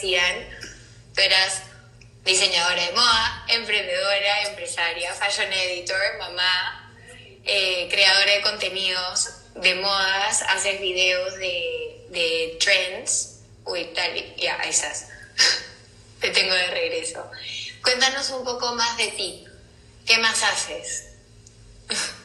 Tú 0.00 1.20
eras 1.20 1.62
diseñadora 2.24 2.86
de 2.86 2.92
moda, 2.92 3.44
emprendedora, 3.48 4.42
empresaria, 4.48 5.12
fashion 5.14 5.52
editor, 5.52 6.18
mamá, 6.18 6.94
eh, 7.44 7.86
creadora 7.90 8.32
de 8.32 8.40
contenidos 8.40 9.28
de 9.56 9.74
modas, 9.74 10.42
haces 10.48 10.80
videos 10.80 11.34
de, 11.34 12.06
de 12.08 12.56
trends. 12.58 13.40
Uy, 13.66 13.84
tal, 13.94 14.36
ya, 14.36 14.56
esas. 14.62 15.08
Te 16.20 16.30
tengo 16.30 16.54
de 16.54 16.66
regreso. 16.68 17.30
Cuéntanos 17.82 18.30
un 18.30 18.44
poco 18.44 18.74
más 18.74 18.96
de 18.96 19.08
ti. 19.08 19.44
¿Qué 20.06 20.16
más 20.18 20.42
haces? 20.42 21.08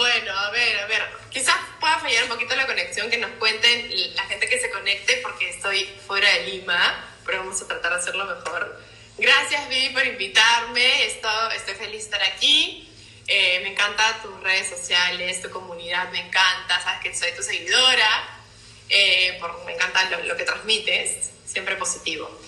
Bueno, 0.00 0.32
a 0.32 0.50
ver, 0.50 0.78
a 0.78 0.86
ver. 0.86 1.06
Quizás 1.28 1.56
pueda 1.78 1.98
fallar 1.98 2.22
un 2.22 2.30
poquito 2.30 2.56
la 2.56 2.66
conexión, 2.66 3.10
que 3.10 3.18
nos 3.18 3.32
cuenten 3.32 4.14
la 4.14 4.24
gente 4.24 4.48
que 4.48 4.58
se 4.58 4.70
conecte, 4.70 5.18
porque 5.18 5.50
estoy 5.50 5.84
fuera 6.06 6.26
de 6.26 6.44
Lima, 6.46 7.04
pero 7.26 7.40
vamos 7.40 7.60
a 7.60 7.68
tratar 7.68 7.92
de 7.92 7.98
hacerlo 7.98 8.24
mejor. 8.24 8.80
Gracias, 9.18 9.68
Vivi, 9.68 9.90
por 9.90 10.06
invitarme. 10.06 11.04
Estoy, 11.04 11.54
estoy 11.54 11.74
feliz 11.74 11.92
de 11.92 12.16
estar 12.16 12.22
aquí. 12.22 12.90
Eh, 13.26 13.60
me 13.62 13.72
encantan 13.72 14.22
tus 14.22 14.42
redes 14.42 14.70
sociales, 14.70 15.42
tu 15.42 15.50
comunidad, 15.50 16.10
me 16.12 16.20
encanta. 16.20 16.80
Sabes 16.82 17.00
que 17.02 17.14
soy 17.14 17.32
tu 17.32 17.42
seguidora. 17.42 18.40
Eh, 18.88 19.36
por, 19.38 19.66
me 19.66 19.74
encanta 19.74 20.08
lo, 20.08 20.22
lo, 20.22 20.34
que 20.34 20.44
transmites, 20.44 21.28
siempre 21.44 21.76
positivo. 21.76 22.40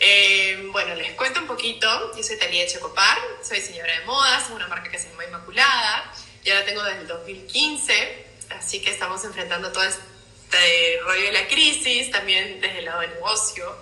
Eh, 0.00 0.70
bueno, 0.72 0.96
les 0.96 1.12
cuento 1.12 1.38
un 1.38 1.46
poquito. 1.46 2.16
Yo 2.16 2.22
soy 2.24 2.36
Talía 2.36 2.66
Chocopar, 2.66 3.16
soy 3.44 3.60
diseñadora 3.60 4.00
de 4.00 4.06
modas, 4.06 4.50
una 4.50 4.66
marca 4.66 4.90
que 4.90 4.98
se 4.98 5.08
llama 5.08 5.24
Inmaculada 5.24 6.12
ya 6.46 6.54
la 6.54 6.64
tengo 6.64 6.82
desde 6.84 7.00
el 7.00 7.08
2015, 7.08 8.26
así 8.50 8.80
que 8.80 8.90
estamos 8.90 9.24
enfrentando 9.24 9.72
todo 9.72 9.82
este 9.82 11.00
rollo 11.02 11.24
de 11.24 11.32
la 11.32 11.48
crisis, 11.48 12.10
también 12.12 12.60
desde 12.60 12.78
el 12.78 12.84
lado 12.84 13.00
del 13.00 13.10
negocio. 13.14 13.76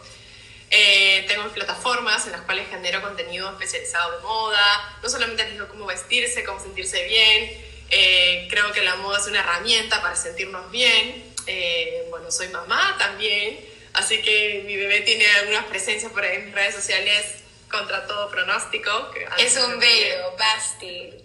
Eh, 0.70 1.26
tengo 1.28 1.46
plataformas 1.50 2.24
en 2.24 2.32
las 2.32 2.40
cuales 2.40 2.66
genero 2.70 3.02
contenido 3.02 3.50
especializado 3.50 4.16
de 4.16 4.22
moda, 4.22 4.98
no 5.02 5.08
solamente 5.08 5.44
les 5.44 5.52
digo 5.52 5.68
cómo 5.68 5.84
vestirse, 5.84 6.42
cómo 6.42 6.58
sentirse 6.58 7.04
bien, 7.04 7.64
eh, 7.90 8.48
creo 8.50 8.72
que 8.72 8.82
la 8.82 8.96
moda 8.96 9.18
es 9.18 9.26
una 9.26 9.40
herramienta 9.40 10.00
para 10.00 10.16
sentirnos 10.16 10.70
bien. 10.70 11.32
Eh, 11.46 12.06
bueno, 12.08 12.30
soy 12.32 12.48
mamá 12.48 12.96
también, 12.98 13.60
así 13.92 14.22
que 14.22 14.62
mi 14.64 14.74
bebé 14.74 15.02
tiene 15.02 15.26
algunas 15.40 15.66
presencias 15.66 16.10
por 16.10 16.24
ahí 16.24 16.36
en 16.36 16.46
mis 16.46 16.54
redes 16.54 16.74
sociales 16.74 17.44
contra 17.70 18.06
todo 18.06 18.30
pronóstico. 18.30 19.12
es 19.36 19.56
un 19.58 19.78
bello, 19.78 20.34
Basti. 20.38 21.23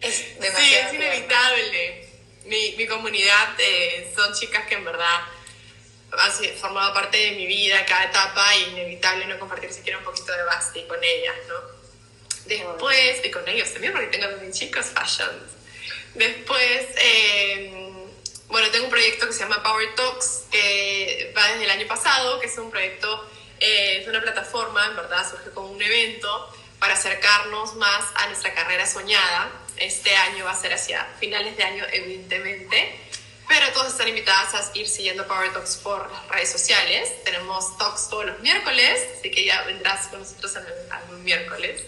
Es 0.00 0.14
sí, 0.16 0.74
es 0.74 0.92
inevitable. 0.92 2.08
Mi, 2.44 2.74
mi 2.76 2.86
comunidad 2.86 3.54
eh, 3.58 4.12
son 4.14 4.32
chicas 4.34 4.66
que 4.66 4.74
en 4.74 4.84
verdad 4.84 5.20
han 6.12 6.32
formado 6.56 6.94
parte 6.94 7.18
de 7.18 7.32
mi 7.32 7.46
vida, 7.46 7.84
cada 7.84 8.04
etapa, 8.04 8.56
y 8.56 8.62
inevitable 8.70 9.26
no 9.26 9.38
compartir 9.38 9.72
siquiera 9.72 9.98
un 9.98 10.04
poquito 10.04 10.32
de 10.32 10.42
Basti 10.44 10.84
con 10.84 11.02
ellas, 11.02 11.34
¿no? 11.48 11.54
Después, 12.46 13.20
y 13.24 13.30
con 13.30 13.46
ellos 13.48 13.72
también, 13.72 13.92
porque 13.92 14.08
tengo 14.08 14.28
también 14.28 14.52
chicos 14.52 14.86
fashion. 14.86 15.30
Después, 16.14 16.86
eh, 16.96 17.92
bueno, 18.48 18.70
tengo 18.70 18.84
un 18.84 18.90
proyecto 18.90 19.26
que 19.26 19.32
se 19.32 19.40
llama 19.40 19.62
Power 19.62 19.94
Talks, 19.96 20.44
que 20.50 21.34
va 21.36 21.48
desde 21.48 21.64
el 21.64 21.70
año 21.70 21.86
pasado, 21.88 22.38
que 22.38 22.46
es 22.46 22.56
un 22.56 22.70
proyecto, 22.70 23.28
eh, 23.58 23.98
es 24.00 24.08
una 24.08 24.22
plataforma, 24.22 24.86
en 24.86 24.96
verdad, 24.96 25.28
surge 25.28 25.50
como 25.50 25.68
un 25.68 25.82
evento 25.82 26.54
para 26.78 26.94
acercarnos 26.94 27.74
más 27.74 28.04
a 28.14 28.28
nuestra 28.28 28.54
carrera 28.54 28.86
soñada 28.86 29.50
este 29.78 30.14
año 30.14 30.44
va 30.44 30.52
a 30.52 30.60
ser 30.60 30.72
hacia 30.72 31.04
finales 31.18 31.56
de 31.56 31.64
año, 31.64 31.84
evidentemente. 31.92 33.00
Pero 33.48 33.72
todos 33.72 33.92
están 33.92 34.08
invitadas 34.08 34.54
a 34.54 34.78
ir 34.78 34.88
siguiendo 34.88 35.26
Power 35.28 35.52
Talks 35.52 35.76
por 35.76 36.10
las 36.10 36.28
redes 36.28 36.50
sociales. 36.50 37.22
Tenemos 37.24 37.78
talks 37.78 38.08
todos 38.10 38.26
los 38.26 38.40
miércoles, 38.40 39.00
así 39.18 39.30
que 39.30 39.44
ya 39.44 39.62
vendrás 39.62 40.08
con 40.08 40.20
nosotros 40.20 40.56
algún 40.90 41.22
miércoles. 41.22 41.82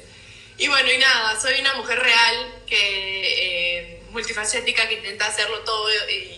Y 0.57 0.69
bueno, 0.69 0.91
y 0.91 0.99
nada, 0.99 1.39
soy 1.41 1.61
una 1.61 1.75
mujer 1.75 1.99
real 1.99 2.63
que 2.67 2.77
eh, 2.77 4.03
multifacética 4.11 4.89
que 4.89 4.95
intenta 4.95 5.27
hacerlo 5.27 5.61
todo 5.61 5.89
y, 6.09 6.35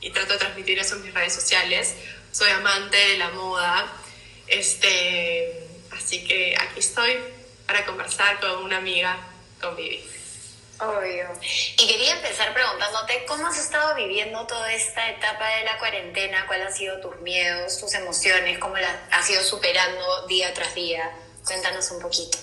y, 0.00 0.10
trato 0.10 0.34
de 0.34 0.38
transmitir 0.38 0.78
eso 0.78 0.96
en 0.96 1.04
mis 1.04 1.14
redes 1.14 1.34
sociales. 1.34 1.94
Soy 2.32 2.50
amante 2.50 2.96
de 2.96 3.18
la 3.18 3.30
moda, 3.30 3.90
este, 4.46 5.66
así 5.92 6.24
que 6.26 6.54
aquí 6.58 6.80
estoy 6.80 7.16
para 7.66 7.86
conversar 7.86 8.38
con 8.40 8.64
una 8.64 8.78
amiga, 8.78 9.18
con 9.60 9.76
Vivi. 9.76 10.04
Obvio. 10.78 11.28
Y 11.78 11.86
quería 11.86 12.12
empezar 12.12 12.52
preguntándote 12.54 13.24
cómo 13.26 13.46
has 13.46 13.58
estado 13.58 13.94
viviendo 13.94 14.46
toda 14.46 14.72
esta 14.72 15.10
etapa 15.10 15.48
de 15.56 15.64
la 15.64 15.78
cuarentena, 15.78 16.46
cuáles 16.46 16.66
han 16.68 16.74
sido 16.74 17.00
tus 17.00 17.20
miedos, 17.20 17.78
tus 17.78 17.94
emociones, 17.94 18.58
cómo 18.58 18.76
las 18.76 18.96
has 19.10 19.30
ido 19.30 19.42
superando 19.42 20.26
día 20.26 20.52
tras 20.54 20.74
día. 20.74 21.10
Cuéntanos 21.44 21.90
un 21.92 22.00
poquito. 22.00 22.38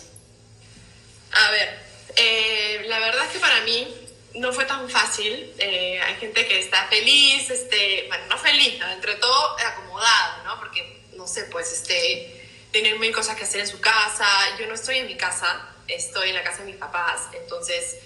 A 1.32 1.52
ver, 1.52 1.80
eh, 2.16 2.84
la 2.88 3.00
verdad 3.00 3.26
es 3.26 3.32
que 3.32 3.40
para 3.40 3.62
mí 3.62 3.94
no 4.36 4.54
fue 4.54 4.66
tan 4.66 4.90
fácil. 4.90 5.54
Eh, 5.58 6.00
hay 6.02 6.16
gente 6.16 6.48
que 6.48 6.60
está 6.60 6.88
feliz, 6.88 7.50
este, 7.50 8.06
bueno, 8.08 8.26
no 8.28 8.38
feliz, 8.38 8.80
entre 8.82 9.16
todo 9.16 9.58
acomodado, 9.60 10.44
¿no? 10.46 10.60
Porque, 10.60 11.04
no 11.14 11.28
sé, 11.28 11.44
pues, 11.46 11.72
este, 11.72 12.48
tener 12.72 12.98
mil 13.00 13.14
cosas 13.14 13.36
que 13.36 13.44
hacer 13.44 13.62
en 13.62 13.68
su 13.68 13.82
casa. 13.82 14.28
Yo 14.60 14.68
no 14.68 14.76
estoy 14.76 15.00
en 15.00 15.08
mi 15.08 15.18
casa, 15.18 15.68
estoy 15.88 16.30
en 16.30 16.36
la 16.36 16.44
casa 16.44 16.60
de 16.60 16.66
mis 16.66 16.78
papás, 16.78 17.22
entonces 17.34 17.98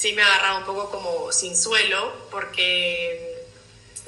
sí 0.00 0.14
me 0.14 0.22
ha 0.22 0.26
agarrado 0.26 0.58
un 0.60 0.64
poco 0.64 0.90
como 0.90 1.30
sin 1.30 1.54
suelo 1.54 2.26
porque 2.30 3.44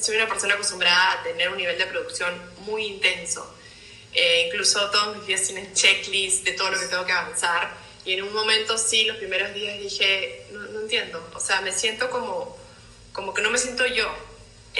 soy 0.00 0.16
una 0.16 0.26
persona 0.26 0.54
acostumbrada 0.54 1.12
a 1.12 1.22
tener 1.22 1.50
un 1.50 1.58
nivel 1.58 1.76
de 1.76 1.84
producción 1.84 2.34
muy 2.60 2.86
intenso. 2.86 3.54
Eh, 4.14 4.44
incluso 4.46 4.90
todos 4.90 5.18
mis 5.18 5.26
días 5.26 5.42
tienen 5.42 5.74
checklist 5.74 6.44
de 6.44 6.52
todo 6.52 6.70
lo 6.70 6.80
que 6.80 6.86
tengo 6.86 7.04
que 7.04 7.12
avanzar. 7.12 7.76
Y 8.06 8.14
en 8.14 8.22
un 8.22 8.32
momento 8.32 8.78
sí, 8.78 9.04
los 9.04 9.18
primeros 9.18 9.52
días 9.52 9.78
dije, 9.78 10.46
no, 10.52 10.60
no 10.60 10.80
entiendo. 10.80 11.30
O 11.34 11.40
sea, 11.40 11.60
me 11.60 11.72
siento 11.72 12.08
como, 12.08 12.56
como 13.12 13.34
que 13.34 13.42
no 13.42 13.50
me 13.50 13.58
siento 13.58 13.86
yo. 13.86 14.10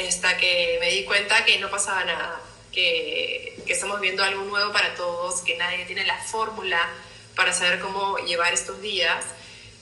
Hasta 0.09 0.39
que 0.39 0.79
me 0.81 0.91
di 0.93 1.05
cuenta 1.05 1.45
que 1.45 1.59
no 1.59 1.71
pasaba 1.71 2.05
nada. 2.05 2.41
Que, 2.73 3.61
que 3.67 3.75
estamos 3.75 4.01
viendo 4.01 4.25
algo 4.25 4.45
nuevo 4.45 4.73
para 4.73 4.95
todos, 4.95 5.43
que 5.43 5.59
nadie 5.59 5.85
tiene 5.85 6.07
la 6.07 6.17
fórmula 6.25 6.89
para 7.37 7.53
saber 7.53 7.81
cómo 7.81 8.17
llevar 8.17 8.55
estos 8.55 8.81
días 8.81 9.23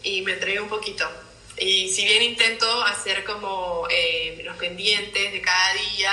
y 0.02 0.22
me 0.22 0.32
entregué 0.32 0.60
un 0.60 0.68
poquito. 0.68 1.08
Y 1.56 1.90
si 1.90 2.04
bien 2.04 2.22
intento 2.22 2.84
hacer 2.84 3.24
como 3.24 3.86
eh, 3.90 4.40
los 4.44 4.56
pendientes 4.56 5.32
de 5.32 5.40
cada 5.40 5.74
día, 5.74 6.12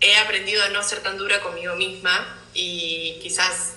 he 0.00 0.16
aprendido 0.16 0.62
a 0.64 0.68
no 0.68 0.82
ser 0.82 1.02
tan 1.02 1.18
dura 1.18 1.40
conmigo 1.40 1.74
misma 1.76 2.38
y 2.54 3.18
quizás 3.22 3.74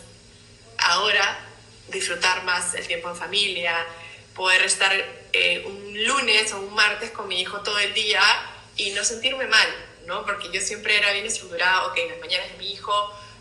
ahora 0.78 1.40
disfrutar 1.90 2.44
más 2.44 2.76
el 2.76 2.86
tiempo 2.88 3.10
en 3.10 3.16
familia, 3.16 3.86
poder 4.36 4.62
estar 4.62 4.94
eh, 5.34 5.64
un 5.66 6.06
lunes 6.06 6.52
o 6.54 6.60
un 6.60 6.74
martes 6.74 7.12
con 7.12 7.28
mi 7.28 7.42
hijo 7.42 7.62
todo 7.62 7.80
el 7.80 7.94
día 7.94 8.22
y 8.76 8.92
no 8.92 9.04
sentirme 9.04 9.48
mal, 9.48 9.68
¿no? 10.06 10.26
Porque 10.26 10.50
yo 10.52 10.62
siempre 10.62 10.98
era 10.98 11.12
bien 11.12 11.26
estructurada, 11.26 11.88
ok, 11.88 11.98
las 12.10 12.20
mañanas 12.20 12.52
de 12.52 12.58
mi 12.58 12.72
hijo, 12.72 12.94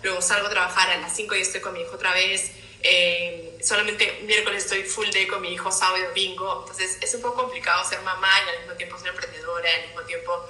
luego 0.03 0.23
salgo 0.23 0.47
a 0.47 0.51
trabajar 0.51 0.91
a 0.91 0.99
las 0.99 1.15
5 1.15 1.35
y 1.37 1.41
estoy 1.41 1.61
con 1.61 1.75
mi 1.75 1.83
hijo 1.83 1.95
otra 1.95 2.13
vez, 2.15 2.51
eh, 2.89 3.59
solamente 3.63 4.21
miércoles 4.23 4.63
estoy 4.63 4.85
full 4.85 5.09
day 5.11 5.27
con 5.27 5.43
mi 5.43 5.53
hijo, 5.53 5.73
sábado 5.73 5.99
y 5.99 6.07
domingo. 6.07 6.61
Entonces 6.61 6.99
es 7.01 7.15
un 7.15 7.23
poco 7.23 7.43
complicado 7.43 7.85
ser 7.85 8.01
mamá 8.03 8.29
y 8.47 8.51
al 8.51 8.59
mismo 8.61 8.75
tiempo 8.75 8.99
ser 8.99 9.09
emprendedora, 9.09 9.69
al 9.75 9.87
mismo 9.89 10.03
tiempo 10.03 10.49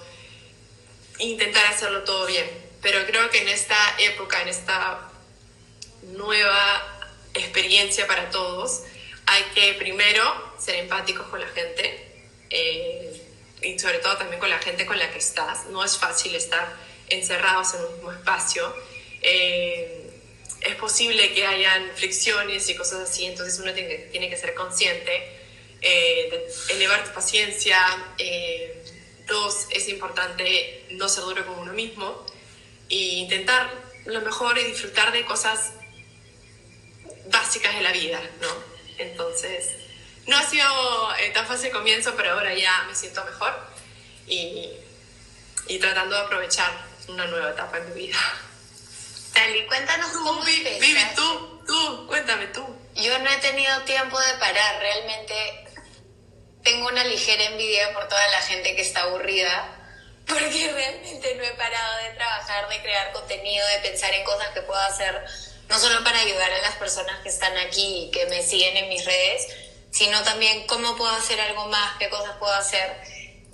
intentar 1.18 1.64
hacerlo 1.66 2.04
todo 2.04 2.26
bien. 2.26 2.46
Pero 2.82 3.06
creo 3.06 3.30
que 3.30 3.40
en 3.40 3.48
esta 3.48 3.76
época, 3.98 4.42
en 4.42 4.48
esta 4.48 5.10
nueva 6.02 7.10
experiencia 7.32 8.06
para 8.06 8.28
todos, 8.30 8.82
hay 9.24 9.42
que 9.54 9.72
primero 9.74 10.22
ser 10.58 10.76
empáticos 10.76 11.26
con 11.28 11.40
la 11.40 11.48
gente 11.48 12.28
eh, 12.50 13.22
y 13.62 13.78
sobre 13.78 13.98
todo 13.98 14.18
también 14.18 14.38
con 14.38 14.50
la 14.50 14.58
gente 14.58 14.84
con 14.84 14.98
la 14.98 15.10
que 15.10 15.18
estás. 15.18 15.66
No 15.66 15.82
es 15.82 15.96
fácil 15.96 16.34
estar 16.34 16.76
encerrados 17.08 17.72
en 17.74 17.84
un 17.86 17.94
mismo 17.94 18.12
espacio. 18.12 18.74
Eh, 19.22 20.05
es 20.60 20.74
posible 20.76 21.32
que 21.34 21.46
hayan 21.46 21.90
fricciones 21.94 22.68
y 22.68 22.74
cosas 22.74 23.08
así, 23.08 23.26
entonces 23.26 23.58
uno 23.60 23.72
tiene, 23.72 23.96
tiene 24.10 24.28
que 24.28 24.36
ser 24.36 24.54
consciente 24.54 25.36
eh, 25.80 26.48
elevar 26.70 27.04
tu 27.04 27.12
paciencia. 27.12 27.78
Eh, 28.18 28.82
dos, 29.26 29.66
es 29.70 29.88
importante 29.88 30.86
no 30.90 31.08
ser 31.08 31.24
duro 31.24 31.46
con 31.46 31.58
uno 31.58 31.72
mismo 31.72 32.24
e 32.88 32.96
intentar 32.96 33.70
lo 34.04 34.20
mejor 34.20 34.56
y 34.58 34.64
disfrutar 34.64 35.12
de 35.12 35.24
cosas 35.24 35.72
básicas 37.26 37.74
de 37.74 37.82
la 37.82 37.92
vida, 37.92 38.20
¿no? 38.40 38.48
Entonces, 38.98 39.68
no 40.26 40.36
ha 40.36 40.42
sido 40.48 40.66
eh, 41.18 41.30
tan 41.30 41.46
fácil 41.46 41.66
el 41.66 41.72
comienzo, 41.72 42.14
pero 42.16 42.32
ahora 42.32 42.54
ya 42.54 42.84
me 42.88 42.94
siento 42.94 43.24
mejor 43.24 43.52
y, 44.26 44.70
y 45.68 45.78
tratando 45.78 46.16
de 46.16 46.22
aprovechar 46.22 46.70
una 47.08 47.26
nueva 47.26 47.50
etapa 47.50 47.78
en 47.78 47.88
mi 47.94 48.06
vida. 48.06 48.18
Dali, 49.36 49.66
cuéntanos 49.66 50.12
tú, 50.12 50.24
cómo 50.24 50.42
Vivi, 50.42 50.80
tú, 51.14 51.62
tú, 51.66 52.06
cuéntame 52.06 52.46
tú. 52.48 52.64
Yo 52.94 53.18
no 53.18 53.30
he 53.30 53.36
tenido 53.36 53.82
tiempo 53.82 54.18
de 54.18 54.32
parar, 54.38 54.80
realmente 54.80 55.68
tengo 56.62 56.88
una 56.88 57.04
ligera 57.04 57.44
envidia 57.44 57.92
por 57.92 58.08
toda 58.08 58.26
la 58.28 58.40
gente 58.40 58.74
que 58.74 58.80
está 58.80 59.02
aburrida, 59.02 59.76
porque 60.26 60.72
realmente 60.72 61.34
no 61.34 61.44
he 61.44 61.50
parado 61.50 62.02
de 62.04 62.14
trabajar, 62.14 62.68
de 62.70 62.80
crear 62.80 63.12
contenido, 63.12 63.66
de 63.66 63.78
pensar 63.90 64.14
en 64.14 64.24
cosas 64.24 64.48
que 64.54 64.62
puedo 64.62 64.80
hacer, 64.80 65.22
no 65.68 65.78
solo 65.78 66.02
para 66.02 66.18
ayudar 66.18 66.50
a 66.50 66.62
las 66.62 66.76
personas 66.76 67.20
que 67.22 67.28
están 67.28 67.56
aquí 67.58 68.06
y 68.06 68.10
que 68.10 68.24
me 68.26 68.42
siguen 68.42 68.74
en 68.78 68.88
mis 68.88 69.04
redes, 69.04 69.48
sino 69.90 70.22
también 70.22 70.66
cómo 70.66 70.96
puedo 70.96 71.14
hacer 71.14 71.38
algo 71.42 71.66
más, 71.66 71.98
qué 71.98 72.08
cosas 72.08 72.36
puedo 72.38 72.54
hacer. 72.54 73.02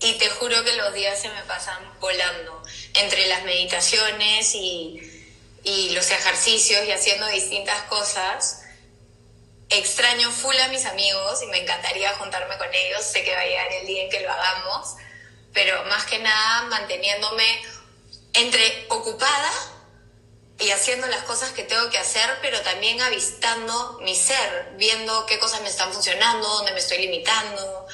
Y 0.00 0.14
te 0.14 0.28
juro 0.30 0.64
que 0.64 0.74
los 0.74 0.94
días 0.94 1.20
se 1.20 1.28
me 1.28 1.42
pasan 1.42 1.98
volando 2.00 2.62
entre 2.94 3.26
las 3.26 3.42
meditaciones 3.42 4.54
y, 4.54 5.11
y 5.64 5.90
los 5.90 6.10
ejercicios 6.10 6.86
y 6.86 6.92
haciendo 6.92 7.26
distintas 7.28 7.82
cosas. 7.84 8.62
Extraño 9.68 10.30
full 10.30 10.56
a 10.56 10.68
mis 10.68 10.84
amigos 10.84 11.42
y 11.42 11.46
me 11.46 11.62
encantaría 11.62 12.12
juntarme 12.14 12.58
con 12.58 12.68
ellos. 12.72 13.02
Sé 13.02 13.24
que 13.24 13.34
va 13.34 13.40
a 13.40 13.46
llegar 13.46 13.72
el 13.72 13.86
día 13.86 14.04
en 14.04 14.10
que 14.10 14.20
lo 14.20 14.30
hagamos 14.30 14.96
pero 15.52 15.84
más 15.84 16.04
que 16.06 16.18
nada 16.18 16.62
manteniéndome 16.68 17.44
entre 18.34 18.86
ocupada 18.88 19.50
y 20.58 20.70
haciendo 20.70 21.06
las 21.08 21.24
cosas 21.24 21.52
que 21.52 21.64
tengo 21.64 21.90
que 21.90 21.98
hacer, 21.98 22.38
pero 22.40 22.60
también 22.60 23.00
avistando 23.00 23.98
mi 24.02 24.14
ser, 24.14 24.72
viendo 24.76 25.26
qué 25.26 25.38
cosas 25.38 25.60
me 25.62 25.68
están 25.68 25.92
funcionando, 25.92 26.46
dónde 26.46 26.72
me 26.72 26.78
estoy 26.78 26.98
limitando, 26.98 27.86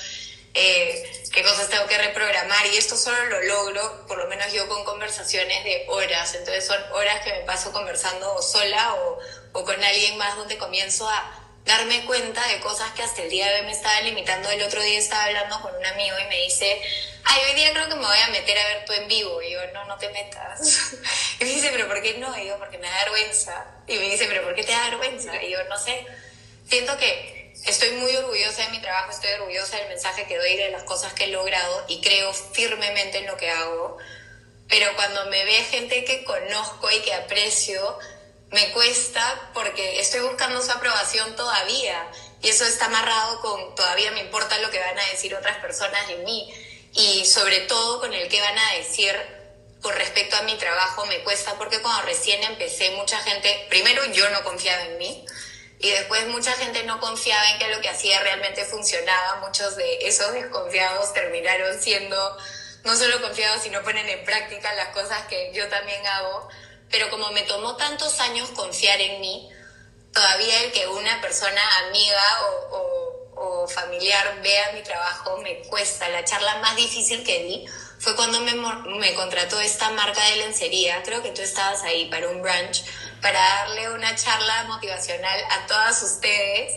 eh, 0.54 1.17
qué 1.32 1.42
cosas 1.42 1.68
tengo 1.68 1.86
que 1.86 1.98
reprogramar. 1.98 2.66
Y 2.66 2.76
esto 2.76 2.96
solo 2.96 3.24
lo 3.26 3.42
logro, 3.42 4.06
por 4.06 4.18
lo 4.18 4.26
menos 4.28 4.52
yo, 4.52 4.68
con 4.68 4.84
conversaciones 4.84 5.64
de 5.64 5.84
horas. 5.88 6.34
Entonces 6.34 6.66
son 6.66 6.80
horas 6.92 7.20
que 7.20 7.32
me 7.32 7.40
paso 7.40 7.72
conversando 7.72 8.40
sola 8.42 8.94
o, 8.94 9.18
o 9.52 9.64
con 9.64 9.82
alguien 9.82 10.16
más 10.18 10.36
donde 10.36 10.58
comienzo 10.58 11.08
a 11.08 11.44
darme 11.64 12.04
cuenta 12.06 12.46
de 12.48 12.60
cosas 12.60 12.90
que 12.92 13.02
hasta 13.02 13.22
el 13.22 13.30
día 13.30 13.46
de 13.46 13.60
hoy 13.60 13.66
me 13.66 13.72
estaba 13.72 14.00
limitando. 14.00 14.50
El 14.50 14.62
otro 14.62 14.82
día 14.82 14.98
estaba 14.98 15.24
hablando 15.24 15.60
con 15.60 15.74
un 15.74 15.86
amigo 15.86 16.16
y 16.18 16.28
me 16.28 16.38
dice, 16.42 16.80
ay, 17.24 17.42
hoy 17.46 17.54
día 17.54 17.72
creo 17.72 17.88
que 17.88 17.94
me 17.94 18.06
voy 18.06 18.18
a 18.18 18.28
meter 18.28 18.58
a 18.58 18.68
ver 18.68 18.84
tú 18.86 18.92
en 18.94 19.06
vivo. 19.06 19.42
Y 19.42 19.52
yo, 19.52 19.60
no, 19.74 19.84
no 19.84 19.96
te 19.98 20.08
metas. 20.10 20.94
Y 21.40 21.44
me 21.44 21.50
dice, 21.50 21.70
pero 21.70 21.86
¿por 21.86 22.02
qué 22.02 22.14
no? 22.14 22.36
Y 22.36 22.48
yo, 22.48 22.58
porque 22.58 22.78
me 22.78 22.88
da 22.88 23.04
vergüenza. 23.04 23.64
Y 23.86 23.94
me 23.96 24.10
dice, 24.10 24.26
pero 24.26 24.42
¿por 24.42 24.56
qué 24.56 24.64
te 24.64 24.72
da 24.72 24.90
vergüenza? 24.90 25.40
Y 25.40 25.52
yo, 25.52 25.62
no 25.64 25.78
sé, 25.78 26.04
siento 26.68 26.96
que 26.98 27.37
estoy 27.64 27.90
muy 27.92 28.14
orgullosa 28.16 28.62
de 28.62 28.70
mi 28.70 28.80
trabajo, 28.80 29.10
estoy 29.10 29.30
orgullosa 29.32 29.76
del 29.76 29.88
mensaje 29.88 30.26
que 30.26 30.38
doy, 30.38 30.56
de 30.56 30.70
las 30.70 30.84
cosas 30.84 31.12
que 31.12 31.24
he 31.24 31.28
logrado 31.28 31.84
y 31.88 32.00
creo 32.00 32.32
firmemente 32.32 33.18
en 33.18 33.26
lo 33.26 33.36
que 33.36 33.50
hago. 33.50 33.98
Pero 34.68 34.94
cuando 34.96 35.26
me 35.26 35.44
ve 35.44 35.64
gente 35.64 36.04
que 36.04 36.24
conozco 36.24 36.90
y 36.90 37.00
que 37.00 37.14
aprecio, 37.14 37.98
me 38.50 38.70
cuesta 38.72 39.50
porque 39.54 40.00
estoy 40.00 40.20
buscando 40.20 40.60
su 40.62 40.70
aprobación 40.70 41.36
todavía. 41.36 42.10
Y 42.42 42.48
eso 42.48 42.64
está 42.64 42.86
amarrado 42.86 43.40
con 43.40 43.74
todavía 43.74 44.10
me 44.12 44.20
importa 44.20 44.58
lo 44.58 44.70
que 44.70 44.78
van 44.78 44.98
a 44.98 45.06
decir 45.10 45.34
otras 45.34 45.56
personas 45.58 46.06
de 46.08 46.16
mí. 46.16 46.52
Y 46.94 47.24
sobre 47.24 47.60
todo 47.60 48.00
con 48.00 48.12
el 48.12 48.28
que 48.28 48.40
van 48.40 48.58
a 48.58 48.74
decir 48.74 49.14
con 49.80 49.94
respecto 49.94 50.36
a 50.36 50.42
mi 50.42 50.56
trabajo 50.56 51.06
me 51.06 51.22
cuesta 51.22 51.54
porque 51.54 51.80
cuando 51.80 52.02
recién 52.02 52.42
empecé 52.42 52.90
mucha 52.92 53.20
gente, 53.20 53.66
primero 53.68 54.04
yo 54.06 54.28
no 54.30 54.42
confiaba 54.42 54.82
en 54.82 54.98
mí 54.98 55.24
y 55.80 55.90
después 55.90 56.26
mucha 56.28 56.52
gente 56.52 56.82
no 56.84 56.98
confiaba 56.98 57.50
en 57.50 57.58
que 57.58 57.68
lo 57.68 57.80
que 57.80 57.88
hacía 57.88 58.20
realmente 58.20 58.64
funcionaba, 58.64 59.40
muchos 59.46 59.76
de 59.76 59.98
esos 60.02 60.32
desconfiados 60.32 61.12
terminaron 61.12 61.80
siendo 61.80 62.36
no 62.84 62.96
solo 62.96 63.20
confiados 63.20 63.62
sino 63.62 63.82
ponen 63.82 64.08
en 64.08 64.24
práctica 64.24 64.72
las 64.74 64.88
cosas 64.88 65.26
que 65.28 65.52
yo 65.54 65.68
también 65.68 66.04
hago. 66.06 66.48
Pero 66.90 67.10
como 67.10 67.30
me 67.32 67.42
tomó 67.42 67.76
tantos 67.76 68.18
años 68.20 68.48
confiar 68.50 69.00
en 69.00 69.20
mí, 69.20 69.50
todavía 70.12 70.64
el 70.64 70.72
que 70.72 70.86
una 70.88 71.20
persona 71.20 71.60
amiga 71.86 72.22
o, 72.70 72.88
familiar 73.68 74.40
vea 74.42 74.72
mi 74.72 74.82
trabajo 74.82 75.36
me 75.42 75.60
cuesta. 75.68 76.08
La 76.08 76.24
charla 76.24 76.56
más 76.56 76.74
difícil 76.74 77.22
que 77.22 77.42
di 77.44 77.66
fue 77.98 78.16
cuando 78.16 78.40
me, 78.40 78.54
me 78.54 79.14
contrató 79.14 79.60
esta 79.60 79.90
marca 79.90 80.24
de 80.24 80.36
lencería, 80.36 81.02
creo 81.02 81.22
que 81.22 81.30
tú 81.30 81.42
estabas 81.42 81.82
ahí 81.82 82.08
para 82.08 82.28
un 82.30 82.40
brunch, 82.40 82.84
para 83.20 83.38
darle 83.38 83.90
una 83.90 84.14
charla 84.14 84.64
motivacional 84.64 85.40
a 85.50 85.66
todas 85.66 86.02
ustedes. 86.02 86.74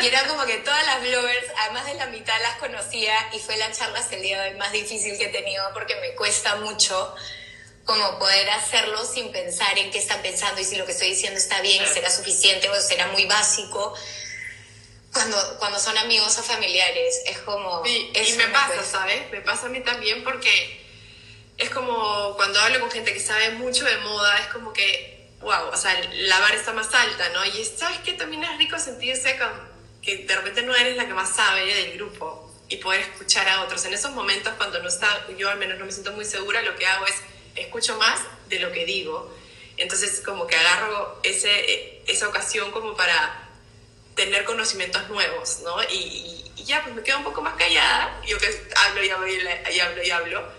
Y 0.00 0.06
era 0.06 0.26
como 0.26 0.44
que 0.44 0.58
todas 0.58 0.84
las 0.86 1.02
bloggers, 1.02 1.46
además 1.58 1.86
de 1.86 1.94
la 1.94 2.06
mitad 2.06 2.40
las 2.42 2.56
conocía 2.56 3.14
y 3.32 3.38
fue 3.38 3.56
la 3.56 3.70
charla 3.72 3.98
hasta 3.98 4.16
el 4.16 4.22
día 4.22 4.42
de 4.42 4.50
hoy 4.50 4.56
más 4.58 4.72
difícil 4.72 5.16
que 5.18 5.26
he 5.26 5.28
tenido 5.28 5.64
porque 5.72 5.96
me 5.96 6.14
cuesta 6.14 6.56
mucho 6.56 7.14
como 7.84 8.18
poder 8.18 8.50
hacerlo 8.50 9.02
sin 9.04 9.32
pensar 9.32 9.78
en 9.78 9.90
qué 9.90 9.98
están 9.98 10.20
pensando 10.20 10.60
y 10.60 10.64
si 10.64 10.76
lo 10.76 10.84
que 10.84 10.92
estoy 10.92 11.08
diciendo 11.10 11.38
está 11.38 11.62
bien 11.62 11.82
y 11.82 11.86
será 11.86 12.10
suficiente 12.10 12.68
o 12.68 12.80
será 12.80 13.06
muy 13.08 13.24
básico. 13.24 13.94
Cuando, 15.12 15.58
cuando 15.58 15.80
son 15.80 15.96
amigos 15.96 16.36
o 16.38 16.42
familiares, 16.42 17.22
es 17.24 17.38
como... 17.38 17.82
y 17.86 18.12
me 18.36 18.48
pasa, 18.48 18.84
¿sabes? 18.84 19.30
Me 19.30 19.40
pasa 19.40 19.66
a 19.66 19.68
mí 19.70 19.80
también 19.80 20.22
porque 20.22 20.86
es 21.58 21.70
como 21.70 22.34
cuando 22.36 22.60
hablo 22.60 22.80
con 22.80 22.90
gente 22.90 23.12
que 23.12 23.20
sabe 23.20 23.50
mucho 23.50 23.84
de 23.84 23.96
moda, 23.98 24.38
es 24.38 24.46
como 24.46 24.72
que, 24.72 25.17
wow, 25.40 25.68
o 25.72 25.76
sea, 25.76 25.94
la 26.12 26.40
vara 26.40 26.54
está 26.54 26.72
más 26.72 26.92
alta, 26.94 27.28
¿no? 27.30 27.44
Y 27.44 27.64
sabes 27.64 27.98
que 27.98 28.12
también 28.14 28.44
es 28.44 28.58
rico 28.58 28.78
sentirse 28.78 29.36
con, 29.38 29.48
que 30.02 30.18
de 30.18 30.36
repente 30.36 30.62
no 30.62 30.74
eres 30.74 30.96
la 30.96 31.06
que 31.06 31.14
más 31.14 31.34
sabe 31.34 31.66
del 31.66 31.94
grupo 31.94 32.52
y 32.68 32.76
poder 32.76 33.00
escuchar 33.00 33.48
a 33.48 33.62
otros. 33.62 33.84
En 33.84 33.94
esos 33.94 34.12
momentos, 34.12 34.52
cuando 34.56 34.82
no 34.82 34.88
está, 34.88 35.26
yo 35.36 35.48
al 35.48 35.58
menos 35.58 35.78
no 35.78 35.86
me 35.86 35.92
siento 35.92 36.12
muy 36.12 36.24
segura, 36.24 36.62
lo 36.62 36.76
que 36.76 36.86
hago 36.86 37.06
es 37.06 37.14
escucho 37.56 37.96
más 37.98 38.20
de 38.48 38.60
lo 38.60 38.72
que 38.72 38.84
digo. 38.84 39.34
Entonces 39.76 40.20
como 40.24 40.46
que 40.46 40.56
agarro 40.56 41.20
ese, 41.22 42.02
esa 42.06 42.28
ocasión 42.28 42.70
como 42.72 42.96
para 42.96 43.48
tener 44.14 44.44
conocimientos 44.44 45.08
nuevos, 45.08 45.60
¿no? 45.62 45.76
Y, 45.84 46.44
ya, 46.56 46.82
pues 46.82 46.94
me 46.94 47.02
quedo 47.02 47.18
un 47.18 47.24
poco 47.24 47.40
más 47.40 47.54
callada, 47.54 48.20
yo 48.26 48.36
que 48.38 48.48
hablo 48.76 49.02
y 49.02 49.08
hablo 49.08 49.26
y 49.28 49.80
hablo 49.80 50.02
y 50.02 50.10
hablo, 50.10 50.52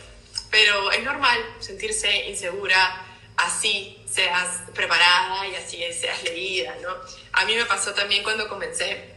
pero 0.50 0.92
es 0.92 1.04
normal 1.04 1.38
sentirse 1.60 2.30
insegura, 2.30 3.06
así 3.36 3.99
seas 4.12 4.64
preparada 4.74 5.48
y 5.48 5.56
así 5.56 5.84
seas 5.94 6.24
leída, 6.24 6.76
¿no? 6.82 6.96
A 7.34 7.46
mí 7.46 7.56
me 7.56 7.66
pasó 7.66 7.94
también 7.94 8.24
cuando 8.24 8.48
comencé, 8.48 9.14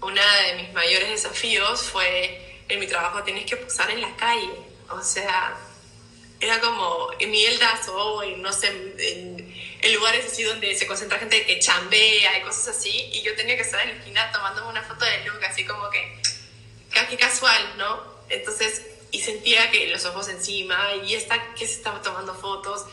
uno 0.00 0.20
de 0.46 0.62
mis 0.62 0.72
mayores 0.72 1.10
desafíos 1.10 1.82
fue 1.82 2.62
en 2.68 2.80
mi 2.80 2.86
trabajo 2.86 3.22
tienes 3.22 3.44
que 3.44 3.56
posar 3.56 3.90
en 3.90 4.00
la 4.00 4.14
calle, 4.16 4.50
o 4.90 5.02
sea, 5.02 5.56
era 6.40 6.60
como 6.60 7.10
en 7.18 7.30
mieldas 7.30 7.88
o 7.88 8.22
en, 8.22 8.42
no 8.42 8.52
sé, 8.52 8.68
en, 8.68 9.54
lugares 9.94 10.26
así 10.26 10.42
donde 10.42 10.74
se 10.74 10.86
concentra 10.86 11.18
gente 11.18 11.44
que 11.44 11.58
chambea 11.58 12.38
y 12.38 12.42
cosas 12.42 12.76
así, 12.76 13.10
y 13.12 13.22
yo 13.22 13.34
tenía 13.36 13.54
que 13.54 13.62
estar 13.62 13.80
en 13.82 13.90
la 13.90 13.94
esquina 13.96 14.32
tomándome 14.32 14.68
una 14.68 14.82
foto 14.82 15.04
de 15.04 15.24
look, 15.24 15.44
así 15.44 15.64
como 15.64 15.88
que, 15.90 16.20
casi 16.90 17.16
casual, 17.16 17.74
¿no? 17.76 18.02
Entonces, 18.28 18.82
y 19.10 19.20
sentía 19.20 19.70
que 19.70 19.86
los 19.88 20.04
ojos 20.06 20.28
encima, 20.28 20.94
y 21.04 21.14
esta 21.14 21.54
que 21.54 21.66
se 21.66 21.74
estaba 21.74 22.02
tomando 22.02 22.34
fotos. 22.34 22.86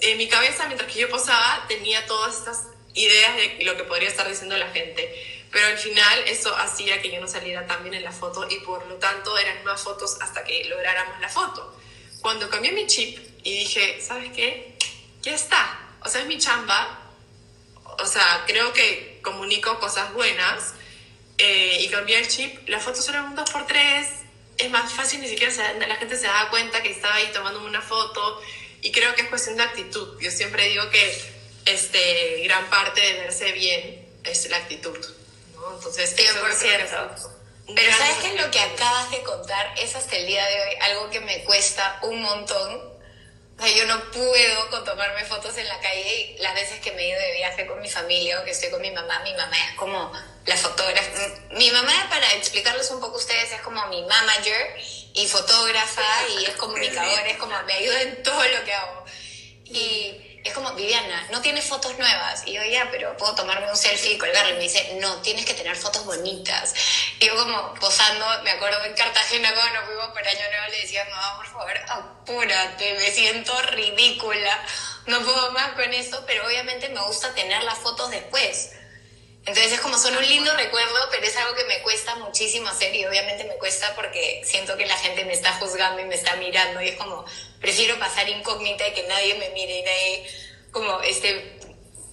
En 0.00 0.18
mi 0.18 0.28
cabeza, 0.28 0.66
mientras 0.66 0.92
que 0.92 1.00
yo 1.00 1.08
posaba, 1.08 1.64
tenía 1.68 2.06
todas 2.06 2.38
estas 2.38 2.66
ideas 2.94 3.36
de 3.36 3.64
lo 3.64 3.76
que 3.76 3.84
podría 3.84 4.08
estar 4.08 4.28
diciendo 4.28 4.56
la 4.56 4.68
gente. 4.68 5.12
Pero 5.50 5.66
al 5.66 5.78
final 5.78 6.18
eso 6.26 6.54
hacía 6.56 7.00
que 7.00 7.10
yo 7.10 7.20
no 7.20 7.26
saliera 7.26 7.66
tan 7.66 7.82
bien 7.82 7.94
en 7.94 8.04
la 8.04 8.12
foto 8.12 8.46
y 8.50 8.60
por 8.60 8.86
lo 8.86 8.96
tanto 8.96 9.36
eran 9.38 9.64
más 9.64 9.80
fotos 9.82 10.18
hasta 10.20 10.44
que 10.44 10.64
lográramos 10.64 11.18
la 11.20 11.28
foto 11.28 11.78
cuando 12.20 12.48
cambié 12.50 12.72
mi 12.72 12.86
chip 12.86 13.18
y 13.42 13.60
dije, 13.60 14.00
¿sabes 14.00 14.32
qué? 14.32 14.76
Ya 15.22 15.34
está. 15.34 15.80
O 16.04 16.08
sea, 16.08 16.22
es 16.22 16.26
mi 16.26 16.38
chamba. 16.38 17.00
O 18.00 18.06
sea, 18.06 18.44
creo 18.46 18.72
que 18.72 19.20
comunico 19.22 19.78
cosas 19.78 20.12
buenas. 20.12 20.74
Eh, 21.38 21.78
y 21.80 21.88
cambié 21.88 22.18
el 22.18 22.28
chip. 22.28 22.68
Las 22.68 22.82
fotos 22.82 23.08
eran 23.08 23.26
un 23.26 23.36
2x3. 23.36 24.06
Es 24.58 24.70
más 24.70 24.92
fácil, 24.92 25.20
ni 25.20 25.28
siquiera 25.28 25.52
la 25.74 25.96
gente 25.96 26.16
se 26.16 26.26
da 26.26 26.48
cuenta 26.50 26.82
que 26.82 26.90
estaba 26.90 27.14
ahí 27.14 27.30
tomándome 27.32 27.66
una 27.66 27.80
foto. 27.80 28.42
Y 28.80 28.92
creo 28.92 29.14
que 29.14 29.22
es 29.22 29.28
cuestión 29.28 29.56
de 29.56 29.64
actitud. 29.64 30.20
Yo 30.20 30.30
siempre 30.30 30.68
digo 30.68 30.88
que 30.90 31.32
este, 31.64 32.42
gran 32.44 32.68
parte 32.70 33.00
de 33.00 33.14
verse 33.14 33.52
bien 33.52 34.08
es 34.24 34.48
la 34.50 34.58
actitud. 34.58 34.98
¿no? 35.54 35.74
Entonces, 35.74 36.16
100%. 36.16 37.34
Pero 37.74 37.92
¿sabes 37.96 38.16
qué 38.22 38.28
es 38.34 38.42
lo 38.42 38.50
que 38.50 38.60
acabas 38.60 39.10
de 39.10 39.22
contar? 39.22 39.74
Es 39.76 39.94
hasta 39.94 40.16
el 40.16 40.26
día 40.26 40.46
de 40.46 40.60
hoy 40.62 40.74
algo 40.80 41.10
que 41.10 41.20
me 41.20 41.44
cuesta 41.44 41.98
un 42.02 42.22
montón. 42.22 42.98
O 43.58 43.62
sea, 43.62 43.76
yo 43.76 43.86
no 43.86 44.00
puedo 44.10 44.70
con 44.70 44.84
tomarme 44.84 45.24
fotos 45.24 45.56
en 45.58 45.66
la 45.68 45.78
calle 45.80 46.36
y 46.36 46.38
las 46.38 46.54
veces 46.54 46.80
que 46.80 46.92
me 46.92 47.02
he 47.02 47.08
ido 47.08 47.20
de 47.20 47.32
viaje 47.32 47.66
con 47.66 47.80
mi 47.82 47.90
familia 47.90 48.40
o 48.40 48.44
que 48.44 48.52
estoy 48.52 48.70
con 48.70 48.80
mi 48.80 48.90
mamá, 48.90 49.18
mi 49.24 49.34
mamá 49.34 49.56
es 49.68 49.74
como 49.74 50.12
la 50.46 50.56
fotógrafa. 50.56 51.10
Mi 51.50 51.70
mamá, 51.70 52.06
para 52.08 52.32
explicarles 52.34 52.90
un 52.90 53.00
poco 53.00 53.16
a 53.16 53.18
ustedes, 53.18 53.52
es 53.52 53.60
como 53.60 53.84
mi 53.88 54.00
manager 54.02 54.76
y 55.18 55.26
fotógrafa 55.26 56.28
y 56.28 56.44
es 56.44 56.54
comunicadora, 56.56 57.26
es 57.26 57.38
como 57.38 57.60
me 57.64 57.72
ayuda 57.72 58.02
en 58.02 58.22
todo 58.22 58.40
lo 58.40 58.64
que 58.64 58.72
hago. 58.72 59.04
Y 59.64 60.40
es 60.44 60.54
como, 60.54 60.72
Viviana, 60.74 61.26
no 61.32 61.40
tienes 61.42 61.64
fotos 61.64 61.98
nuevas. 61.98 62.42
Y 62.46 62.52
yo, 62.52 62.62
ya, 62.62 62.88
pero 62.90 63.16
puedo 63.16 63.34
tomarme 63.34 63.68
un 63.68 63.76
selfie 63.76 64.12
y 64.12 64.18
colgarlo. 64.18 64.52
Y 64.52 64.56
me 64.58 64.62
dice, 64.62 64.96
no, 65.00 65.20
tienes 65.20 65.44
que 65.44 65.54
tener 65.54 65.76
fotos 65.76 66.04
bonitas. 66.04 66.72
Y 67.18 67.26
yo 67.26 67.36
como 67.36 67.74
posando, 67.74 68.24
me 68.44 68.52
acuerdo 68.52 68.82
en 68.84 68.94
Cartagena 68.94 69.52
cuando 69.52 69.80
nos 69.80 69.86
fuimos 69.86 70.08
por 70.08 70.26
Año 70.26 70.50
Nuevo, 70.50 70.70
le 70.70 70.80
decía, 70.80 71.04
no, 71.04 71.36
por 71.36 71.46
favor, 71.46 71.78
apúrate, 71.88 72.94
me 72.94 73.10
siento 73.10 73.60
ridícula. 73.62 74.64
No 75.06 75.20
puedo 75.22 75.50
más 75.50 75.72
con 75.72 75.92
esto, 75.92 76.22
pero 76.26 76.46
obviamente 76.46 76.88
me 76.90 77.02
gusta 77.02 77.34
tener 77.34 77.64
las 77.64 77.78
fotos 77.78 78.10
después. 78.10 78.70
Entonces 79.46 79.72
es 79.72 79.80
como 79.80 79.96
son 79.98 80.16
un 80.16 80.26
lindo 80.26 80.54
recuerdo, 80.56 81.08
pero 81.10 81.24
es 81.24 81.36
algo 81.36 81.54
que 81.54 81.64
me 81.64 81.80
cuesta 81.82 82.14
muchísimo 82.16 82.68
hacer 82.68 82.94
y 82.94 83.06
obviamente 83.06 83.44
me 83.44 83.54
cuesta 83.54 83.94
porque 83.94 84.42
siento 84.44 84.76
que 84.76 84.84
la 84.84 84.96
gente 84.96 85.24
me 85.24 85.32
está 85.32 85.54
juzgando 85.54 86.02
y 86.02 86.04
me 86.04 86.16
está 86.16 86.36
mirando 86.36 86.82
y 86.82 86.88
es 86.88 86.96
como, 86.96 87.24
prefiero 87.60 87.98
pasar 87.98 88.28
incógnita 88.28 88.86
y 88.86 88.92
que 88.92 89.04
nadie 89.04 89.34
me 89.36 89.48
mire 89.50 89.78
y 89.78 89.82
nadie 89.82 90.30
como 90.70 91.00
este... 91.00 91.58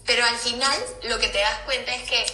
Pero 0.05 0.24
al 0.24 0.38
final 0.38 0.86
lo 1.03 1.20
que 1.20 1.29
te 1.29 1.39
das 1.39 1.60
cuenta 1.65 1.94
es 1.94 2.10
que 2.10 2.25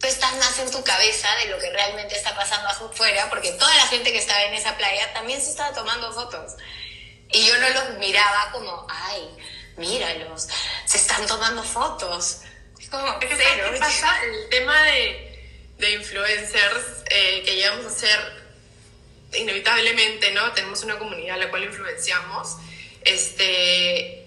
tú 0.00 0.06
estás 0.06 0.34
más 0.36 0.58
en 0.58 0.70
tu 0.70 0.82
cabeza 0.82 1.28
de 1.42 1.50
lo 1.50 1.58
que 1.58 1.70
realmente 1.70 2.16
está 2.16 2.34
pasando 2.34 2.68
afuera, 2.68 3.28
porque 3.28 3.52
toda 3.52 3.74
la 3.74 3.86
gente 3.88 4.12
que 4.12 4.18
estaba 4.18 4.42
en 4.44 4.54
esa 4.54 4.76
playa 4.76 5.12
también 5.12 5.40
se 5.42 5.50
estaba 5.50 5.74
tomando 5.74 6.12
fotos. 6.12 6.54
Y 7.32 7.46
yo 7.46 7.58
no 7.58 7.68
los 7.68 7.98
miraba 7.98 8.50
como, 8.52 8.86
ay, 8.88 9.28
míralos, 9.76 10.48
se 10.86 10.96
están 10.96 11.26
tomando 11.26 11.62
fotos. 11.62 12.38
Es 12.90 12.98
como, 12.98 13.18
¿qué 13.20 13.78
pasa? 13.78 14.24
El 14.24 14.48
tema 14.48 14.82
de, 14.82 15.46
de 15.78 15.92
influencers 15.92 17.04
eh, 17.08 17.42
que 17.44 17.54
llegamos 17.54 17.86
a 17.86 17.90
ser 17.90 18.40
inevitablemente, 19.32 20.32
¿no? 20.32 20.52
Tenemos 20.52 20.82
una 20.82 20.98
comunidad 20.98 21.36
a 21.36 21.38
la 21.38 21.50
cual 21.50 21.64
influenciamos. 21.64 22.56
Este, 23.02 24.26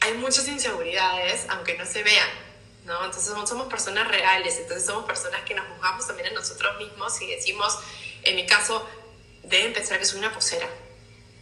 hay 0.00 0.14
muchas 0.14 0.48
inseguridades, 0.48 1.46
aunque 1.50 1.78
no 1.78 1.86
se 1.86 2.02
vean, 2.02 2.28
¿no? 2.84 2.96
Entonces 3.04 3.30
somos, 3.30 3.48
somos 3.48 3.68
personas 3.68 4.08
reales, 4.08 4.56
entonces 4.56 4.84
somos 4.84 5.04
personas 5.04 5.42
que 5.42 5.54
nos 5.54 5.66
juzgamos 5.68 6.06
también 6.06 6.30
a 6.30 6.32
nosotros 6.32 6.78
mismos 6.78 7.20
y 7.22 7.28
decimos, 7.28 7.78
en 8.24 8.34
mi 8.34 8.44
caso, 8.44 8.88
deben 9.44 9.72
pensar 9.72 10.00
que 10.00 10.04
soy 10.04 10.18
una 10.18 10.34
posera, 10.34 10.68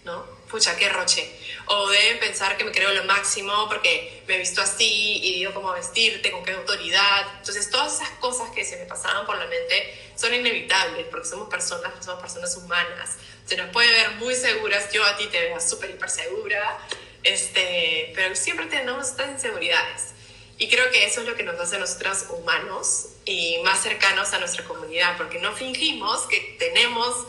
¿no? 0.05 0.38
Pucha, 0.51 0.77
qué 0.77 0.89
roche. 0.89 1.31
O 1.67 1.89
deben 1.89 2.19
pensar 2.19 2.57
que 2.57 2.65
me 2.65 2.73
creo 2.73 2.93
lo 2.93 3.05
máximo 3.05 3.69
porque 3.69 4.23
me 4.27 4.37
he 4.37 4.39
visto 4.39 4.61
así 4.63 5.21
y 5.23 5.35
digo 5.35 5.53
cómo 5.55 5.73
vestirte, 5.73 6.31
con 6.31 6.45
qué 6.45 6.53
autoridad. 6.53 7.27
Entonces, 7.39 7.71
todas 7.71 7.95
esas 7.95 8.11
cosas 8.19 8.51
que 8.51 8.65
se 8.65 8.77
me 8.77 8.87
pasaban 8.87 9.27
por 9.27 9.37
la 9.37 9.47
mente 9.47 10.13
son 10.17 10.35
inevitables 10.35 11.07
porque 11.11 11.29
somos 11.29 11.49
personas, 11.49 11.93
somos 12.05 12.21
personas 12.21 12.57
humanas. 12.57 13.17
Se 13.47 13.57
nos 13.57 13.71
puede 13.71 13.91
ver 13.91 14.11
muy 14.13 14.35
seguras, 14.35 14.93
yo 14.93 15.05
a 15.05 15.17
ti 15.17 15.27
te 15.27 15.41
veo 15.41 15.61
súper 15.61 15.91
hiper 15.91 16.11
segura, 16.11 16.79
este, 17.23 18.13
pero 18.15 18.35
siempre 18.35 18.67
tenemos 18.67 19.09
estas 19.09 19.29
inseguridades. 19.29 20.13
Y 20.59 20.69
creo 20.69 20.91
que 20.91 21.05
eso 21.05 21.21
es 21.21 21.29
lo 21.29 21.37
que 21.37 21.45
nos 21.45 21.59
hace 21.61 21.77
a 21.77 21.79
nosotros 21.79 22.27
humanos 22.31 23.11
y 23.25 23.59
más 23.63 23.81
cercanos 23.81 24.33
a 24.33 24.41
nuestra 24.41 24.65
comunidad, 24.65 25.17
porque 25.17 25.39
no 25.39 25.55
fingimos 25.55 26.23
que 26.27 26.57
tenemos 26.59 27.27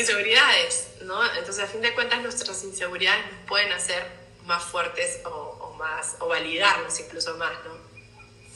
inseguridades, 0.00 0.88
¿no? 1.02 1.24
Entonces, 1.34 1.64
a 1.64 1.66
fin 1.66 1.80
de 1.80 1.94
cuentas, 1.94 2.20
nuestras 2.20 2.62
inseguridades 2.64 3.32
nos 3.32 3.46
pueden 3.46 3.72
hacer 3.72 4.06
más 4.44 4.62
fuertes 4.62 5.20
o, 5.24 5.74
más, 5.78 6.16
o 6.20 6.28
validarnos 6.28 6.98
incluso 7.00 7.34
más, 7.36 7.52
¿no? 7.64 7.86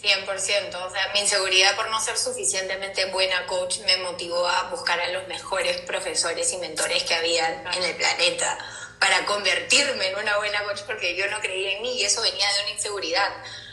100%, 0.02 0.74
o 0.76 0.90
sea, 0.90 1.10
mi 1.12 1.20
inseguridad 1.20 1.76
por 1.76 1.90
no 1.90 2.00
ser 2.00 2.16
suficientemente 2.16 3.04
buena 3.06 3.46
coach 3.46 3.80
me 3.80 3.98
motivó 3.98 4.48
a 4.48 4.70
buscar 4.70 4.98
a 4.98 5.08
los 5.12 5.28
mejores 5.28 5.76
profesores 5.82 6.50
y 6.54 6.56
mentores 6.56 7.02
que 7.02 7.14
había 7.14 7.64
en 7.74 7.82
el 7.82 7.94
planeta 7.96 8.56
para 8.98 9.26
convertirme 9.26 10.08
en 10.08 10.16
una 10.16 10.38
buena 10.38 10.64
coach 10.64 10.80
porque 10.86 11.16
yo 11.16 11.30
no 11.30 11.40
creía 11.40 11.72
en 11.72 11.82
mí 11.82 12.00
y 12.00 12.04
eso 12.04 12.22
venía 12.22 12.50
de 12.50 12.62
una 12.62 12.70
inseguridad. 12.70 13.28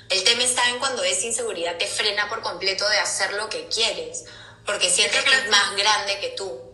El 0.09 0.21
tema 0.25 0.43
está 0.43 0.67
en 0.69 0.79
cuando 0.79 1.01
esa 1.03 1.27
inseguridad 1.27 1.77
te 1.77 1.87
frena 1.87 2.27
por 2.27 2.41
completo 2.41 2.87
de 2.89 2.99
hacer 2.99 3.31
lo 3.33 3.47
que 3.47 3.67
quieres, 3.67 4.25
porque 4.65 4.89
sientes 4.89 5.23
que 5.23 5.33
es 5.33 5.49
más 5.49 5.77
grande 5.77 6.19
que 6.19 6.29
tú 6.29 6.66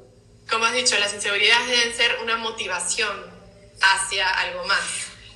como 0.50 0.66
has 0.66 0.74
dicho, 0.74 0.98
las 1.00 1.14
inseguridades 1.14 1.68
deben 1.68 1.96
ser 1.96 2.20
una 2.22 2.38
motivación 2.38 3.26
hacia 3.82 4.30
algo 4.30 4.66
más. 4.66 4.82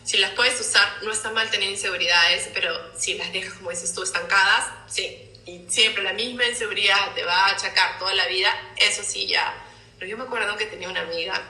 Si 0.03 0.17
las 0.17 0.31
puedes 0.31 0.59
usar, 0.59 1.03
no 1.03 1.11
está 1.11 1.31
mal 1.31 1.49
tener 1.49 1.69
inseguridades, 1.69 2.49
pero 2.53 2.73
si 2.97 3.15
las 3.15 3.33
dejas, 3.33 3.53
como 3.53 3.71
dices 3.71 3.93
tú, 3.93 4.03
estancadas, 4.03 4.65
sí. 4.87 5.23
Y 5.45 5.65
siempre 5.69 6.03
la 6.03 6.13
misma 6.13 6.45
inseguridad 6.45 7.13
te 7.13 7.23
va 7.23 7.45
a 7.45 7.51
achacar 7.51 7.99
toda 7.99 8.13
la 8.13 8.27
vida, 8.27 8.53
eso 8.77 9.03
sí 9.03 9.27
ya. 9.27 9.53
Pero 9.97 10.09
yo 10.11 10.17
me 10.17 10.23
acuerdo 10.23 10.55
que 10.57 10.65
tenía 10.65 10.89
una 10.89 11.01
amiga 11.01 11.41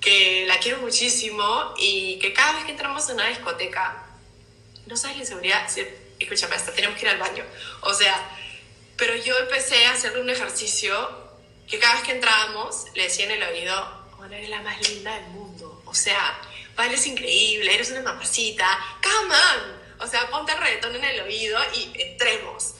que 0.00 0.44
la 0.46 0.58
quiero 0.58 0.78
muchísimo 0.78 1.74
y 1.78 2.18
que 2.18 2.32
cada 2.32 2.52
vez 2.52 2.64
que 2.64 2.72
entramos 2.72 3.08
en 3.08 3.16
una 3.16 3.28
discoteca, 3.28 4.06
no 4.86 4.96
sabes 4.96 5.16
la 5.16 5.22
inseguridad, 5.22 5.66
escúchame, 6.18 6.54
hasta 6.56 6.72
tenemos 6.72 6.98
que 6.98 7.06
ir 7.06 7.10
al 7.10 7.18
baño. 7.18 7.44
O 7.80 7.94
sea, 7.94 8.14
pero 8.96 9.16
yo 9.16 9.36
empecé 9.38 9.86
a 9.86 9.92
hacerle 9.92 10.20
un 10.20 10.30
ejercicio 10.30 11.23
que 11.68 11.78
cada 11.78 11.94
vez 11.94 12.04
que 12.04 12.12
entrábamos 12.12 12.86
le 12.94 13.04
decía 13.04 13.26
en 13.26 13.32
el 13.32 13.42
oído, 13.42 14.06
bueno, 14.16 14.34
eres 14.34 14.48
la 14.48 14.62
más 14.62 14.88
linda 14.88 15.14
del 15.14 15.28
mundo. 15.28 15.82
O 15.86 15.94
sea, 15.94 16.40
es 16.92 17.06
increíble, 17.06 17.74
eres 17.74 17.90
una 17.90 18.02
mamacita, 18.02 18.66
come 19.02 19.34
on. 19.34 19.84
O 20.00 20.06
sea, 20.06 20.28
ponte 20.30 20.52
el 20.52 20.58
reggaetón 20.58 20.96
en 20.96 21.04
el 21.04 21.20
oído 21.20 21.58
y 21.74 21.92
entremos. 22.00 22.74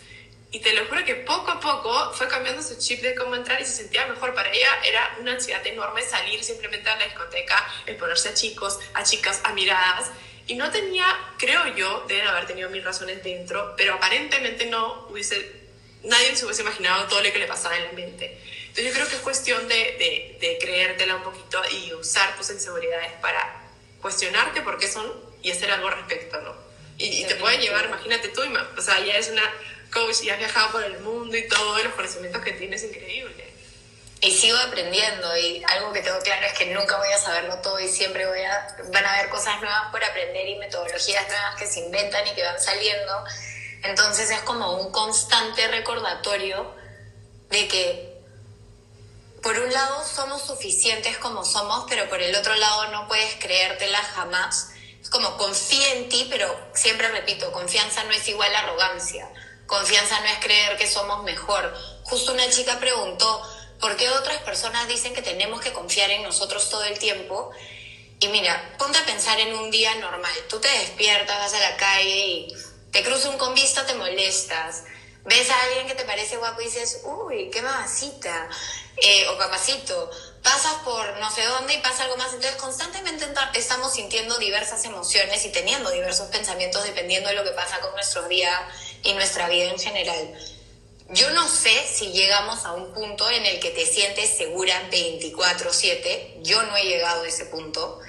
Y 0.50 0.60
te 0.60 0.72
lo 0.72 0.86
juro 0.86 1.04
que 1.04 1.16
poco 1.16 1.50
a 1.50 1.58
poco 1.58 2.12
fue 2.14 2.28
cambiando 2.28 2.62
su 2.62 2.78
chip 2.78 3.02
de 3.02 3.14
cómo 3.14 3.34
entrar 3.34 3.60
y 3.60 3.64
se 3.64 3.72
sentía 3.72 4.06
mejor. 4.06 4.34
Para 4.34 4.52
ella 4.52 4.68
era 4.84 5.16
una 5.20 5.32
ansiedad 5.32 5.66
enorme 5.66 6.02
salir 6.02 6.44
simplemente 6.44 6.88
a 6.88 6.96
la 6.96 7.06
discoteca, 7.06 7.68
exponerse 7.86 8.28
a 8.28 8.34
chicos, 8.34 8.78
a 8.94 9.02
chicas, 9.02 9.40
a 9.42 9.52
miradas. 9.52 10.10
Y 10.46 10.54
no 10.54 10.70
tenía, 10.70 11.06
creo 11.38 11.74
yo, 11.74 12.04
deben 12.06 12.28
haber 12.28 12.46
tenido 12.46 12.70
mil 12.70 12.84
razones 12.84 13.22
dentro, 13.24 13.74
pero 13.76 13.94
aparentemente 13.94 14.66
no 14.66 15.06
hubiese, 15.08 15.50
nadie 16.04 16.36
se 16.36 16.44
hubiese 16.44 16.62
imaginado 16.62 17.08
todo 17.08 17.22
lo 17.22 17.32
que 17.32 17.38
le 17.38 17.46
pasaba 17.46 17.76
en 17.76 17.84
la 17.84 17.92
mente. 17.92 18.40
Entonces 18.74 18.92
yo 18.92 18.98
creo 18.98 19.08
que 19.08 19.14
es 19.14 19.22
cuestión 19.22 19.68
de, 19.68 20.36
de, 20.40 20.58
creértela 20.60 21.14
un 21.14 21.22
poquito 21.22 21.62
y 21.70 21.94
usar 21.94 22.36
tus 22.36 22.50
inseguridades 22.50 23.12
para 23.20 23.62
cuestionarte 24.02 24.62
por 24.62 24.78
qué 24.78 24.88
son 24.88 25.12
y 25.42 25.52
hacer 25.52 25.70
algo 25.70 25.86
al 25.86 25.94
respecto, 25.98 26.40
¿no? 26.40 26.56
Y, 26.98 27.24
te 27.24 27.36
puede 27.36 27.58
llevar, 27.58 27.84
imagínate 27.84 28.30
tú, 28.30 28.40
o 28.42 28.82
sea, 28.82 28.98
ya 28.98 29.12
eres 29.14 29.28
una 29.28 29.48
coach 29.92 30.24
y 30.24 30.30
has 30.30 30.38
viajado 30.38 30.72
por 30.72 30.82
el 30.82 30.98
mundo 30.98 31.36
y 31.36 31.46
todos 31.46 31.84
los 31.84 31.94
conocimientos 31.94 32.42
que 32.42 32.50
tienes 32.50 32.82
increíble. 32.82 33.48
Y 34.20 34.32
sigo 34.32 34.58
aprendiendo 34.58 35.36
y 35.36 35.62
algo 35.68 35.92
que 35.92 36.00
tengo 36.00 36.18
claro 36.18 36.44
es 36.44 36.54
que 36.54 36.66
nunca 36.74 36.96
voy 36.96 37.12
a 37.12 37.18
saberlo 37.18 37.58
todo 37.58 37.78
y 37.78 37.86
siempre 37.86 38.26
voy 38.26 38.40
a, 38.40 38.76
van 38.92 39.04
a 39.04 39.14
haber 39.14 39.30
cosas 39.30 39.60
nuevas 39.60 39.92
por 39.92 40.02
aprender 40.02 40.48
y 40.48 40.56
metodologías 40.56 41.28
nuevas 41.28 41.54
que 41.56 41.68
se 41.68 41.78
inventan 41.78 42.26
y 42.26 42.34
que 42.34 42.42
van 42.42 42.60
saliendo. 42.60 43.24
Entonces 43.84 44.30
es 44.30 44.40
como 44.40 44.80
un 44.80 44.90
constante 44.90 45.68
recordatorio 45.68 46.74
de 47.50 47.68
que 47.68 48.13
por 49.44 49.58
un 49.58 49.70
lado 49.70 50.02
somos 50.06 50.40
suficientes 50.40 51.18
como 51.18 51.44
somos, 51.44 51.84
pero 51.86 52.08
por 52.08 52.20
el 52.22 52.34
otro 52.34 52.54
lado 52.54 52.90
no 52.90 53.06
puedes 53.06 53.34
creértela 53.34 53.98
jamás. 54.02 54.70
Es 55.02 55.10
como 55.10 55.36
confía 55.36 55.96
en 55.96 56.08
ti, 56.08 56.26
pero 56.30 56.48
siempre 56.72 57.08
repito, 57.08 57.52
confianza 57.52 58.02
no 58.04 58.12
es 58.12 58.26
igual 58.26 58.52
a 58.54 58.60
arrogancia. 58.60 59.30
Confianza 59.66 60.18
no 60.20 60.28
es 60.28 60.38
creer 60.38 60.78
que 60.78 60.86
somos 60.86 61.24
mejor. 61.24 61.74
Justo 62.04 62.32
una 62.32 62.48
chica 62.48 62.80
preguntó, 62.80 63.42
¿por 63.80 63.96
qué 63.96 64.08
otras 64.08 64.40
personas 64.44 64.88
dicen 64.88 65.12
que 65.12 65.20
tenemos 65.20 65.60
que 65.60 65.74
confiar 65.74 66.10
en 66.10 66.22
nosotros 66.22 66.70
todo 66.70 66.84
el 66.84 66.98
tiempo? 66.98 67.50
Y 68.20 68.28
mira, 68.28 68.74
ponte 68.78 68.96
a 68.96 69.04
pensar 69.04 69.38
en 69.40 69.54
un 69.54 69.70
día 69.70 69.94
normal. 69.96 70.32
Tú 70.48 70.58
te 70.58 70.68
despiertas, 70.68 71.38
vas 71.38 71.52
a 71.52 71.70
la 71.70 71.76
calle 71.76 72.26
y 72.26 72.56
te 72.90 73.02
cruza 73.02 73.28
un 73.28 73.36
convista, 73.36 73.84
te 73.84 73.92
molestas. 73.92 74.84
Ves 75.26 75.50
a 75.50 75.62
alguien 75.64 75.86
que 75.86 75.94
te 75.94 76.04
parece 76.04 76.38
guapo 76.38 76.62
y 76.62 76.64
dices, 76.64 77.02
uy, 77.04 77.50
qué 77.50 77.60
mamacita 77.60 78.48
eh, 78.96 79.26
o 79.28 79.38
capacito, 79.38 80.10
pasas 80.42 80.74
por 80.84 81.18
no 81.18 81.30
sé 81.30 81.42
dónde 81.44 81.74
y 81.74 81.78
pasa 81.78 82.04
algo 82.04 82.16
más. 82.16 82.32
Entonces 82.32 82.60
constantemente 82.60 83.26
estamos 83.54 83.92
sintiendo 83.92 84.38
diversas 84.38 84.84
emociones 84.84 85.44
y 85.44 85.50
teniendo 85.50 85.90
diversos 85.90 86.28
pensamientos 86.28 86.84
dependiendo 86.84 87.28
de 87.30 87.34
lo 87.34 87.44
que 87.44 87.50
pasa 87.50 87.80
con 87.80 87.92
nuestro 87.94 88.28
día 88.28 88.68
y 89.02 89.12
nuestra 89.14 89.48
vida 89.48 89.70
en 89.70 89.78
general. 89.78 90.34
Yo 91.10 91.30
no 91.30 91.46
sé 91.48 91.86
si 91.86 92.12
llegamos 92.12 92.64
a 92.64 92.72
un 92.72 92.92
punto 92.94 93.28
en 93.30 93.44
el 93.44 93.60
que 93.60 93.70
te 93.70 93.84
sientes 93.84 94.36
segura 94.36 94.88
24/7. 94.90 96.38
Yo 96.42 96.62
no 96.62 96.76
he 96.76 96.84
llegado 96.84 97.24
a 97.24 97.28
ese 97.28 97.46
punto. 97.46 98.00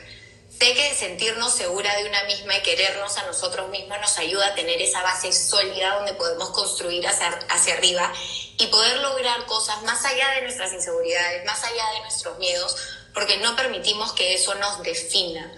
Sé 0.58 0.74
que 0.74 0.96
sentirnos 0.96 1.54
segura 1.54 1.94
de 1.98 2.08
una 2.08 2.24
misma 2.24 2.56
y 2.56 2.62
querernos 2.62 3.18
a 3.18 3.26
nosotros 3.26 3.70
mismos 3.70 4.00
nos 4.00 4.18
ayuda 4.18 4.48
a 4.48 4.56
tener 4.56 4.82
esa 4.82 5.04
base 5.04 5.34
sólida 5.34 5.96
donde 5.96 6.14
podemos 6.14 6.52
construir 6.52 7.06
hacia, 7.06 7.28
hacia 7.50 7.74
arriba 7.74 8.14
y 8.58 8.68
poder 8.68 9.00
lograr 9.00 9.46
cosas 9.46 9.82
más 9.84 10.04
allá 10.06 10.32
de 10.32 10.44
nuestras 10.44 10.72
inseguridades, 10.74 11.46
más 11.46 11.64
allá 11.64 11.84
de 11.94 12.02
nuestros 12.02 12.38
miedos, 12.38 12.76
porque 13.14 13.38
no 13.38 13.56
permitimos 13.56 14.14
que 14.14 14.34
eso 14.34 14.56
nos 14.56 14.82
defina. 14.84 15.52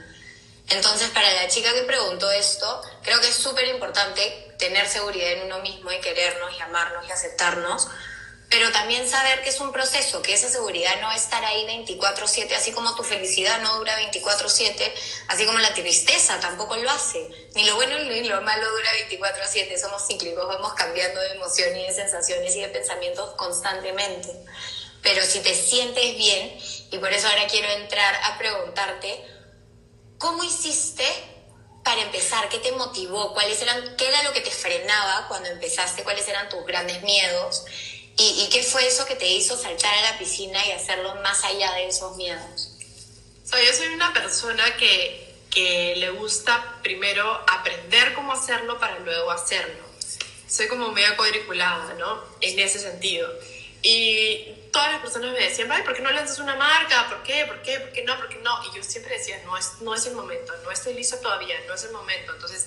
Entonces, 0.69 1.09
para 1.11 1.31
la 1.33 1.47
chica 1.47 1.73
que 1.73 1.83
preguntó 1.83 2.29
esto, 2.31 2.81
creo 3.03 3.21
que 3.21 3.27
es 3.27 3.35
súper 3.35 3.67
importante 3.67 4.55
tener 4.59 4.87
seguridad 4.87 5.31
en 5.31 5.45
uno 5.45 5.59
mismo 5.59 5.91
y 5.91 5.99
querernos 6.01 6.51
y 6.57 6.61
amarnos 6.61 7.07
y 7.07 7.11
aceptarnos, 7.11 7.87
pero 8.49 8.71
también 8.71 9.09
saber 9.09 9.41
que 9.41 9.49
es 9.49 9.59
un 9.59 9.73
proceso, 9.73 10.21
que 10.21 10.33
esa 10.33 10.47
seguridad 10.47 11.01
no 11.01 11.11
estar 11.11 11.43
ahí 11.43 11.65
24/7, 11.65 12.55
así 12.55 12.71
como 12.71 12.95
tu 12.95 13.03
felicidad 13.03 13.61
no 13.61 13.75
dura 13.77 13.97
24/7, 13.97 14.93
así 15.27 15.45
como 15.45 15.59
la 15.59 15.73
tristeza 15.73 16.39
tampoco 16.39 16.77
lo 16.77 16.89
hace, 16.89 17.27
ni 17.55 17.65
lo 17.65 17.75
bueno 17.75 17.99
ni 17.99 18.23
lo 18.23 18.41
malo 18.41 18.69
dura 18.69 18.93
24/7, 18.93 19.77
somos 19.77 20.07
cíclicos, 20.07 20.47
vamos 20.47 20.73
cambiando 20.75 21.19
de 21.19 21.31
emociones 21.31 21.77
y 21.77 21.87
de 21.87 21.93
sensaciones 21.93 22.55
y 22.55 22.61
de 22.61 22.69
pensamientos 22.69 23.35
constantemente. 23.35 24.29
Pero 25.01 25.25
si 25.25 25.39
te 25.39 25.53
sientes 25.53 26.17
bien, 26.17 26.57
y 26.91 26.97
por 26.99 27.11
eso 27.11 27.27
ahora 27.27 27.47
quiero 27.47 27.69
entrar 27.69 28.15
a 28.23 28.37
preguntarte, 28.37 29.25
¿cómo 30.17 30.43
hiciste 30.43 31.05
para 31.83 32.01
empezar, 32.01 32.49
¿qué 32.49 32.59
te 32.59 32.71
motivó? 32.71 33.33
¿Cuáles 33.33 33.61
eran, 33.61 33.95
¿Qué 33.95 34.07
era 34.07 34.23
lo 34.23 34.33
que 34.33 34.41
te 34.41 34.51
frenaba 34.51 35.27
cuando 35.27 35.49
empezaste? 35.49 36.03
¿Cuáles 36.03 36.27
eran 36.27 36.49
tus 36.49 36.65
grandes 36.65 37.01
miedos? 37.03 37.65
¿Y, 38.17 38.45
y 38.45 38.49
qué 38.49 38.63
fue 38.63 38.85
eso 38.87 39.05
que 39.05 39.15
te 39.15 39.27
hizo 39.27 39.55
saltar 39.55 39.93
a 39.93 40.11
la 40.11 40.17
piscina 40.17 40.65
y 40.65 40.71
hacerlo 40.71 41.15
más 41.23 41.43
allá 41.43 41.73
de 41.73 41.87
esos 41.87 42.17
miedos? 42.17 42.71
yo 43.51 43.73
soy 43.73 43.87
una 43.87 44.11
persona 44.13 44.75
que, 44.75 45.35
que 45.49 45.95
le 45.97 46.09
gusta 46.09 46.79
primero 46.83 47.43
aprender 47.47 48.13
cómo 48.13 48.33
hacerlo 48.33 48.77
para 48.79 48.99
luego 48.99 49.31
hacerlo. 49.31 49.85
Soy 50.47 50.67
como 50.67 50.91
medio 50.91 51.15
cuadriculada, 51.15 51.93
¿no? 51.93 52.23
En 52.41 52.59
ese 52.59 52.79
sentido. 52.79 53.31
Y 53.81 54.53
todas 54.71 54.91
las 54.91 55.01
personas 55.01 55.31
me 55.33 55.39
decían, 55.39 55.69
¿por 55.83 55.95
qué 55.95 56.01
no 56.01 56.11
lanzas 56.11 56.39
una 56.39 56.55
marca? 56.55 57.07
¿Por 57.09 57.23
qué? 57.23 57.45
¿Por 57.45 57.61
qué? 57.61 57.79
¿Por 57.79 57.91
qué 57.91 58.03
no? 58.03 58.17
¿Por 58.17 58.29
qué 58.29 58.37
no? 58.37 58.59
Y 58.65 58.75
yo 58.75 58.83
siempre 58.83 59.17
decía, 59.17 59.41
no 59.45 59.57
es, 59.57 59.73
no 59.81 59.93
es 59.93 60.05
el 60.07 60.15
momento, 60.15 60.53
no 60.63 60.71
estoy 60.71 60.93
listo 60.93 61.17
todavía, 61.17 61.55
no 61.67 61.75
es 61.75 61.83
el 61.83 61.91
momento. 61.91 62.33
Entonces, 62.33 62.65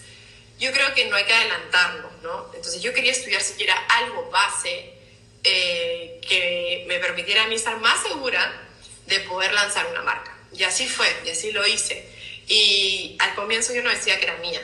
yo 0.58 0.72
creo 0.72 0.94
que 0.94 1.06
no 1.06 1.16
hay 1.16 1.24
que 1.24 1.34
adelantarlo, 1.34 2.10
¿no? 2.22 2.46
Entonces, 2.54 2.80
yo 2.82 2.92
quería 2.92 3.12
estudiar 3.12 3.42
siquiera 3.42 3.74
algo 3.88 4.30
base 4.30 4.99
eh, 5.44 6.20
que 6.28 6.84
me 6.86 6.98
permitiera 6.98 7.44
a 7.44 7.48
mí 7.48 7.54
estar 7.54 7.78
más 7.78 8.02
segura 8.02 8.68
de 9.06 9.20
poder 9.20 9.52
lanzar 9.52 9.86
una 9.86 10.02
marca. 10.02 10.36
Y 10.52 10.64
así 10.64 10.88
fue, 10.88 11.08
y 11.24 11.30
así 11.30 11.52
lo 11.52 11.66
hice. 11.66 12.08
Y 12.46 13.16
al 13.20 13.34
comienzo 13.34 13.72
yo 13.72 13.82
no 13.82 13.90
decía 13.90 14.18
que 14.18 14.24
era 14.24 14.36
mía, 14.36 14.60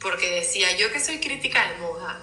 porque 0.00 0.30
decía, 0.30 0.76
yo 0.76 0.92
que 0.92 1.00
soy 1.00 1.20
crítica 1.20 1.70
de 1.70 1.78
moda, 1.78 2.20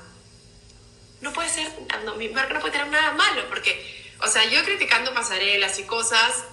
no 1.21 1.33
puede 1.33 1.49
ser, 1.49 1.71
mi 2.17 2.29
marca 2.29 2.53
no 2.53 2.59
puede 2.59 2.73
tener 2.73 2.87
nada 2.87 3.13
malo, 3.13 3.47
porque, 3.49 4.13
o 4.21 4.27
sea, 4.27 4.45
yo 4.45 4.63
criticando 4.63 5.13
pasarelas 5.13 5.79
y 5.79 5.83
cosas, 5.83 6.43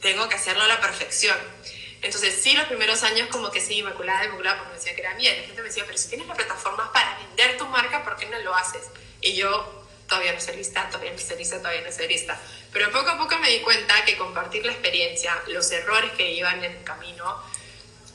tengo 0.00 0.28
que 0.28 0.34
hacerlo 0.34 0.62
a 0.62 0.68
la 0.68 0.80
perfección. 0.80 1.36
Entonces, 2.02 2.40
sí, 2.42 2.54
los 2.54 2.66
primeros 2.66 3.02
años 3.04 3.28
como 3.28 3.50
que 3.50 3.60
sí, 3.60 3.78
inmaculada, 3.78 4.24
inmaculada, 4.24 4.58
porque 4.58 4.72
me 4.72 4.78
decía 4.78 4.94
que 4.94 5.00
era 5.00 5.14
mía. 5.14 5.32
Y 5.34 5.40
la 5.40 5.46
gente 5.46 5.62
me 5.62 5.68
decía, 5.68 5.84
pero 5.86 5.96
si 5.96 6.08
tienes 6.08 6.26
las 6.26 6.36
plataformas 6.36 6.88
para 6.90 7.16
vender 7.18 7.56
tu 7.56 7.66
marca, 7.66 8.02
¿por 8.02 8.16
qué 8.16 8.26
no 8.26 8.38
lo 8.40 8.54
haces? 8.54 8.82
Y 9.20 9.34
yo, 9.34 9.81
todavía 10.12 10.34
no 10.34 10.40
soy 10.42 10.56
lista, 10.56 10.86
todavía 10.90 11.10
no 11.12 11.18
soy 11.18 11.38
lista, 11.38 11.56
todavía 11.56 11.80
no 11.80 11.90
soy 11.90 12.06
lista. 12.06 12.38
Pero 12.70 12.92
poco 12.92 13.08
a 13.08 13.16
poco 13.16 13.38
me 13.38 13.48
di 13.48 13.60
cuenta 13.60 14.04
que 14.04 14.18
compartir 14.18 14.66
la 14.66 14.72
experiencia, 14.72 15.34
los 15.46 15.70
errores 15.72 16.12
que 16.12 16.30
iban 16.32 16.62
en 16.62 16.76
el 16.76 16.84
camino, 16.84 17.42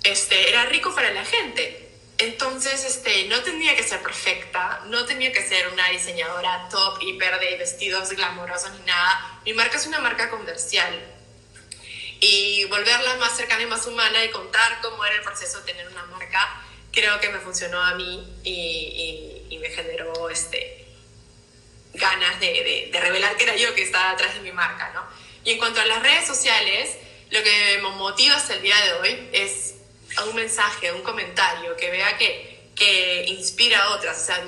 este, 0.04 0.50
era 0.50 0.66
rico 0.66 0.94
para 0.94 1.10
la 1.10 1.26
gente. 1.26 1.90
Entonces, 2.20 2.84
este, 2.84 3.26
no 3.26 3.42
tenía 3.42 3.76
que 3.76 3.82
ser 3.82 4.00
perfecta, 4.04 4.84
no 4.86 5.06
tenía 5.06 5.32
que 5.32 5.42
ser 5.42 5.68
una 5.70 5.90
diseñadora 5.90 6.70
top, 6.70 7.02
hiper 7.02 7.40
de 7.40 7.58
vestidos 7.58 8.12
glamorosos 8.12 8.72
ni 8.74 8.86
nada. 8.86 9.40
Mi 9.44 9.54
marca 9.54 9.78
es 9.78 9.88
una 9.88 9.98
marca 10.00 10.30
comercial. 10.30 10.94
Y 12.20 12.66
volverla 12.66 13.16
más 13.16 13.36
cercana 13.36 13.64
y 13.64 13.66
más 13.66 13.88
humana 13.88 14.24
y 14.24 14.30
contar 14.30 14.82
cómo 14.84 15.04
era 15.04 15.16
el 15.16 15.22
proceso 15.24 15.62
de 15.62 15.72
tener 15.72 15.88
una 15.88 16.06
marca, 16.06 16.64
creo 16.92 17.20
que 17.20 17.30
me 17.30 17.40
funcionó 17.40 17.82
a 17.82 17.96
mí 17.96 18.40
y, 18.44 19.46
y, 19.50 19.58
me 19.58 19.70
generó 19.72 20.30
este, 20.30 20.87
ganas 21.94 22.40
de, 22.40 22.90
de, 22.92 23.00
revelar 23.00 23.36
que 23.38 23.44
era 23.44 23.56
yo 23.56 23.74
que 23.74 23.84
estaba 23.84 24.12
atrás 24.12 24.34
de 24.36 24.42
mi 24.42 24.52
marca, 24.52 24.92
¿no? 24.94 25.04
Y 25.44 25.52
en 25.52 25.58
cuanto 25.58 25.82
a 25.82 25.86
las 25.86 26.02
redes 26.02 26.28
sociales, 26.28 26.98
lo 27.30 27.42
que 27.44 27.80
me 27.82 27.90
motiva 27.90 28.36
hasta 28.36 28.56
el 28.56 28.62
día 28.62 28.76
de 28.82 28.94
hoy 28.94 29.30
es 29.32 29.76
un 30.26 30.36
mensaje, 30.36 30.92
un 30.92 31.02
comentario, 31.02 31.76
que 31.76 31.90
vea 31.90 32.18
que, 32.18 32.72
que 32.76 33.26
inspira 33.28 33.84
a 33.84 33.96
otras. 33.96 34.22
O 34.22 34.26
sea, 34.26 34.46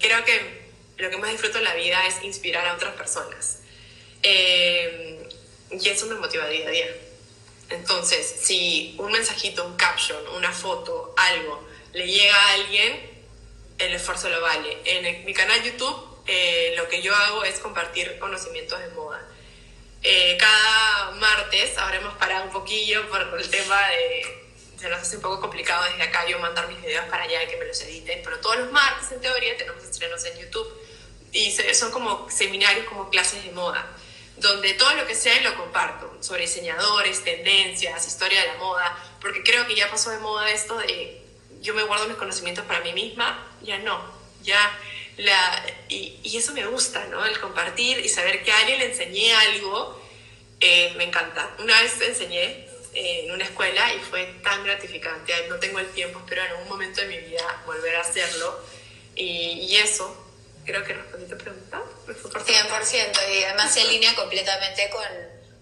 creo 0.00 0.24
que 0.24 0.62
lo 0.98 1.10
que 1.10 1.16
más 1.16 1.30
disfruto 1.30 1.58
en 1.58 1.64
la 1.64 1.74
vida 1.74 2.06
es 2.06 2.22
inspirar 2.22 2.66
a 2.66 2.74
otras 2.74 2.94
personas. 2.94 3.60
Eh, 4.22 5.28
y 5.70 5.88
eso 5.88 6.06
me 6.06 6.14
motiva 6.16 6.46
día 6.48 6.66
a 6.66 6.70
día. 6.70 6.86
Entonces, 7.70 8.40
si 8.42 8.94
un 8.98 9.10
mensajito, 9.10 9.64
un 9.66 9.76
caption, 9.76 10.18
una 10.36 10.52
foto, 10.52 11.14
algo, 11.16 11.66
le 11.92 12.06
llega 12.06 12.36
a 12.36 12.52
alguien, 12.52 13.10
el 13.78 13.94
esfuerzo 13.94 14.28
lo 14.28 14.40
vale. 14.40 14.78
En 14.84 15.24
mi 15.24 15.32
canal 15.32 15.62
YouTube, 15.62 16.11
eh, 16.26 16.74
lo 16.76 16.88
que 16.88 17.02
yo 17.02 17.14
hago 17.14 17.44
es 17.44 17.58
compartir 17.58 18.18
conocimientos 18.18 18.78
de 18.78 18.88
moda. 18.88 19.20
Eh, 20.02 20.36
cada 20.38 21.12
martes, 21.12 21.76
ahora 21.78 21.96
hemos 21.96 22.14
parado 22.14 22.44
un 22.44 22.50
poquillo 22.50 23.08
por 23.08 23.38
el 23.38 23.50
tema 23.50 23.80
de, 23.88 24.42
se 24.78 24.88
nos 24.88 25.00
hace 25.00 25.16
un 25.16 25.22
poco 25.22 25.40
complicado 25.40 25.84
desde 25.84 26.02
acá 26.02 26.26
yo 26.26 26.38
mandar 26.40 26.66
mis 26.68 26.80
videos 26.82 27.04
para 27.06 27.22
allá 27.22 27.42
y 27.44 27.46
que 27.46 27.56
me 27.56 27.66
los 27.66 27.80
editen, 27.82 28.20
pero 28.24 28.38
todos 28.40 28.58
los 28.58 28.72
martes 28.72 29.12
en 29.12 29.20
teoría 29.20 29.56
tenemos 29.56 29.82
estrenos 29.84 30.24
en 30.24 30.38
YouTube 30.38 30.68
y 31.32 31.50
son 31.52 31.90
como 31.92 32.28
seminarios, 32.28 32.86
como 32.86 33.08
clases 33.08 33.44
de 33.44 33.52
moda, 33.52 33.86
donde 34.36 34.74
todo 34.74 34.92
lo 34.94 35.06
que 35.06 35.14
sé 35.14 35.40
lo 35.40 35.54
comparto, 35.54 36.16
sobre 36.20 36.42
diseñadores, 36.42 37.22
tendencias, 37.22 38.06
historia 38.06 38.40
de 38.40 38.48
la 38.48 38.54
moda, 38.54 38.98
porque 39.20 39.42
creo 39.42 39.66
que 39.66 39.76
ya 39.76 39.88
pasó 39.88 40.10
de 40.10 40.18
moda 40.18 40.50
esto 40.50 40.76
de 40.78 41.22
yo 41.60 41.74
me 41.74 41.84
guardo 41.84 42.08
mis 42.08 42.16
conocimientos 42.16 42.64
para 42.64 42.80
mí 42.80 42.92
misma, 42.92 43.46
ya 43.62 43.78
no, 43.78 44.02
ya 44.42 44.78
la, 45.18 45.66
y, 45.88 46.20
y 46.22 46.36
eso 46.36 46.52
me 46.52 46.66
gusta, 46.66 47.04
¿no? 47.06 47.24
El 47.24 47.38
compartir 47.38 47.98
y 47.98 48.08
saber 48.08 48.42
que 48.42 48.52
a 48.52 48.58
alguien 48.58 48.78
le 48.78 48.86
enseñé 48.86 49.32
algo, 49.32 50.00
eh, 50.60 50.92
me 50.96 51.04
encanta. 51.04 51.50
Una 51.58 51.80
vez 51.82 52.00
enseñé 52.00 52.68
en 52.94 53.30
una 53.30 53.44
escuela 53.44 53.92
y 53.94 53.98
fue 54.00 54.24
tan 54.42 54.64
gratificante. 54.64 55.34
No 55.48 55.56
tengo 55.56 55.78
el 55.78 55.88
tiempo, 55.88 56.20
espero 56.20 56.42
en 56.42 56.50
algún 56.52 56.68
momento 56.68 57.00
de 57.00 57.08
mi 57.08 57.18
vida 57.18 57.62
volver 57.66 57.96
a 57.96 58.00
hacerlo. 58.00 58.60
Y, 59.14 59.66
y 59.68 59.76
eso, 59.76 60.16
creo 60.64 60.84
que 60.84 60.94
respondí 60.94 61.28
tu 61.28 61.36
pregunta. 61.36 61.82
100%, 62.06 63.34
y 63.34 63.44
además 63.44 63.72
se 63.72 63.82
alinea 63.82 64.14
completamente 64.14 64.90
con, 64.90 65.04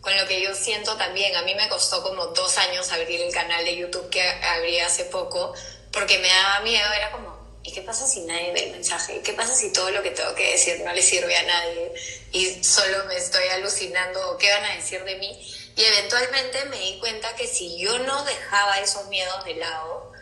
con 0.01 0.17
lo 0.17 0.27
que 0.27 0.41
yo 0.41 0.55
siento 0.55 0.97
también. 0.97 1.35
A 1.37 1.43
mí 1.43 1.55
me 1.55 1.69
costó 1.69 2.03
como 2.03 2.27
dos 2.29 2.59
años 2.59 2.91
abrir 2.93 3.21
el 3.21 3.33
canal 3.33 3.65
de 3.65 3.77
YouTube 3.77 4.09
que 4.11 4.23
abrí 4.23 4.79
hace 4.81 5.05
poco, 5.07 5.55
porque 5.93 6.19
me 6.19 6.29
daba 6.29 6.61
miedo, 6.61 6.93
era 6.93 7.11
como, 7.11 7.30
¿y 7.63 7.73
qué 7.73 7.83
pasa 7.83 8.07
si 8.07 8.21
nadie 8.21 8.53
ve 8.53 8.65
el 8.65 8.73
mensaje? 8.73 9.21
¿Qué 9.23 9.33
pasa 9.33 9.55
si 9.55 9.73
todo 9.73 9.91
lo 9.91 10.03
que 10.03 10.11
tengo 10.11 10.35
que 10.35 10.53
decir 10.53 10.81
no 10.85 10.93
le 10.93 11.03
sirve 11.03 11.37
a 11.37 11.43
nadie 11.43 11.93
y 12.33 12.65
solo 12.65 13.05
me 13.07 13.17
estoy 13.17 13.47
alucinando? 13.49 14.37
¿Qué 14.39 14.51
van 14.51 14.65
a 14.65 14.77
decir 14.77 15.05
de 15.05 15.17
mí? 15.17 15.55
Y 15.77 15.85
eventualmente 15.85 16.65
me 16.67 16.79
di 16.79 16.99
cuenta 16.99 17.35
que 17.37 17.47
si 17.47 17.79
yo 17.79 17.99
no 18.01 18.25
dejaba 18.25 18.81
esos 18.81 19.07
miedos 19.09 19.45
de 19.45 19.55
lado, 19.55 20.13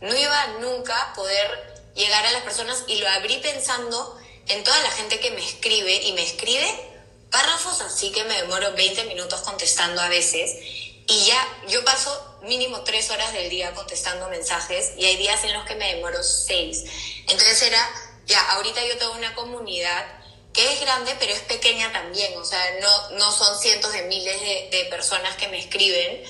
no 0.00 0.16
iba 0.16 0.46
nunca 0.60 1.00
a 1.00 1.14
poder 1.14 1.82
llegar 1.94 2.24
a 2.24 2.32
las 2.32 2.42
personas 2.42 2.84
y 2.86 2.96
lo 2.96 3.08
abrí 3.08 3.38
pensando 3.38 4.18
en 4.48 4.64
toda 4.64 4.80
la 4.82 4.90
gente 4.90 5.20
que 5.20 5.30
me 5.30 5.44
escribe 5.44 6.02
y 6.02 6.12
me 6.12 6.22
escribe 6.22 6.66
párrafos 7.30 7.80
así 7.82 8.10
que 8.10 8.24
me 8.24 8.36
demoro 8.42 8.72
20 8.74 9.04
minutos 9.04 9.40
contestando 9.42 10.00
a 10.00 10.08
veces 10.08 10.56
y 11.06 11.26
ya 11.26 11.58
yo 11.68 11.84
paso 11.84 12.29
mínimo 12.42 12.82
tres 12.82 13.10
horas 13.10 13.32
del 13.32 13.48
día 13.50 13.74
contestando 13.74 14.28
mensajes 14.28 14.92
y 14.96 15.04
hay 15.04 15.16
días 15.16 15.42
en 15.44 15.52
los 15.52 15.64
que 15.64 15.74
me 15.74 15.94
demoro 15.94 16.22
seis. 16.22 16.84
Entonces 17.28 17.62
era, 17.62 17.90
ya, 18.26 18.40
ahorita 18.52 18.84
yo 18.86 18.96
tengo 18.98 19.12
una 19.12 19.34
comunidad 19.34 20.20
que 20.52 20.72
es 20.72 20.80
grande, 20.80 21.14
pero 21.18 21.32
es 21.32 21.40
pequeña 21.40 21.92
también, 21.92 22.36
o 22.36 22.44
sea, 22.44 22.60
no, 22.80 23.10
no 23.10 23.32
son 23.32 23.58
cientos 23.58 23.92
de 23.92 24.02
miles 24.02 24.40
de, 24.40 24.68
de 24.70 24.84
personas 24.86 25.36
que 25.36 25.48
me 25.48 25.58
escriben, 25.58 26.24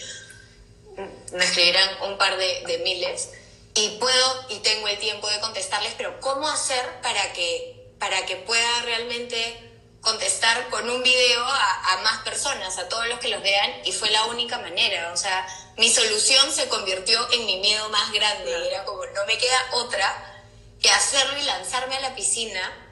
me 1.32 1.44
escribirán 1.44 2.02
un 2.02 2.18
par 2.18 2.36
de, 2.36 2.62
de, 2.66 2.78
miles, 2.78 3.30
y 3.74 3.88
puedo 3.98 4.46
y 4.50 4.56
tengo 4.56 4.88
el 4.88 4.98
tiempo 4.98 5.28
de 5.30 5.40
contestarles, 5.40 5.94
pero 5.96 6.20
¿cómo 6.20 6.48
hacer 6.48 7.00
para 7.00 7.32
que, 7.32 7.94
para 7.98 8.26
que 8.26 8.36
pueda 8.36 8.82
realmente 8.82 9.69
contestar 10.00 10.68
con 10.70 10.88
un 10.88 11.02
video 11.02 11.44
a, 11.44 11.92
a, 11.92 11.96
más 12.02 12.22
personas, 12.22 12.78
a 12.78 12.88
todos 12.88 13.06
los 13.08 13.18
que 13.20 13.28
los 13.28 13.42
vean, 13.42 13.70
y 13.84 13.92
fue 13.92 14.10
la 14.10 14.24
única 14.26 14.58
manera, 14.58 15.12
o 15.12 15.16
sea, 15.16 15.46
mi 15.76 15.90
solución 15.90 16.52
se 16.52 16.68
convirtió 16.68 17.30
en 17.32 17.46
mi 17.46 17.58
miedo 17.58 17.88
más 17.90 18.10
grande, 18.12 18.68
era 18.68 18.84
como, 18.84 19.04
no 19.06 19.26
me 19.26 19.36
queda 19.36 19.68
otra 19.72 20.26
que 20.80 20.90
hacerlo 20.90 21.38
y 21.38 21.42
lanzarme 21.42 21.96
a 21.96 22.00
la 22.00 22.14
piscina 22.14 22.86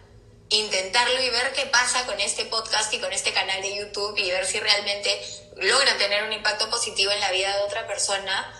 intentarlo 0.50 1.22
y 1.22 1.30
ver 1.30 1.52
qué 1.52 1.66
pasa 1.66 2.06
con 2.06 2.18
este 2.20 2.46
podcast 2.46 2.92
y 2.94 2.98
con 2.98 3.12
este 3.12 3.32
canal 3.32 3.60
de 3.60 3.76
YouTube 3.76 4.16
y 4.16 4.30
ver 4.30 4.46
si 4.46 4.58
realmente 4.58 5.20
logran 5.56 5.98
tener 5.98 6.24
un 6.24 6.32
impacto 6.32 6.70
positivo 6.70 7.10
en 7.12 7.20
la 7.20 7.30
vida 7.32 7.54
de 7.54 7.62
otra 7.64 7.86
persona, 7.86 8.50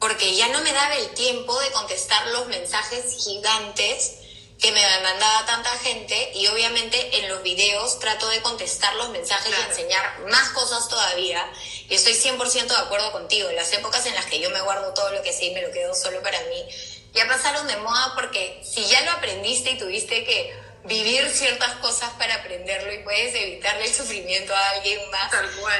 porque 0.00 0.34
ya 0.34 0.48
no 0.48 0.60
me 0.62 0.72
daba 0.72 0.96
el 0.96 1.10
tiempo 1.10 1.58
de 1.60 1.70
contestar 1.70 2.26
los 2.28 2.46
mensajes 2.48 3.24
gigantes 3.24 4.18
que 4.62 4.70
me 4.70 4.80
mandaba 5.02 5.44
tanta 5.44 5.70
gente 5.78 6.30
y 6.36 6.46
obviamente 6.46 7.18
en 7.18 7.28
los 7.28 7.42
videos 7.42 7.98
trato 7.98 8.28
de 8.28 8.40
contestar 8.42 8.94
los 8.94 9.10
mensajes 9.10 9.52
y 9.52 9.70
enseñar 9.70 10.20
más 10.30 10.50
cosas 10.50 10.88
todavía. 10.88 11.44
Y 11.88 11.94
estoy 11.96 12.12
100% 12.12 12.68
de 12.68 12.76
acuerdo 12.76 13.10
contigo, 13.10 13.50
en 13.50 13.56
las 13.56 13.72
épocas 13.72 14.06
en 14.06 14.14
las 14.14 14.26
que 14.26 14.38
yo 14.38 14.50
me 14.50 14.60
guardo 14.60 14.94
todo 14.94 15.10
lo 15.10 15.20
que 15.22 15.32
sé 15.32 15.46
y 15.46 15.50
me 15.54 15.62
lo 15.62 15.72
quedo 15.72 15.96
solo 15.96 16.22
para 16.22 16.40
mí, 16.42 16.64
ya 17.12 17.26
pasaron 17.26 17.66
de 17.66 17.76
moda 17.78 18.12
porque 18.14 18.62
si 18.64 18.84
ya 18.86 19.00
lo 19.00 19.10
aprendiste 19.10 19.72
y 19.72 19.78
tuviste 19.78 20.24
que 20.24 20.54
vivir 20.84 21.28
ciertas 21.28 21.72
cosas 21.74 22.10
para 22.12 22.36
aprenderlo 22.36 22.92
y 22.92 22.98
puedes 22.98 23.34
evitarle 23.34 23.86
el 23.86 23.94
sufrimiento 23.94 24.54
a 24.54 24.70
alguien 24.70 25.00
más 25.10 25.32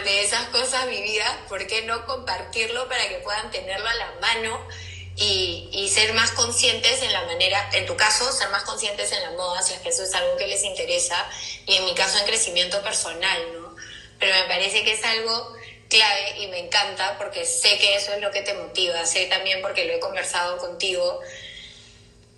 de 0.04 0.22
esas 0.22 0.48
cosas 0.48 0.88
vividas, 0.88 1.30
¿por 1.48 1.64
qué 1.68 1.82
no 1.82 2.04
compartirlo 2.04 2.88
para 2.88 3.08
que 3.08 3.16
puedan 3.18 3.48
tenerlo 3.52 3.88
a 3.88 3.94
la 3.94 4.12
mano 4.20 4.68
y, 5.16 5.68
y, 5.72 5.88
ser 5.88 6.14
más 6.14 6.30
conscientes 6.32 7.02
en 7.02 7.12
la 7.12 7.22
manera, 7.22 7.68
en 7.74 7.86
tu 7.86 7.96
caso, 7.96 8.32
ser 8.32 8.48
más 8.48 8.62
conscientes 8.62 9.12
en 9.12 9.22
la 9.22 9.30
moda, 9.32 9.62
si 9.62 9.74
es 9.74 9.80
que 9.80 9.90
eso 9.90 10.02
es 10.02 10.14
algo 10.14 10.36
que 10.36 10.46
les 10.46 10.64
interesa, 10.64 11.28
y 11.66 11.76
en 11.76 11.84
mi 11.84 11.94
caso 11.94 12.18
en 12.18 12.24
crecimiento 12.24 12.82
personal, 12.82 13.38
¿no? 13.54 13.76
Pero 14.18 14.34
me 14.34 14.44
parece 14.44 14.82
que 14.84 14.92
es 14.92 15.04
algo 15.04 15.52
clave 15.92 16.38
y 16.40 16.46
me 16.46 16.58
encanta 16.58 17.18
porque 17.18 17.44
sé 17.44 17.76
que 17.78 17.96
eso 17.96 18.14
es 18.14 18.20
lo 18.20 18.30
que 18.30 18.42
te 18.42 18.54
motiva, 18.54 19.04
sé 19.04 19.26
también 19.26 19.60
porque 19.60 19.84
lo 19.84 19.92
he 19.92 20.00
conversado 20.00 20.56
contigo, 20.56 21.20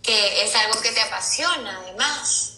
que 0.02 0.42
es 0.42 0.54
algo 0.56 0.80
que 0.82 0.90
te 0.90 1.00
apasiona 1.00 1.80
además. 1.82 2.50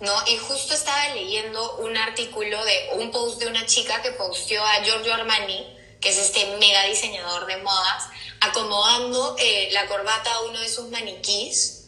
¿No? 0.00 0.14
Y 0.28 0.36
justo 0.36 0.74
estaba 0.74 1.08
leyendo 1.08 1.78
un 1.78 1.96
artículo 1.96 2.64
de 2.64 2.90
un 2.92 3.10
post 3.10 3.40
de 3.40 3.48
una 3.48 3.66
chica 3.66 4.00
que 4.00 4.12
posteó 4.12 4.64
a 4.64 4.84
Giorgio 4.84 5.12
Armani, 5.12 5.76
que 6.00 6.10
es 6.10 6.18
este 6.18 6.46
mega 6.58 6.84
diseñador 6.84 7.46
de 7.46 7.56
modas, 7.58 8.04
acomodando 8.40 9.36
eh, 9.38 9.68
la 9.72 9.86
corbata 9.86 10.32
a 10.32 10.40
uno 10.42 10.60
de 10.60 10.68
sus 10.68 10.88
maniquís. 10.88 11.86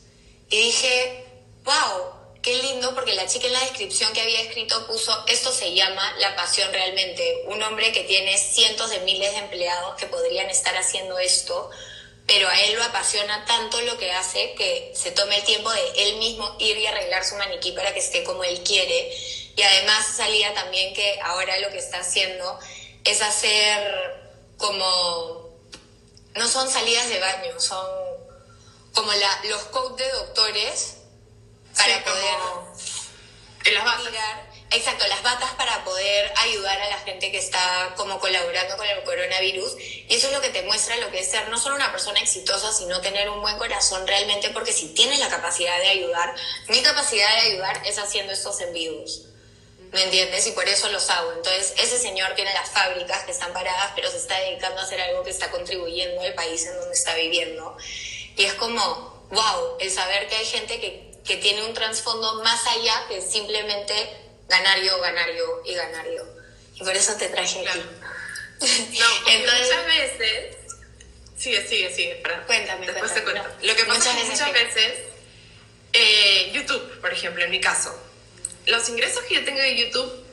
Y 0.49 0.57
dije, 0.57 1.25
wow, 1.65 2.21
qué 2.43 2.55
lindo, 2.63 2.95
porque 2.95 3.15
la 3.15 3.27
chica 3.27 3.47
en 3.47 3.53
la 3.53 3.61
descripción 3.61 4.13
que 4.13 4.21
había 4.21 4.41
escrito 4.41 4.87
puso, 4.87 5.25
esto 5.29 5.53
se 5.53 5.75
llama 5.75 6.15
la 6.19 6.35
pasión 6.37 6.73
realmente. 6.73 7.45
Un 7.47 7.63
hombre 7.63 7.93
que 7.93 8.05
tiene 8.05 8.37
cientos 8.37 8.91
de 8.91 9.01
miles 9.01 9.33
de 9.33 9.39
empleados 9.39 9.97
que 9.97 10.07
podrían 10.07 10.51
estar 10.51 10.77
haciendo 10.77 11.19
esto, 11.19 11.71
pero 12.27 12.49
a 12.49 12.61
él 12.63 12.75
lo 12.75 12.85
apasiona 12.85 13.45
tanto 13.45 13.81
lo 13.83 13.99
que 13.99 14.13
hace 14.13 14.55
que 14.55 14.93
se 14.95 15.11
tome 15.13 15.37
el 15.37 15.45
tiempo 15.45 15.71
de 15.71 15.83
él 15.97 16.17
mismo 16.17 16.57
ir 16.59 16.77
y 16.79 16.87
arreglar 16.87 17.25
su 17.25 17.35
maniquí 17.37 17.73
para 17.73 17.93
que 17.93 18.01
esté 18.01 18.25
como 18.25 18.45
él 18.45 18.63
quiere. 18.63 19.13
Y 19.57 19.63
además 19.63 20.07
salía 20.17 20.55
también 20.55 20.95
que 20.95 21.19
ahora 21.23 21.59
lo 21.59 21.71
que 21.71 21.79
está 21.79 21.99
haciendo 21.99 22.59
es 23.05 23.23
hacer 23.23 24.21
como, 24.57 25.59
no 26.35 26.49
son 26.49 26.71
salidas 26.71 27.09
de 27.09 27.21
baño, 27.21 27.59
son 27.59 27.87
como 28.95 29.13
la, 29.13 29.41
los 29.45 29.63
coats 29.65 29.97
de 29.97 30.11
doctores 30.11 30.97
para 31.77 32.05
poder 32.05 32.37
en 33.65 33.75
las 33.75 33.85
batas. 33.85 34.13
exacto, 34.71 35.07
las 35.07 35.23
batas 35.23 35.51
para 35.53 35.85
poder 35.85 36.33
ayudar 36.37 36.81
a 36.81 36.89
la 36.89 36.99
gente 37.01 37.31
que 37.31 37.39
está 37.39 37.95
como 37.97 38.19
colaborando 38.19 38.77
con 38.77 38.87
el 38.87 39.03
coronavirus. 39.05 39.77
Y 40.09 40.15
eso 40.15 40.29
es 40.29 40.33
lo 40.33 40.41
que 40.41 40.49
te 40.49 40.63
muestra 40.63 40.97
lo 40.97 41.11
que 41.11 41.21
es 41.21 41.31
ser 41.31 41.49
no 41.49 41.59
solo 41.59 41.77
una 41.77 41.93
persona 41.93 42.21
exitosa, 42.21 42.73
sino 42.73 43.01
tener 43.01 43.29
un 43.29 43.41
buen 43.41 43.59
corazón 43.59 44.07
realmente, 44.07 44.51
porque 44.51 44.73
si 44.73 44.95
tienes 44.95 45.19
la 45.19 45.29
capacidad 45.29 45.79
de 45.79 45.89
ayudar, 45.89 46.35
mi 46.69 46.83
capacidad 46.83 47.29
de 47.35 47.53
ayudar 47.53 47.83
es 47.87 47.99
haciendo 47.99 48.33
estos 48.33 48.61
envíos. 48.61 49.27
¿Me 49.93 50.05
entiendes? 50.05 50.47
Y 50.47 50.53
por 50.53 50.69
eso 50.69 50.89
los 50.91 51.11
hago. 51.11 51.33
Entonces, 51.33 51.75
ese 51.79 51.99
señor 51.99 52.35
tiene 52.35 52.53
las 52.55 52.71
fábricas 52.71 53.25
que 53.25 53.33
están 53.33 53.53
paradas, 53.53 53.93
pero 53.97 54.11
se 54.11 54.19
está 54.19 54.39
dedicando 54.39 54.81
a 54.81 54.85
hacer 54.85 55.01
algo 55.01 55.25
que 55.25 55.31
está 55.31 55.51
contribuyendo 55.51 56.21
al 56.23 56.35
país 56.35 56.65
en 56.67 56.77
donde 56.77 56.95
está 56.95 57.15
viviendo. 57.15 57.77
Y 58.37 58.45
es 58.45 58.55
como, 58.55 59.27
wow, 59.31 59.77
el 59.81 59.91
saber 59.91 60.29
que 60.29 60.37
hay 60.37 60.47
gente 60.47 60.81
que 60.81 61.11
que 61.25 61.37
tiene 61.37 61.65
un 61.65 61.75
trasfondo 61.75 62.43
más 62.43 62.67
allá 62.67 63.07
que 63.09 63.21
simplemente 63.21 63.95
ganar 64.49 64.81
yo, 64.83 65.01
ganar 65.01 65.29
yo 65.33 65.63
y 65.65 65.75
ganar 65.75 66.07
yo. 66.07 66.25
Y 66.75 66.85
por 66.85 66.97
eso 66.97 67.15
te 67.17 67.29
traje 67.29 67.67
aquí. 67.67 67.81
No, 68.61 69.07
Entonces, 69.27 69.69
muchas 69.69 69.87
veces... 69.87 70.57
Sigue, 71.39 71.67
sigue, 71.67 71.95
sigue. 71.95 72.23
Cuéntame, 72.47 72.87
Después 72.87 73.15
te 73.15 73.23
cuento. 73.23 73.43
Lo 73.63 73.75
que 73.75 73.85
pasa 73.87 74.11
es 74.11 74.17
que 74.17 74.31
muchas 74.31 74.53
veces, 74.53 74.99
eh, 75.95 76.51
YouTube, 76.53 77.01
por 77.01 77.11
ejemplo, 77.11 77.43
en 77.43 77.51
mi 77.51 77.59
caso, 77.59 77.99
los 78.67 78.89
ingresos 78.89 79.23
que 79.25 79.35
yo 79.35 79.45
tengo 79.45 79.61
de 79.61 79.77
YouTube, 79.77 80.25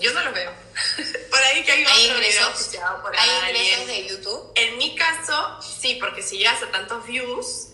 yo 0.00 0.12
no 0.12 0.24
los 0.24 0.34
veo. 0.34 0.52
por 1.30 1.40
ahí 1.40 1.64
que 1.64 1.72
hay, 1.72 1.84
¿Hay 1.84 2.06
ingresos, 2.06 2.70
¿Hay 3.18 3.50
ingresos 3.50 3.86
de 3.86 4.08
YouTube? 4.08 4.52
En 4.54 4.78
mi 4.78 4.94
caso, 4.94 5.58
sí, 5.60 5.96
porque 6.00 6.22
si 6.22 6.38
llegas 6.38 6.62
a 6.62 6.70
tantos 6.70 7.06
views, 7.06 7.68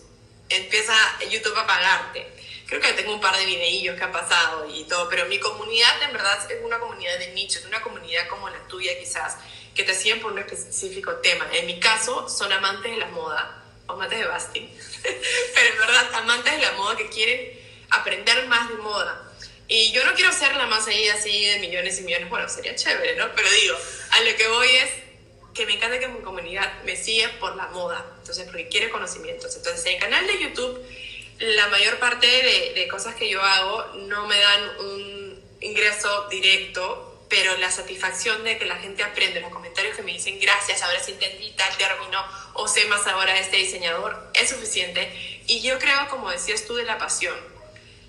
empieza 0.49 0.93
YouTube 1.29 1.57
a 1.57 1.67
pagarte. 1.67 2.27
Creo 2.67 2.81
que 2.81 2.91
tengo 2.93 3.13
un 3.13 3.21
par 3.21 3.37
de 3.37 3.45
videillos 3.45 3.97
que 3.97 4.03
han 4.03 4.11
pasado 4.11 4.69
y 4.69 4.83
todo, 4.85 5.07
pero 5.07 5.25
mi 5.27 5.39
comunidad 5.39 6.03
en 6.03 6.11
verdad 6.11 6.51
es 6.51 6.57
una 6.63 6.79
comunidad 6.79 7.17
de 7.17 7.31
nicho, 7.31 7.59
es 7.59 7.65
una 7.65 7.81
comunidad 7.81 8.27
como 8.27 8.49
la 8.49 8.59
tuya 8.67 8.91
quizás, 8.99 9.37
que 9.73 9.83
te 9.83 9.93
siguen 9.93 10.19
por 10.19 10.33
un 10.33 10.39
específico 10.39 11.15
tema. 11.17 11.47
En 11.53 11.65
mi 11.65 11.79
caso, 11.79 12.27
son 12.27 12.51
amantes 12.51 12.91
de 12.91 12.97
la 12.97 13.07
moda, 13.07 13.63
o 13.87 13.93
amantes 13.93 14.19
de 14.19 14.25
Basti, 14.25 14.69
pero 15.55 15.69
en 15.69 15.77
verdad 15.77 16.13
amantes 16.15 16.53
de 16.53 16.61
la 16.61 16.71
moda 16.73 16.97
que 16.97 17.07
quieren 17.07 17.57
aprender 17.89 18.47
más 18.47 18.67
de 18.67 18.75
moda. 18.75 19.26
Y 19.67 19.91
yo 19.91 20.05
no 20.05 20.13
quiero 20.13 20.31
ser 20.31 20.55
la 20.55 20.65
más 20.67 20.87
ahí 20.87 21.07
así 21.09 21.45
de 21.45 21.59
millones 21.59 21.99
y 21.99 22.03
millones, 22.03 22.29
bueno, 22.29 22.47
sería 22.47 22.75
chévere, 22.75 23.15
¿no? 23.15 23.29
Pero 23.35 23.49
digo, 23.51 23.75
a 24.11 24.21
lo 24.21 24.35
que 24.35 24.47
voy 24.47 24.69
es 24.69 24.89
que 25.53 25.65
me 25.65 25.73
encanta 25.73 25.99
que 25.99 26.07
mi 26.07 26.21
comunidad 26.21 26.83
me 26.83 26.95
siga 26.95 27.29
por 27.39 27.55
la 27.55 27.67
moda, 27.67 28.05
entonces 28.19 28.45
porque 28.45 28.67
quiere 28.67 28.89
conocimientos. 28.89 29.55
Entonces 29.55 29.85
en 29.85 29.95
el 29.95 29.99
canal 29.99 30.27
de 30.27 30.39
YouTube 30.39 30.85
la 31.39 31.67
mayor 31.67 31.99
parte 31.99 32.25
de, 32.25 32.73
de 32.73 32.87
cosas 32.87 33.15
que 33.15 33.29
yo 33.29 33.41
hago 33.41 33.85
no 34.07 34.27
me 34.27 34.39
dan 34.39 34.79
un 34.79 35.43
ingreso 35.61 36.27
directo, 36.29 37.25
pero 37.29 37.57
la 37.57 37.69
satisfacción 37.69 38.43
de 38.43 38.57
que 38.57 38.65
la 38.65 38.77
gente 38.77 39.03
aprende, 39.03 39.41
los 39.41 39.51
comentarios 39.51 39.95
que 39.95 40.03
me 40.03 40.13
dicen 40.13 40.39
gracias, 40.39 40.81
ahora 40.81 40.99
sí 40.99 41.11
entendí 41.11 41.51
tal 41.51 41.75
término 41.77 42.23
o 42.53 42.67
sé 42.67 42.85
más 42.85 43.05
ahora 43.07 43.33
de 43.33 43.41
este 43.41 43.57
diseñador, 43.57 44.31
es 44.33 44.49
suficiente. 44.49 45.41
Y 45.45 45.61
yo 45.61 45.77
creo, 45.77 46.07
como 46.09 46.31
decías 46.31 46.65
tú, 46.65 46.75
de 46.75 46.83
la 46.83 46.97
pasión. 46.97 47.35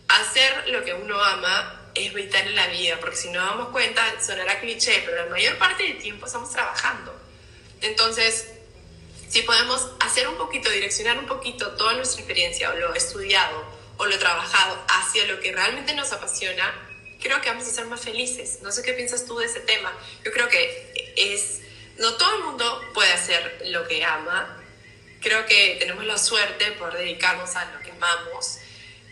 Hacer 0.09 0.69
lo 0.69 0.85
que 0.85 0.95
uno 0.95 1.23
ama 1.23 1.91
es 1.95 2.13
vital 2.15 2.47
en 2.47 2.57
la 2.57 2.67
vida, 2.69 2.99
porque 3.01 3.17
si 3.17 3.31
no 3.31 3.45
damos 3.45 3.69
cuenta, 3.69 4.03
sonará 4.21 4.61
cliché, 4.61 5.03
pero 5.05 5.25
la 5.25 5.31
mayor 5.31 5.59
parte 5.59 5.83
del 5.83 5.99
tiempo 5.99 6.27
estamos 6.27 6.51
trabajando. 6.51 7.15
Entonces, 7.81 8.49
si 9.29 9.43
podemos 9.43 9.91
hacer 10.01 10.27
un 10.29 10.37
poquito, 10.37 10.71
direccionar 10.71 11.19
un 11.19 11.27
poquito 11.27 11.73
toda 11.73 11.95
nuestra 11.95 12.21
experiencia 12.21 12.71
o 12.71 12.77
lo 12.77 12.95
estudiado 12.95 13.65
o 13.99 14.07
lo 14.07 14.19
trabajado 14.19 14.83
hacia 14.89 15.27
lo 15.27 15.41
que 15.41 15.53
realmente 15.53 15.95
nos 15.95 16.13
apasiona, 16.13 16.73
creo 17.21 17.41
que 17.41 17.51
vamos 17.51 17.67
a 17.67 17.71
ser 17.71 17.87
más 17.87 18.01
felices. 18.01 18.61
No 18.63 18.73
sé 18.73 18.83
qué 18.83 18.95
piensas 18.95 19.27
tú 19.27 19.37
de 19.39 19.47
ese 19.47 19.61
tema. 19.61 19.93
Yo 20.25 20.33
creo 20.33 20.49
que 20.49 21.13
es, 21.17 21.61
no 21.99 22.15
todo 22.15 22.37
el 22.37 22.45
mundo 22.45 22.83
puede 22.95 23.13
hacer 23.13 23.63
lo 23.67 23.87
que 23.87 24.05
ama. 24.05 24.57
Creo 25.21 25.45
que 25.47 25.77
tenemos 25.79 26.05
la 26.05 26.17
suerte 26.17 26.73
poder 26.73 26.99
dedicarnos 26.99 27.55
a 27.57 27.65
lo 27.73 27.81
que 27.81 27.91
amamos. 27.91 28.59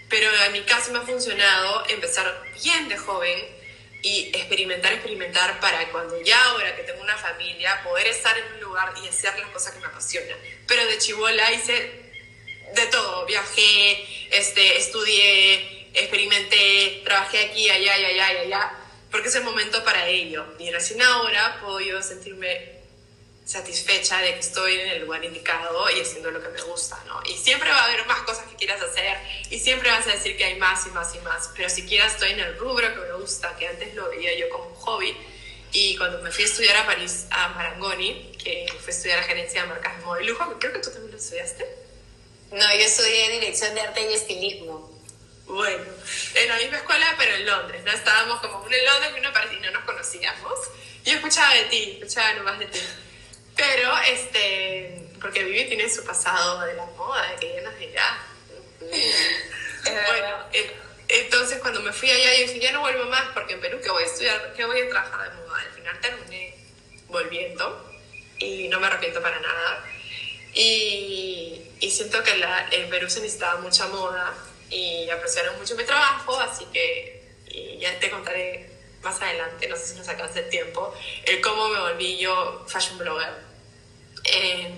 Pero 0.08 0.30
en 0.44 0.52
mi 0.52 0.62
caso 0.62 0.92
me 0.92 0.98
ha 0.98 1.02
funcionado 1.02 1.84
empezar 1.88 2.42
bien 2.62 2.88
de 2.88 2.96
joven 2.96 3.56
y 4.02 4.30
experimentar, 4.32 4.92
experimentar 4.92 5.58
para 5.58 5.88
cuando 5.90 6.20
ya 6.22 6.42
ahora 6.44 6.76
que 6.76 6.84
tengo 6.84 7.02
una 7.02 7.16
familia, 7.16 7.82
poder 7.82 8.06
estar 8.06 8.36
en 8.38 8.44
un 8.54 8.60
lugar 8.60 8.94
y 9.02 9.08
hacer 9.08 9.36
las 9.38 9.50
cosas 9.50 9.72
que 9.72 9.80
me 9.80 9.86
apasionan. 9.86 10.38
Pero 10.66 10.86
de 10.86 10.98
chivola 10.98 11.52
hice 11.52 12.06
de 12.74 12.86
todo, 12.86 13.26
viajé, 13.26 14.28
este, 14.30 14.76
estudié, 14.76 15.88
experimenté, 15.94 17.02
trabajé 17.04 17.46
aquí, 17.46 17.68
allá, 17.68 17.94
allá, 17.94 18.32
y 18.32 18.36
allá, 18.46 18.72
porque 19.10 19.28
es 19.28 19.34
el 19.34 19.44
momento 19.44 19.82
para 19.84 20.06
ello. 20.06 20.46
Y 20.58 20.70
recién 20.70 21.02
ahora 21.02 21.58
puedo 21.60 21.80
yo 21.80 22.02
sentirme 22.02 22.75
satisfecha 23.46 24.20
de 24.20 24.34
que 24.34 24.40
estoy 24.40 24.80
en 24.80 24.88
el 24.88 25.02
lugar 25.02 25.24
indicado 25.24 25.88
y 25.90 26.00
haciendo 26.00 26.32
lo 26.32 26.42
que 26.42 26.48
me 26.48 26.60
gusta, 26.62 27.00
¿no? 27.06 27.22
Y 27.24 27.36
siempre 27.36 27.70
va 27.70 27.78
a 27.78 27.84
haber 27.84 28.04
más 28.06 28.20
cosas 28.22 28.44
que 28.48 28.56
quieras 28.56 28.82
hacer 28.82 29.16
y 29.50 29.60
siempre 29.60 29.88
vas 29.88 30.04
a 30.08 30.10
decir 30.10 30.36
que 30.36 30.44
hay 30.44 30.56
más 30.56 30.84
y 30.86 30.90
más 30.90 31.14
y 31.14 31.20
más, 31.20 31.50
pero 31.54 31.70
si 31.70 31.82
siquiera 31.82 32.06
estoy 32.06 32.32
en 32.32 32.40
el 32.40 32.58
rubro 32.58 32.92
que 32.92 33.00
me 33.00 33.12
gusta, 33.12 33.56
que 33.56 33.68
antes 33.68 33.94
lo 33.94 34.08
veía 34.10 34.36
yo 34.36 34.48
como 34.50 34.66
un 34.66 34.74
hobby. 34.74 35.16
Y 35.72 35.96
cuando 35.96 36.18
me 36.22 36.32
fui 36.32 36.42
a 36.42 36.46
estudiar 36.46 36.76
a 36.76 36.86
París, 36.86 37.26
a 37.30 37.48
Marangoni, 37.50 38.32
que 38.42 38.66
fui 38.80 38.88
a 38.88 38.90
estudiar 38.90 39.18
la 39.18 39.24
gerencia 39.24 39.62
de 39.62 39.68
marcas 39.68 39.96
de 39.96 40.04
moda 40.04 40.22
y 40.22 40.26
lujo, 40.26 40.58
creo 40.58 40.72
que 40.72 40.78
tú 40.80 40.90
también 40.90 41.12
lo 41.12 41.18
estudiaste. 41.18 41.68
No, 42.50 42.74
yo 42.74 42.80
estudié 42.80 43.30
dirección 43.30 43.74
de 43.74 43.80
arte 43.82 44.10
y 44.10 44.14
estilismo. 44.14 44.90
Bueno, 45.46 45.84
en 46.34 46.48
la 46.48 46.56
misma 46.56 46.78
escuela, 46.78 47.14
pero 47.16 47.36
en 47.36 47.46
Londres, 47.46 47.82
¿no? 47.84 47.92
Estábamos 47.92 48.40
como 48.40 48.58
uno 48.58 48.74
en 48.74 48.84
Londres 48.84 49.12
y 49.14 49.18
uno 49.20 49.28
en 49.28 49.34
París 49.34 49.52
y 49.56 49.60
no 49.60 49.70
nos 49.70 49.84
conocíamos. 49.84 50.58
Yo 51.04 51.12
escuchaba 51.12 51.54
de 51.54 51.64
ti, 51.64 51.98
escuchaba 52.00 52.32
nomás 52.34 52.58
de 52.58 52.66
ti. 52.66 52.80
Pero, 53.56 53.92
este, 54.08 55.08
porque 55.20 55.44
Vivi 55.44 55.64
tiene 55.66 55.88
su 55.88 56.04
pasado 56.04 56.60
de 56.60 56.74
la 56.74 56.86
moda, 56.86 57.30
de 57.30 57.36
que 57.36 57.54
ya 57.54 57.62
no 57.62 57.70
es 57.70 57.78
de 57.78 57.92
ya. 57.92 58.26
bueno, 60.06 60.44
entonces 61.08 61.58
cuando 61.60 61.80
me 61.80 61.92
fui 61.92 62.10
allá, 62.10 62.34
yo 62.34 62.46
dije, 62.46 62.60
ya 62.60 62.72
no 62.72 62.80
vuelvo 62.80 63.06
más, 63.06 63.28
porque 63.32 63.54
en 63.54 63.60
Perú, 63.60 63.78
¿qué 63.82 63.90
voy 63.90 64.02
a 64.02 64.06
estudiar? 64.06 64.52
¿Qué 64.54 64.64
voy 64.64 64.80
a 64.80 64.88
trabajar 64.88 65.30
de 65.30 65.46
moda? 65.46 65.60
Al 65.60 65.72
final 65.72 66.00
terminé 66.00 66.54
volviendo 67.08 67.92
y 68.38 68.68
no 68.68 68.80
me 68.80 68.86
arrepiento 68.88 69.22
para 69.22 69.40
nada. 69.40 69.84
Y, 70.54 71.62
y 71.80 71.90
siento 71.90 72.22
que 72.22 72.36
la, 72.36 72.68
en 72.70 72.88
Perú 72.90 73.08
se 73.08 73.20
necesitaba 73.20 73.60
mucha 73.60 73.86
moda 73.88 74.34
y 74.70 75.08
apreciaron 75.10 75.56
mucho 75.58 75.76
mi 75.76 75.84
trabajo, 75.84 76.38
así 76.40 76.64
que 76.72 77.16
ya 77.78 77.98
te 77.98 78.10
contaré 78.10 78.68
más 79.02 79.20
adelante, 79.22 79.68
no 79.68 79.76
sé 79.76 79.86
si 79.86 79.94
nos 79.94 80.08
alcanza 80.08 80.40
el 80.40 80.48
tiempo, 80.48 80.92
el 81.24 81.40
cómo 81.40 81.68
me 81.68 81.80
volví 81.80 82.18
yo 82.18 82.64
fashion 82.66 82.98
blogger. 82.98 83.45
Eh, 84.26 84.72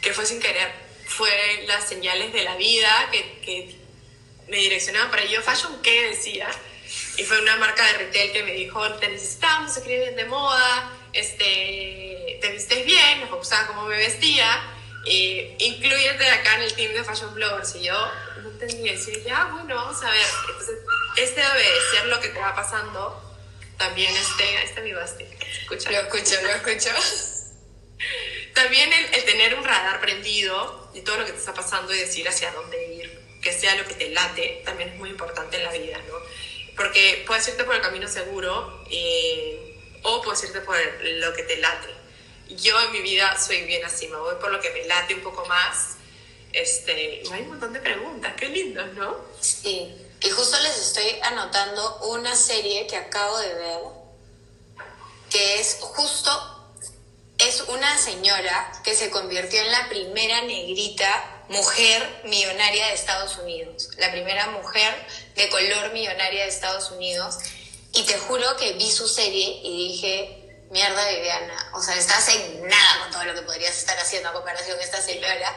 que 0.00 0.12
fue 0.12 0.24
sin 0.24 0.40
querer, 0.40 0.72
fue 1.06 1.64
las 1.66 1.88
señales 1.88 2.32
de 2.32 2.44
la 2.44 2.56
vida 2.56 3.08
que, 3.10 3.40
que 3.44 3.76
me 4.48 4.56
direccionaban 4.58 5.10
para 5.10 5.24
yo 5.24 5.42
fashion, 5.42 5.82
¿qué 5.82 6.08
decía? 6.08 6.48
Y 7.16 7.24
fue 7.24 7.40
una 7.40 7.56
marca 7.56 7.84
de 7.86 7.98
retail 7.98 8.32
que 8.32 8.42
me 8.44 8.52
dijo, 8.52 8.88
te 8.94 9.08
necesitamos, 9.08 9.76
escribir 9.76 10.00
bien 10.00 10.16
de 10.16 10.24
moda, 10.26 10.92
este, 11.12 12.38
te 12.40 12.52
vistes 12.52 12.84
bien, 12.84 13.20
me 13.20 13.26
gustaba 13.36 13.66
cómo 13.66 13.86
me 13.86 13.96
vestía, 13.96 14.62
y 15.06 15.54
incluyete 15.58 16.28
acá 16.30 16.56
en 16.56 16.62
el 16.62 16.74
team 16.74 16.92
de 16.92 17.04
Fashion 17.04 17.32
Bloggers. 17.34 17.76
Y 17.76 17.84
yo 17.84 18.12
no 18.42 18.50
entendía, 18.50 18.92
decía, 18.92 19.14
ya, 19.24 19.44
bueno, 19.44 19.76
vamos 19.76 20.02
a 20.02 20.10
ver. 20.10 20.26
Entonces, 20.48 20.78
este 21.16 21.40
debe 21.40 21.80
ser 21.92 22.06
lo 22.06 22.20
que 22.20 22.28
te 22.28 22.38
va 22.40 22.54
pasando 22.54 23.22
También 23.78 24.14
este, 24.14 24.64
este 24.64 24.80
mi 24.80 24.92
Basti. 24.92 25.24
Lo 25.70 25.76
escucho, 25.76 26.42
lo 26.42 26.48
escucho. 26.50 26.90
También 28.56 28.90
el, 28.90 29.24
tener 29.26 29.54
un 29.54 29.64
radar 29.64 30.00
prendido 30.00 30.88
y 30.94 31.02
todo 31.02 31.18
lo 31.18 31.26
que 31.26 31.32
te 31.32 31.38
está 31.38 31.52
pasando 31.52 31.94
y 31.94 31.98
decir 31.98 32.26
hacia 32.26 32.50
dónde 32.52 32.94
ir, 32.94 33.20
que 33.42 33.52
sea 33.52 33.74
lo 33.74 33.86
que 33.86 33.92
te 33.92 34.08
late, 34.08 34.62
también 34.64 34.88
es 34.88 34.96
muy 34.96 35.10
importante 35.10 35.58
en 35.58 35.64
la 35.64 35.72
vida, 35.72 35.98
¿no? 36.08 36.14
Porque 36.74 37.22
puedes 37.26 37.46
irte 37.48 37.64
por 37.64 37.74
el 37.74 37.82
camino 37.82 38.08
seguro 38.08 38.82
eh, 38.90 39.78
o 40.02 40.22
puedes 40.22 40.42
irte 40.44 40.62
por 40.62 40.74
lo 41.02 41.34
que 41.34 41.42
te 41.42 41.58
late. 41.58 41.88
Yo 42.48 42.80
en 42.80 42.92
mi 42.92 43.02
vida 43.02 43.38
soy 43.38 43.60
bien 43.66 43.84
así, 43.84 44.08
me 44.08 44.16
voy 44.16 44.36
por 44.36 44.50
lo 44.50 44.58
que 44.58 44.70
me 44.70 44.86
late 44.86 45.12
un 45.12 45.20
poco 45.20 45.44
más. 45.44 45.98
Este, 46.54 47.24
y 47.24 47.30
hay 47.30 47.42
un 47.42 47.50
montón 47.50 47.74
de 47.74 47.80
preguntas, 47.80 48.32
qué 48.38 48.48
lindo, 48.48 48.86
¿no? 48.94 49.18
Sí, 49.38 49.94
y 50.22 50.30
justo 50.30 50.58
les 50.60 50.78
estoy 50.78 51.20
anotando 51.24 51.98
una 52.06 52.34
serie 52.34 52.86
que 52.86 52.96
acabo 52.96 53.38
de 53.38 53.52
ver, 53.52 53.80
que 55.28 55.60
es 55.60 55.76
justo 55.82 56.55
es 57.38 57.60
una 57.68 57.98
señora 57.98 58.72
que 58.82 58.94
se 58.94 59.10
convirtió 59.10 59.60
en 59.60 59.70
la 59.70 59.88
primera 59.88 60.40
negrita 60.42 61.44
mujer 61.48 62.22
millonaria 62.24 62.86
de 62.86 62.94
Estados 62.94 63.36
Unidos, 63.38 63.90
la 63.98 64.10
primera 64.10 64.48
mujer 64.48 64.94
de 65.34 65.48
color 65.50 65.92
millonaria 65.92 66.44
de 66.44 66.48
Estados 66.48 66.90
Unidos. 66.90 67.38
Y 67.92 68.04
te 68.04 68.18
juro 68.18 68.56
que 68.56 68.72
vi 68.74 68.90
su 68.90 69.06
serie 69.06 69.60
y 69.62 69.88
dije, 69.88 70.66
mierda 70.70 71.08
Viviana, 71.10 71.70
o 71.74 71.82
sea, 71.82 71.94
estás 71.96 72.28
en 72.28 72.66
nada 72.66 73.00
con 73.02 73.12
todo 73.12 73.24
lo 73.24 73.34
que 73.34 73.42
podrías 73.42 73.76
estar 73.76 73.98
haciendo 73.98 74.30
a 74.30 74.32
comparación 74.32 74.78
de 74.78 74.84
esta 74.84 75.00
señora. 75.00 75.56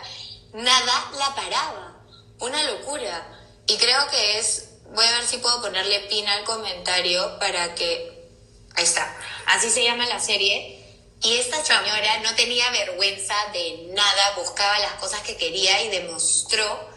Nada 0.54 1.12
la 1.18 1.36
paraba, 1.36 1.98
una 2.40 2.64
locura. 2.64 3.26
Y 3.68 3.78
creo 3.78 4.08
que 4.10 4.40
es, 4.40 4.70
voy 4.92 5.06
a 5.06 5.12
ver 5.12 5.26
si 5.26 5.38
puedo 5.38 5.62
ponerle 5.62 6.02
pin 6.02 6.28
al 6.28 6.44
comentario 6.44 7.40
para 7.40 7.74
que, 7.76 8.28
ahí 8.76 8.84
está, 8.84 9.16
así 9.46 9.70
se 9.70 9.84
llama 9.84 10.06
la 10.06 10.20
serie 10.20 10.79
y 11.22 11.38
esta 11.38 11.64
señora 11.64 12.20
no 12.24 12.34
tenía 12.36 12.70
vergüenza 12.72 13.36
de 13.52 13.90
nada, 13.94 14.36
buscaba 14.38 14.80
las 14.80 14.94
cosas 14.94 15.22
que 15.22 15.36
quería 15.36 15.82
y 15.84 15.90
demostró 15.90 16.90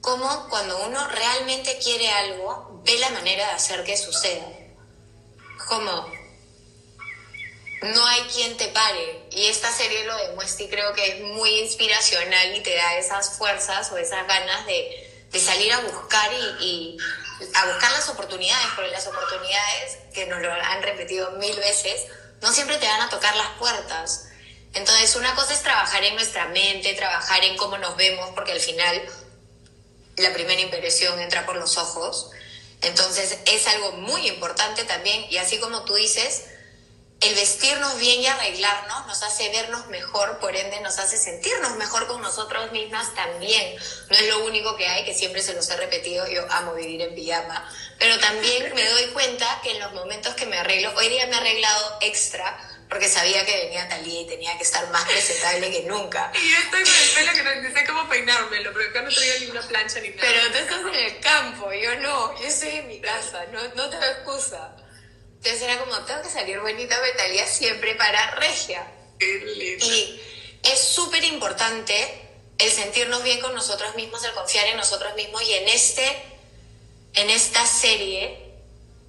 cómo 0.00 0.48
cuando 0.48 0.78
uno 0.84 1.08
realmente 1.08 1.78
quiere 1.78 2.08
algo, 2.10 2.82
ve 2.84 2.96
la 2.98 3.10
manera 3.10 3.46
de 3.48 3.52
hacer 3.52 3.82
que 3.82 3.96
suceda. 3.96 4.46
Como 5.68 6.12
no 7.82 8.06
hay 8.06 8.22
quien 8.22 8.56
te 8.56 8.68
pare. 8.68 9.26
Y 9.30 9.46
esta 9.46 9.70
serie 9.72 10.04
lo 10.04 10.16
demuestra 10.16 10.64
y 10.64 10.68
creo 10.68 10.92
que 10.94 11.06
es 11.06 11.20
muy 11.20 11.50
inspiracional 11.60 12.54
y 12.54 12.62
te 12.62 12.74
da 12.74 12.96
esas 12.96 13.36
fuerzas 13.36 13.90
o 13.92 13.96
esas 13.96 14.26
ganas 14.26 14.64
de, 14.66 15.10
salir 15.38 15.72
a 15.72 15.80
buscar 15.80 16.32
y, 16.32 16.64
y, 16.64 16.96
a 17.54 17.66
buscar 17.66 17.90
las 17.90 18.08
oportunidades, 18.08 18.68
porque 18.76 18.90
las 18.92 19.06
oportunidades, 19.08 19.98
que 20.14 20.26
nos 20.26 20.40
lo 20.40 20.52
han 20.52 20.82
repetido 20.82 21.32
mil 21.32 21.56
veces, 21.56 22.06
no 22.44 22.52
siempre 22.52 22.76
te 22.76 22.86
van 22.86 23.00
a 23.00 23.08
tocar 23.08 23.34
las 23.36 23.48
puertas. 23.58 24.26
Entonces, 24.74 25.16
una 25.16 25.34
cosa 25.34 25.54
es 25.54 25.62
trabajar 25.62 26.04
en 26.04 26.14
nuestra 26.14 26.46
mente, 26.48 26.92
trabajar 26.92 27.42
en 27.42 27.56
cómo 27.56 27.78
nos 27.78 27.96
vemos, 27.96 28.30
porque 28.34 28.52
al 28.52 28.60
final 28.60 29.02
la 30.16 30.30
primera 30.34 30.60
impresión 30.60 31.18
entra 31.20 31.46
por 31.46 31.56
los 31.56 31.78
ojos. 31.78 32.30
Entonces, 32.82 33.38
es 33.46 33.66
algo 33.68 33.92
muy 33.92 34.28
importante 34.28 34.84
también, 34.84 35.24
y 35.30 35.38
así 35.38 35.58
como 35.58 35.84
tú 35.84 35.94
dices, 35.94 36.44
el 37.20 37.34
vestirnos 37.34 37.98
bien 37.98 38.20
y 38.20 38.26
arreglarnos 38.26 39.06
nos 39.06 39.22
hace 39.22 39.48
vernos 39.50 39.86
mejor, 39.86 40.38
por 40.40 40.54
ende 40.54 40.80
nos 40.80 40.98
hace 40.98 41.16
sentirnos 41.16 41.76
mejor 41.76 42.06
con 42.06 42.20
nosotros 42.20 42.70
mismas 42.72 43.14
también. 43.14 43.76
No 44.10 44.16
es 44.16 44.28
lo 44.28 44.44
único 44.44 44.76
que 44.76 44.86
hay, 44.86 45.04
que 45.04 45.14
siempre 45.14 45.40
se 45.40 45.54
los 45.54 45.68
he 45.70 45.76
repetido, 45.76 46.26
yo 46.28 46.44
amo 46.50 46.74
vivir 46.74 47.00
en 47.00 47.14
pijama, 47.14 47.66
pero 47.98 48.18
también 48.18 48.74
me 48.74 48.84
doy 48.84 49.06
cuenta 49.12 49.60
que 49.62 49.72
en 49.72 49.80
los 49.80 49.92
momentos 49.92 50.34
que 50.34 50.46
me 50.46 50.58
arreglo, 50.58 50.92
hoy 50.96 51.08
día 51.08 51.26
me 51.26 51.32
he 51.32 51.36
arreglado 51.36 51.98
extra, 52.02 52.58
porque 52.90 53.08
sabía 53.08 53.44
que 53.46 53.56
venía 53.56 53.88
Talía 53.88 54.20
y 54.20 54.26
tenía 54.26 54.56
que 54.58 54.64
estar 54.64 54.86
más 54.90 55.04
presentable 55.04 55.70
que 55.70 55.82
nunca. 55.84 56.30
Y 56.40 56.50
yo 56.50 56.58
estoy 56.58 56.84
con 56.84 56.94
el 56.94 57.10
pelo 57.14 57.32
que 57.32 57.68
no 57.68 57.74
sé 57.74 57.86
cómo 57.86 58.08
peinármelo, 58.08 58.72
pero 58.72 58.90
acá 58.90 59.02
no 59.02 59.10
traigo 59.10 59.34
ni 59.40 59.46
una 59.46 59.62
plancha 59.62 60.00
ni 60.00 60.10
nada. 60.10 60.20
Pero 60.20 60.52
tú 60.52 60.58
estás 60.58 60.80
en 60.80 60.94
el 60.94 61.20
campo, 61.20 61.72
yo 61.72 61.96
no, 62.00 62.38
yo 62.38 62.46
estoy 62.46 62.70
en 62.70 62.88
mi 62.88 63.00
casa, 63.00 63.46
no, 63.50 63.62
no 63.74 63.88
te 63.88 63.96
excusa. 63.96 64.76
Entonces 65.44 65.68
era 65.68 65.78
como, 65.78 65.94
tengo 66.06 66.22
que 66.22 66.30
salir 66.30 66.58
bonita 66.58 66.96
Talía 67.18 67.46
siempre 67.46 67.94
para 67.96 68.30
regia. 68.36 68.90
Y 69.20 70.20
es 70.62 70.80
súper 70.80 71.22
importante 71.24 71.94
el 72.56 72.70
sentirnos 72.70 73.22
bien 73.22 73.42
con 73.42 73.54
nosotros 73.54 73.94
mismos, 73.94 74.24
el 74.24 74.32
confiar 74.32 74.68
en 74.68 74.78
nosotros 74.78 75.14
mismos 75.16 75.42
y 75.42 75.52
en 75.52 75.68
este, 75.68 76.16
en 77.12 77.28
esta 77.28 77.66
serie 77.66 78.38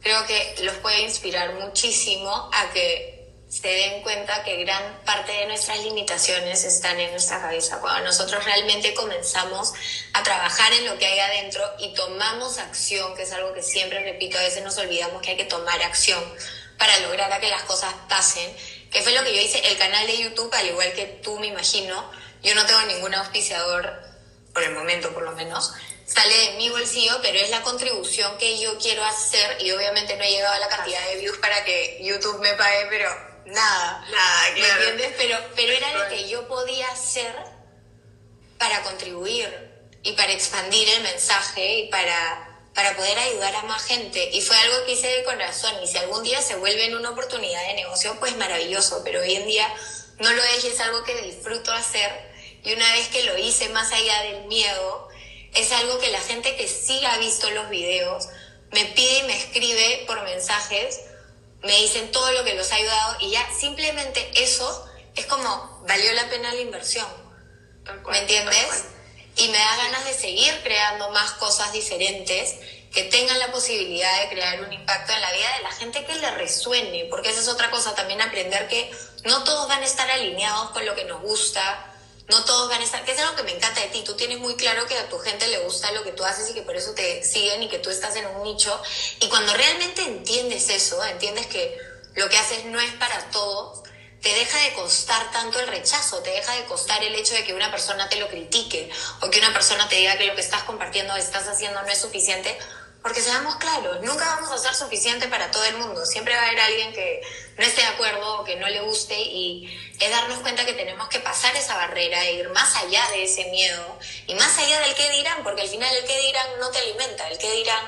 creo 0.01 0.25
que 0.25 0.55
los 0.63 0.75
puede 0.79 1.03
inspirar 1.03 1.53
muchísimo 1.53 2.49
a 2.51 2.69
que 2.73 3.14
se 3.61 3.69
den 3.69 4.01
cuenta 4.01 4.43
que 4.43 4.57
gran 4.57 4.99
parte 5.05 5.31
de 5.31 5.45
nuestras 5.47 5.79
limitaciones 5.79 6.65
están 6.65 6.99
en 6.99 7.11
nuestra 7.11 7.39
cabeza. 7.39 7.79
Cuando 7.79 8.03
nosotros 8.03 8.43
realmente 8.43 8.93
comenzamos 8.93 9.71
a 10.11 10.23
trabajar 10.23 10.73
en 10.73 10.85
lo 10.85 10.97
que 10.97 11.05
hay 11.05 11.19
adentro 11.19 11.63
y 11.79 11.93
tomamos 11.93 12.57
acción, 12.57 13.15
que 13.15 13.23
es 13.23 13.31
algo 13.31 13.53
que 13.53 13.63
siempre 13.63 14.03
repito, 14.03 14.37
a 14.37 14.41
veces 14.41 14.61
nos 14.61 14.77
olvidamos 14.77 15.21
que 15.21 15.31
hay 15.31 15.37
que 15.37 15.45
tomar 15.45 15.81
acción 15.81 16.21
para 16.77 16.99
lograr 16.99 17.31
a 17.31 17.39
que 17.39 17.47
las 17.47 17.63
cosas 17.63 17.93
pasen, 18.09 18.53
que 18.91 19.01
fue 19.01 19.13
lo 19.13 19.23
que 19.23 19.33
yo 19.33 19.41
hice, 19.41 19.65
el 19.69 19.77
canal 19.77 20.05
de 20.05 20.17
YouTube, 20.17 20.53
al 20.53 20.67
igual 20.67 20.91
que 20.91 21.05
tú 21.23 21.39
me 21.39 21.47
imagino, 21.47 22.11
yo 22.43 22.55
no 22.55 22.65
tengo 22.65 22.81
ningún 22.81 23.15
auspiciador, 23.15 24.01
por 24.53 24.63
el 24.63 24.73
momento 24.73 25.13
por 25.13 25.23
lo 25.23 25.31
menos, 25.31 25.71
sale 26.05 26.35
de 26.35 26.57
mi 26.57 26.69
bolsillo, 26.69 27.19
pero 27.21 27.39
es 27.39 27.49
la 27.49 27.61
contribución 27.61 28.37
que 28.37 28.59
yo 28.59 28.77
quiero 28.79 29.03
hacer 29.05 29.61
y 29.61 29.71
obviamente 29.71 30.17
no 30.17 30.23
he 30.25 30.29
llegado 30.29 30.55
a 30.55 30.59
la 30.59 30.67
cantidad 30.67 31.07
de 31.07 31.19
views 31.19 31.37
para 31.37 31.63
que 31.63 31.99
YouTube 32.03 32.39
me 32.41 32.53
pague, 32.53 32.87
pero 32.89 33.34
nada. 33.45 34.05
Nada, 34.09 34.51
¿Me 34.53 34.67
entiendes? 34.67 35.13
Pero, 35.17 35.37
pero 35.55 35.71
era 35.71 35.93
lo 35.93 36.09
que 36.09 36.27
yo 36.27 36.47
podía 36.47 36.89
hacer 36.89 37.35
para 38.57 38.81
contribuir 38.83 39.49
y 40.03 40.13
para 40.13 40.31
expandir 40.31 40.87
el 40.89 41.03
mensaje 41.03 41.79
y 41.79 41.89
para, 41.89 42.61
para 42.73 42.95
poder 42.95 43.17
ayudar 43.17 43.55
a 43.55 43.63
más 43.63 43.83
gente. 43.85 44.29
Y 44.33 44.41
fue 44.41 44.55
algo 44.57 44.85
que 44.85 44.93
hice 44.93 45.07
de 45.07 45.23
corazón. 45.23 45.73
Y 45.83 45.87
si 45.87 45.97
algún 45.97 46.23
día 46.23 46.41
se 46.41 46.55
vuelve 46.55 46.85
en 46.85 46.95
una 46.95 47.11
oportunidad 47.11 47.65
de 47.67 47.73
negocio, 47.73 48.15
pues 48.19 48.35
maravilloso. 48.37 49.01
Pero 49.03 49.21
hoy 49.21 49.35
en 49.35 49.47
día 49.47 49.73
no 50.19 50.31
lo 50.31 50.43
es 50.43 50.63
es 50.63 50.79
algo 50.79 51.03
que 51.03 51.21
disfruto 51.21 51.71
hacer. 51.71 52.33
Y 52.63 52.73
una 52.73 52.91
vez 52.93 53.07
que 53.09 53.23
lo 53.23 53.37
hice 53.37 53.69
más 53.69 53.91
allá 53.91 54.21
del 54.23 54.45
miedo, 54.45 55.07
es 55.53 55.71
algo 55.71 55.99
que 55.99 56.11
la 56.11 56.21
gente 56.21 56.55
que 56.55 56.67
sí 56.67 57.03
ha 57.05 57.17
visto 57.17 57.49
los 57.51 57.69
videos 57.69 58.27
me 58.71 58.85
pide 58.85 59.19
y 59.19 59.23
me 59.23 59.37
escribe 59.37 60.03
por 60.05 60.21
mensajes 60.23 61.01
me 61.65 61.75
dicen 61.81 62.11
todo 62.11 62.31
lo 62.31 62.43
que 62.43 62.53
los 62.53 62.71
ha 62.71 62.75
ayudado 62.75 63.17
y 63.19 63.31
ya 63.31 63.47
simplemente 63.51 64.31
eso 64.35 64.87
es 65.15 65.25
como 65.25 65.83
valió 65.87 66.13
la 66.13 66.29
pena 66.29 66.53
la 66.53 66.61
inversión. 66.61 67.07
¿Me 68.09 68.19
entiendes? 68.19 68.85
Y 69.37 69.47
me 69.49 69.57
da 69.57 69.77
ganas 69.77 70.05
de 70.05 70.13
seguir 70.13 70.53
creando 70.63 71.09
más 71.11 71.31
cosas 71.33 71.73
diferentes 71.73 72.55
que 72.93 73.03
tengan 73.03 73.37
la 73.39 73.51
posibilidad 73.51 74.21
de 74.21 74.29
crear 74.29 74.61
un 74.61 74.71
impacto 74.71 75.11
en 75.11 75.21
la 75.21 75.31
vida 75.33 75.57
de 75.57 75.63
la 75.63 75.71
gente 75.71 76.05
que 76.05 76.15
le 76.15 76.31
resuene, 76.31 77.07
porque 77.09 77.29
esa 77.29 77.41
es 77.41 77.49
otra 77.49 77.69
cosa, 77.69 77.93
también 77.93 78.21
aprender 78.21 78.69
que 78.69 78.89
no 79.25 79.43
todos 79.43 79.67
van 79.67 79.81
a 79.81 79.85
estar 79.85 80.09
alineados 80.09 80.69
con 80.69 80.85
lo 80.85 80.95
que 80.95 81.03
nos 81.03 81.21
gusta, 81.21 81.93
no 82.27 82.43
todos 82.43 82.69
van 82.69 82.81
a 82.81 82.83
estar, 82.83 83.03
que 83.05 83.11
es 83.11 83.19
algo 83.19 83.35
que 83.35 83.43
me 83.43 83.55
encanta 83.55 83.81
de 83.81 83.87
ti, 83.87 84.03
tú 84.03 84.15
tienes 84.15 84.39
muy 84.39 84.55
claro 84.55 84.85
que 84.87 84.97
a 84.97 85.07
tu 85.09 85.19
gente 85.19 85.47
le 85.47 85.59
gusta 85.59 85.91
lo 85.91 86.03
que 86.03 86.11
tú 86.11 86.25
haces 86.25 86.49
y 86.49 86.53
que 86.53 86.63
por 86.63 86.75
eso 86.75 86.93
te 86.93 87.23
siguen 87.23 87.61
y 87.63 87.69
que 87.69 87.79
tú 87.79 87.89
estás 87.89 88.15
en 88.15 88.25
un 88.25 88.43
nicho. 88.43 88.81
Y 89.19 89.29
cuando 89.29 89.53
realmente 89.53 90.01
entiendes 90.01 90.69
eso, 90.69 91.03
entiendes 91.03 91.47
que 91.47 91.77
lo 92.15 92.27
que 92.29 92.37
haces 92.37 92.65
no 92.65 92.79
es 92.79 92.93
para 92.93 93.29
todos, 93.29 93.83
te 94.21 94.33
deja 94.33 94.57
de 94.57 94.73
costar 94.73 95.31
tanto 95.31 95.59
el 95.59 95.67
rechazo, 95.67 96.19
te 96.23 96.31
deja 96.31 96.55
de 96.55 96.65
costar 96.65 97.03
el 97.03 97.13
hecho 97.13 97.35
de 97.35 97.43
que 97.43 97.53
una 97.53 97.69
persona 97.69 98.09
te 98.09 98.15
lo 98.15 98.27
critique 98.27 98.89
o 99.21 99.29
que 99.29 99.37
una 99.37 99.53
persona 99.53 99.87
te 99.87 99.97
diga 99.97 100.17
que 100.17 100.25
lo 100.25 100.33
que 100.33 100.41
estás 100.41 100.63
compartiendo 100.63 101.13
o 101.13 101.17
estás 101.17 101.47
haciendo 101.47 101.79
no 101.83 101.87
es 101.89 102.01
suficiente, 102.01 102.57
porque 103.05 103.21
seamos 103.21 103.57
claros, 103.57 104.01
nunca 104.01 104.25
vamos 104.25 104.51
a 104.51 104.57
ser 104.57 104.73
suficiente 104.73 105.27
para 105.27 105.51
todo 105.51 105.63
el 105.65 105.77
mundo. 105.77 106.03
Siempre 106.07 106.33
va 106.33 106.41
a 106.41 106.45
haber 106.47 106.59
alguien 106.59 106.91
que 106.91 107.21
no 107.55 107.63
esté 107.63 107.81
de 107.81 107.87
acuerdo 107.89 108.39
o 108.39 108.43
que 108.43 108.55
no 108.55 108.67
le 108.67 108.79
guste 108.79 109.13
y 109.15 109.93
es 109.99 110.09
darnos 110.09 110.39
cuenta 110.39 110.65
que 110.65 110.73
tenemos 110.73 111.07
que 111.09 111.19
pasar 111.19 111.55
esa 111.55 111.75
barrera 111.75 112.25
e 112.25 112.33
ir 112.37 112.49
más 112.49 112.75
allá 112.77 113.07
de 113.11 113.25
ese 113.25 113.45
miedo 113.51 113.99
y 114.25 114.33
más 114.33 114.57
allá 114.57 114.79
del 114.79 114.95
que 114.95 115.07
dirán, 115.11 115.43
porque 115.43 115.61
al 115.61 115.67
final 115.67 115.95
el 115.95 116.03
que 116.03 116.19
dirán 116.19 116.47
no 116.59 116.71
te 116.71 116.79
alimenta, 116.79 117.29
el 117.29 117.37
que 117.37 117.51
dirán 117.51 117.85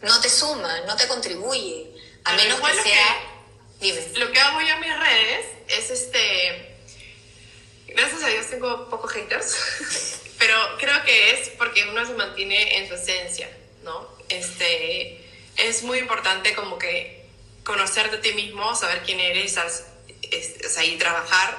no 0.00 0.18
te 0.22 0.30
suma, 0.30 0.80
no 0.86 0.96
te 0.96 1.06
contribuye, 1.06 1.92
a 2.24 2.32
menos 2.32 2.58
que 2.58 2.82
sea... 2.82 3.20
dime. 3.78 4.08
Lo 4.14 4.32
que 4.32 4.40
hago 4.40 4.62
yo 4.62 4.68
en 4.68 4.80
mis 4.80 4.98
redes 4.98 5.46
es 5.68 5.90
este... 5.90 6.78
Gracias 7.88 8.22
a 8.22 8.28
Dios 8.28 8.46
tengo 8.48 8.88
pocos 8.88 9.12
haters, 9.12 9.54
pero 10.38 10.56
creo 10.78 11.04
que 11.04 11.32
es 11.32 11.50
porque 11.58 11.86
uno 11.90 12.06
se 12.06 12.14
mantiene 12.14 12.78
en 12.78 12.88
su 12.88 12.94
esencia, 12.94 13.50
¿no? 13.82 14.15
Este, 14.28 15.20
es 15.56 15.82
muy 15.82 15.98
importante 15.98 16.54
como 16.54 16.78
que 16.78 17.24
conocerte 17.64 18.16
a 18.16 18.20
ti 18.20 18.32
mismo, 18.32 18.74
saber 18.74 19.02
quién 19.04 19.20
eres, 19.20 19.58
y 20.84 20.96
trabajar 20.96 21.58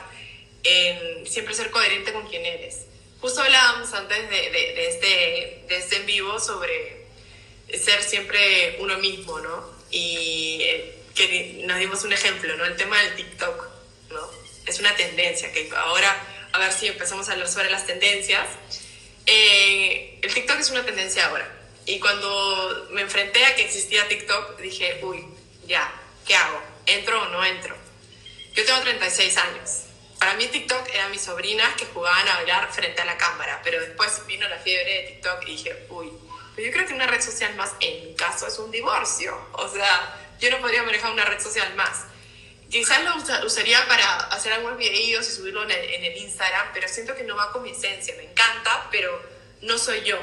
en 0.63 1.27
siempre 1.27 1.53
ser 1.53 1.71
coherente 1.71 2.13
con 2.13 2.27
quién 2.27 2.45
eres. 2.45 2.85
Justo 3.19 3.41
hablábamos 3.41 3.93
antes 3.93 4.29
de, 4.29 4.35
de, 4.35 4.87
este, 4.87 5.63
de 5.67 5.77
este 5.77 5.97
en 5.97 6.05
vivo 6.05 6.39
sobre 6.39 7.05
ser 7.73 8.01
siempre 8.03 8.77
uno 8.79 8.97
mismo, 8.99 9.39
¿no? 9.39 9.69
Y 9.89 10.59
eh, 10.61 10.95
que 11.15 11.63
nos 11.65 11.79
dimos 11.79 12.03
un 12.03 12.13
ejemplo, 12.13 12.55
¿no? 12.55 12.65
El 12.65 12.75
tema 12.75 13.01
del 13.01 13.15
TikTok, 13.15 13.67
¿no? 14.11 14.29
Es 14.65 14.79
una 14.79 14.95
tendencia 14.95 15.51
que 15.51 15.69
ahora, 15.75 16.15
a 16.53 16.59
ver 16.59 16.71
si 16.71 16.87
empezamos 16.87 17.27
a 17.27 17.33
hablar 17.33 17.49
sobre 17.49 17.69
las 17.69 17.85
tendencias. 17.85 18.47
Eh, 19.25 20.19
el 20.21 20.33
TikTok 20.33 20.59
es 20.59 20.69
una 20.69 20.85
tendencia 20.85 21.25
ahora. 21.27 21.56
Y 21.87 21.99
cuando 21.99 22.87
me 22.91 23.01
enfrenté 23.01 23.43
a 23.45 23.55
que 23.55 23.63
existía 23.63 24.07
TikTok, 24.07 24.59
dije, 24.59 24.99
uy, 25.03 25.25
ya, 25.65 25.89
¿qué 26.25 26.35
hago? 26.35 26.61
¿Entro 26.85 27.21
o 27.21 27.29
no 27.29 27.43
entro? 27.43 27.75
Yo 28.53 28.65
tengo 28.65 28.81
36 28.81 29.37
años. 29.37 29.83
Para 30.19 30.33
mí 30.33 30.47
TikTok 30.47 30.89
eran 30.93 31.11
mis 31.11 31.21
sobrinas 31.21 31.75
que 31.75 31.85
jugaban 31.85 32.27
a 32.27 32.37
hablar 32.37 32.71
frente 32.73 33.01
a 33.01 33.05
la 33.05 33.17
cámara, 33.17 33.61
pero 33.63 33.79
después 33.79 34.21
vino 34.27 34.47
la 34.49 34.57
fiebre 34.57 34.93
de 34.93 35.07
TikTok 35.13 35.43
y 35.43 35.51
dije, 35.51 35.85
uy, 35.89 36.11
pero 36.55 36.67
yo 36.67 36.73
creo 36.73 36.87
que 36.87 36.93
una 36.93 37.07
red 37.07 37.21
social 37.21 37.55
más 37.55 37.71
en 37.79 38.03
mi 38.03 38.15
caso 38.15 38.47
es 38.47 38.59
un 38.59 38.69
divorcio. 38.69 39.37
O 39.53 39.69
sea, 39.69 40.33
yo 40.39 40.51
no 40.51 40.59
podría 40.59 40.83
manejar 40.83 41.11
una 41.11 41.23
red 41.23 41.39
social 41.39 41.73
más. 41.75 42.03
Quizás 42.69 43.01
lo 43.03 43.45
usaría 43.45 43.87
para 43.87 44.17
hacer 44.27 44.51
algunos 44.51 44.77
videos 44.77 45.25
y 45.29 45.31
subirlo 45.31 45.63
en 45.63 45.71
el, 45.71 46.17
Instagram, 46.17 46.67
pero 46.73 46.87
siento 46.89 47.15
que 47.15 47.23
no 47.23 47.37
va 47.37 47.51
con 47.53 47.63
mi 47.63 47.69
esencia. 47.69 48.13
Me 48.17 48.23
encanta, 48.23 48.89
pero 48.91 49.23
no 49.61 49.77
soy 49.77 50.03
yo. 50.03 50.17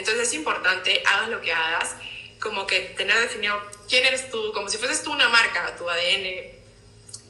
Entonces 0.00 0.28
es 0.28 0.34
importante, 0.34 1.02
hagas 1.06 1.28
lo 1.28 1.42
que 1.42 1.52
hagas, 1.52 1.94
como 2.40 2.66
que 2.66 2.80
tener 2.96 3.18
definido 3.20 3.60
quién 3.86 4.06
eres 4.06 4.30
tú, 4.30 4.52
como 4.54 4.68
si 4.70 4.78
fueses 4.78 5.02
tú 5.02 5.12
una 5.12 5.28
marca, 5.28 5.76
tu 5.76 5.88
ADN, 5.88 6.58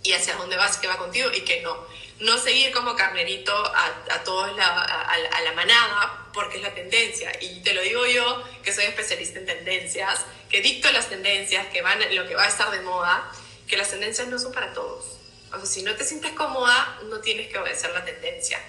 y 0.05 0.13
hacia 0.13 0.37
dónde 0.37 0.57
vas, 0.57 0.77
qué 0.79 0.87
va 0.87 0.97
contigo 0.97 1.31
y 1.35 1.41
qué 1.41 1.63
no. 1.63 1.77
No 2.21 2.39
seguir 2.39 2.71
como 2.71 2.95
carnerito 2.95 3.53
a, 3.53 3.87
a 4.11 4.23
todos 4.23 4.55
la, 4.57 4.67
a, 4.67 5.13
a, 5.13 5.41
la 5.41 5.53
manada 5.53 6.29
porque 6.33 6.59
es 6.59 6.63
la 6.63 6.73
tendencia. 6.73 7.33
Y 7.41 7.61
te 7.63 7.75
lo 7.75 7.83
digo 7.83 8.07
yo, 8.07 8.45
que 8.63 8.73
soy 8.73 8.85
especialista 8.85 9.41
en 9.41 9.47
tendencias, 9.47 10.25
que 10.49 10.61
dicto 10.61 10.93
las 10.93 11.09
tendencias, 11.09 11.67
que 11.69 11.83
van, 11.83 11.99
lo 12.15 12.29
que 12.29 12.37
va 12.37 12.45
a 12.45 12.49
estar 12.49 12.71
de 12.71 12.81
moda, 12.83 13.31
que 13.67 13.77
las 13.77 13.91
tendencias 13.91 14.29
no 14.29 14.39
son 14.39 14.53
para 14.53 14.73
todos. 14.73 15.17
O 15.53 15.57
sea, 15.57 15.67
si 15.67 15.83
no 15.83 15.97
te 15.97 16.05
sientes 16.05 16.33
cómoda, 16.33 17.01
no 17.05 17.19
tienes 17.19 17.51
que 17.51 17.59
obedecer 17.59 17.91
la 17.91 18.05
tendencia. 18.05 18.63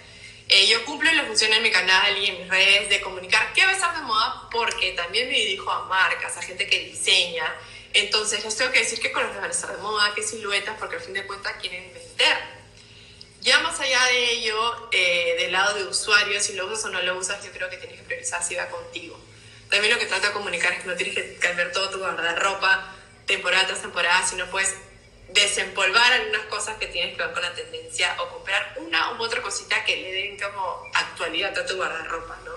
Eh, 0.54 0.68
yo 0.68 0.84
cumplo 0.84 1.10
la 1.14 1.24
función 1.24 1.54
en 1.54 1.64
mi 1.64 1.72
canal 1.72 2.18
y 2.18 2.26
en 2.26 2.40
mis 2.40 2.50
redes 2.50 2.90
de 2.90 3.00
comunicar 3.00 3.54
qué 3.54 3.64
va 3.64 3.70
a 3.70 3.74
estar 3.74 3.96
de 3.96 4.02
moda 4.02 4.50
porque 4.52 4.92
también 4.92 5.30
me 5.30 5.36
dirijo 5.36 5.72
a 5.72 5.86
marcas, 5.86 6.36
a 6.36 6.42
gente 6.42 6.68
que 6.68 6.78
diseña, 6.90 7.56
entonces 7.94 8.44
les 8.44 8.58
tengo 8.58 8.70
que 8.70 8.80
decir 8.80 9.00
qué 9.00 9.14
colores 9.14 9.34
van 9.38 9.46
a 9.46 9.48
estar 9.48 9.74
de 9.74 9.82
moda, 9.82 10.12
qué 10.14 10.22
siluetas, 10.22 10.78
porque 10.78 10.98
al 10.98 11.02
fin 11.02 11.14
de 11.14 11.26
cuentas 11.26 11.54
quieren 11.62 11.94
vender. 11.94 12.38
Ya 13.40 13.60
más 13.60 13.80
allá 13.80 14.04
de 14.08 14.32
ello, 14.32 14.90
eh, 14.92 15.38
del 15.40 15.54
lado 15.54 15.74
de 15.74 15.86
usuario, 15.86 16.42
si 16.42 16.52
lo 16.52 16.68
usas 16.68 16.84
o 16.84 16.90
no 16.90 17.02
lo 17.02 17.18
usas, 17.18 17.42
yo 17.46 17.52
creo 17.52 17.70
que 17.70 17.78
tienes 17.78 17.98
que 17.98 18.04
priorizar 18.04 18.44
si 18.44 18.56
va 18.56 18.68
contigo. 18.68 19.18
También 19.70 19.94
lo 19.94 20.00
que 20.02 20.06
trato 20.06 20.28
de 20.28 20.34
comunicar 20.34 20.74
es 20.74 20.82
que 20.82 20.88
no 20.90 20.96
tienes 20.96 21.16
que 21.16 21.38
cambiar 21.38 21.72
todo 21.72 21.90
tu 21.92 22.00
guardarropa 22.00 22.94
temporada 23.26 23.68
tras 23.68 23.82
temporada, 23.82 24.28
sino 24.28 24.52
puedes 24.52 24.76
desempolvar 25.34 26.12
algunas 26.14 26.46
cosas 26.48 26.78
que 26.78 26.88
tienes 26.88 27.16
que 27.16 27.24
ver 27.24 27.34
con 27.34 27.42
la 27.42 27.54
tendencia 27.54 28.16
o 28.22 28.30
comprar 28.30 28.76
una 28.78 29.14
u 29.14 29.24
otra 29.24 29.42
cosita 29.42 29.84
que 29.86 29.98
le 29.98 30.12
den 30.12 30.40
como 30.40 30.84
actualidad 30.94 31.58
a 31.58 31.66
tu 31.66 31.76
guardarropa, 31.76 32.38
¿no? 32.46 32.52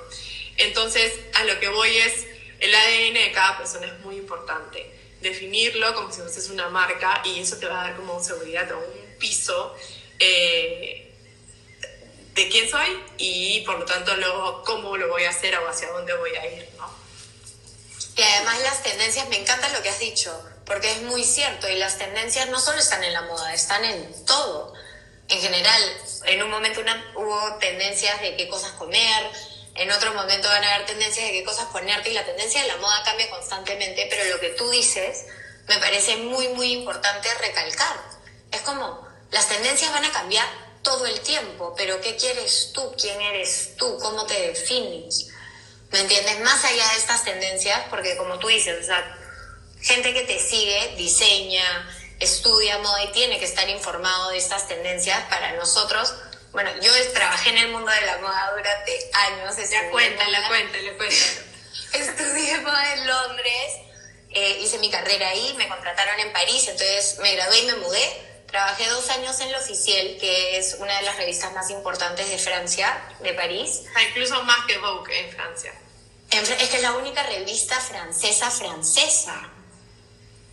Entonces, 0.57 1.13
a 1.35 1.45
lo 1.45 1.59
que 1.61 1.69
voy 1.69 1.97
es, 1.97 2.27
el 2.61 2.75
ADN 2.75 3.15
de 3.15 3.33
cada 3.33 3.59
persona 3.59 3.87
es 3.87 3.99
muy 4.01 4.17
importante 4.17 4.91
definirlo 5.21 5.95
como 5.95 6.13
si 6.13 6.21
fuese 6.21 6.53
una 6.53 6.69
marca 6.69 7.23
y 7.25 7.41
eso 7.41 7.57
te 7.57 7.67
va 7.67 7.81
a 7.81 7.85
dar 7.89 7.97
como 7.97 8.23
seguridad 8.23 8.71
o 8.73 8.79
un 8.79 9.19
piso 9.19 9.75
eh, 10.19 11.13
de 12.35 12.49
quién 12.49 12.69
soy 12.69 13.03
y 13.17 13.63
por 13.63 13.79
lo 13.79 13.85
tanto 13.85 14.15
luego 14.17 14.63
cómo 14.65 14.97
lo 14.97 15.09
voy 15.09 15.25
a 15.25 15.31
hacer 15.31 15.57
o 15.57 15.69
hacia 15.69 15.89
dónde 15.89 16.15
voy 16.15 16.35
a 16.37 16.47
ir, 16.47 16.69
¿no? 16.77 16.93
Y 18.17 18.23
además 18.23 18.61
las 18.63 18.83
tendencias, 18.83 19.29
me 19.29 19.41
encanta 19.41 19.69
lo 19.71 19.83
que 19.83 19.89
has 19.89 19.99
dicho, 19.99 20.31
porque 20.67 20.91
es 20.91 21.03
muy 21.03 21.25
cierto 21.25 21.69
y 21.69 21.77
las 21.77 21.99
tendencias 21.99 22.49
no 22.49 22.61
solo 22.61 22.79
están 22.79 23.05
en 23.05 23.13
la 23.13 23.23
moda, 23.23 23.53
están 23.53 23.85
en 23.85 24.25
todo. 24.25 24.73
En 25.29 25.41
general, 25.41 25.83
en 26.27 26.43
un 26.43 26.51
momento 26.51 26.81
una, 26.81 27.13
hubo 27.17 27.57
tendencias 27.59 28.21
de 28.21 28.37
qué 28.37 28.49
cosas 28.49 28.73
comer, 28.73 29.31
en 29.75 29.91
otro 29.91 30.15
momento 30.15 30.49
van 30.49 30.63
a 30.63 30.75
haber 30.75 30.87
tendencias 30.87 31.27
de 31.27 31.33
qué 31.33 31.45
cosas 31.45 31.67
ponerte 31.67 32.11
y 32.11 32.15
la 32.15 32.25
tendencia 32.25 32.63
de 32.63 32.69
la 32.69 32.77
moda 32.77 33.03
cambia 33.05 33.29
constantemente, 33.31 34.07
pero 34.09 34.25
lo 34.33 34.41
que 34.41 34.51
tú 34.51 34.71
dices 34.71 35.27
me 35.67 35.79
parece 35.79 36.17
muy, 36.19 36.49
muy 36.49 36.73
importante 36.73 37.29
recalcar. 37.41 37.97
Es 38.53 38.61
como, 38.61 39.07
las 39.31 39.49
tendencias 39.49 39.91
van 39.93 40.05
a 40.05 40.13
cambiar 40.13 40.47
todo 40.83 41.07
el 41.07 41.19
tiempo, 41.21 41.75
pero 41.77 42.01
¿qué 42.01 42.17
quieres 42.17 42.71
tú? 42.73 42.95
¿Quién 43.01 43.21
eres 43.21 43.75
tú? 43.77 43.99
¿Cómo 43.99 44.27
te 44.27 44.49
defines? 44.49 45.29
¿Me 45.91 46.01
entiendes? 46.01 46.41
Más 46.41 46.63
allá 46.65 46.87
de 46.91 46.99
estas 46.99 47.25
tendencias, 47.25 47.81
porque 47.91 48.17
como 48.17 48.39
tú 48.39 48.49
dices, 48.49 48.83
o 48.83 48.87
sea, 48.87 49.19
gente 49.85 50.13
que 50.13 50.23
te 50.23 50.41
sigue, 50.41 50.95
diseña, 50.97 51.65
estudia 52.19 52.79
moda 52.79 53.05
y 53.05 53.13
tiene 53.13 53.39
que 53.39 53.45
estar 53.45 53.69
informado 53.69 54.31
de 54.31 54.39
estas 54.39 54.67
tendencias 54.67 55.21
para 55.29 55.53
nosotros 55.53 56.13
bueno, 56.55 56.71
yo 56.81 56.93
trabajé 57.13 57.51
en 57.51 57.59
el 57.59 57.73
mundo 57.73 57.91
de 57.91 58.07
la 58.07 58.19
moda 58.19 58.53
durante 58.57 59.11
años. 59.13 59.57
Ya 59.69 59.91
cuéntale, 59.91 60.39
cuéntale, 60.47 60.97
cuéntale. 60.97 61.45
Estudié 61.93 62.61
moda 62.61 62.95
en 62.95 63.07
Londres, 63.09 63.73
eh, 64.31 64.61
hice 64.63 64.79
mi 64.79 64.89
carrera 64.89 65.31
ahí, 65.31 65.53
me 65.59 65.69
contrataron 65.69 66.19
en 66.21 66.33
París, 66.33 66.69
entonces 66.69 67.19
me 67.19 67.35
gradué 67.35 67.59
y 67.59 67.67
me 67.67 67.75
mudé. 67.75 68.45
Trabajé 68.47 68.89
dos 68.89 69.11
años 69.11 69.39
en 69.41 69.51
L'Officiel, 69.51 70.17
que 70.21 70.57
es 70.57 70.77
una 70.79 70.97
de 70.97 71.03
las 71.03 71.17
revistas 71.17 71.53
más 71.55 71.71
importantes 71.71 72.31
de 72.31 72.39
Francia, 72.39 73.03
de 73.19 73.35
París. 73.35 73.83
Ah, 73.97 74.05
incluso 74.05 74.41
más 74.45 74.65
que 74.67 74.79
Vogue 74.79 75.27
en 75.27 75.33
Francia. 75.33 75.73
es 76.31 76.69
que 76.69 76.77
es 76.77 76.83
la 76.83 76.93
única 76.93 77.25
revista 77.25 77.81
francesa 77.81 78.49
francesa 78.53 79.54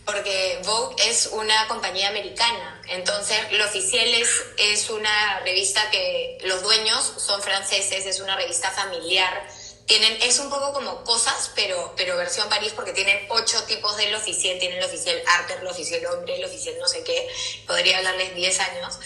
porque 0.04 0.60
Vogue 0.64 0.96
es 1.08 1.26
una 1.28 1.68
compañía 1.68 2.08
americana, 2.08 2.80
entonces 2.88 3.38
lo 3.52 3.64
oficial 3.64 4.06
es, 4.06 4.28
es 4.58 4.90
una 4.90 5.40
revista 5.40 5.90
que 5.90 6.38
los 6.44 6.62
dueños 6.62 7.12
son 7.18 7.40
franceses, 7.42 8.06
es 8.06 8.20
una 8.20 8.36
revista 8.36 8.70
familiar, 8.70 9.46
tienen, 9.86 10.16
es 10.22 10.38
un 10.38 10.48
poco 10.50 10.72
como 10.72 11.04
cosas, 11.04 11.52
pero, 11.54 11.94
pero 11.96 12.16
versión 12.16 12.48
París, 12.48 12.72
porque 12.74 12.92
tienen 12.92 13.26
ocho 13.28 13.62
tipos 13.64 13.96
de 13.96 14.10
lo 14.10 14.18
oficial, 14.18 14.58
tienen 14.58 14.78
el 14.78 14.84
oficial 14.84 15.20
arte, 15.26 15.54
el 15.60 15.66
oficial 15.66 16.04
hombre, 16.06 16.36
el 16.36 16.44
oficial 16.44 16.74
no 16.80 16.88
sé 16.88 17.04
qué, 17.04 17.28
podría 17.66 17.98
hablarles 17.98 18.34
10 18.34 18.60
años, 18.60 18.98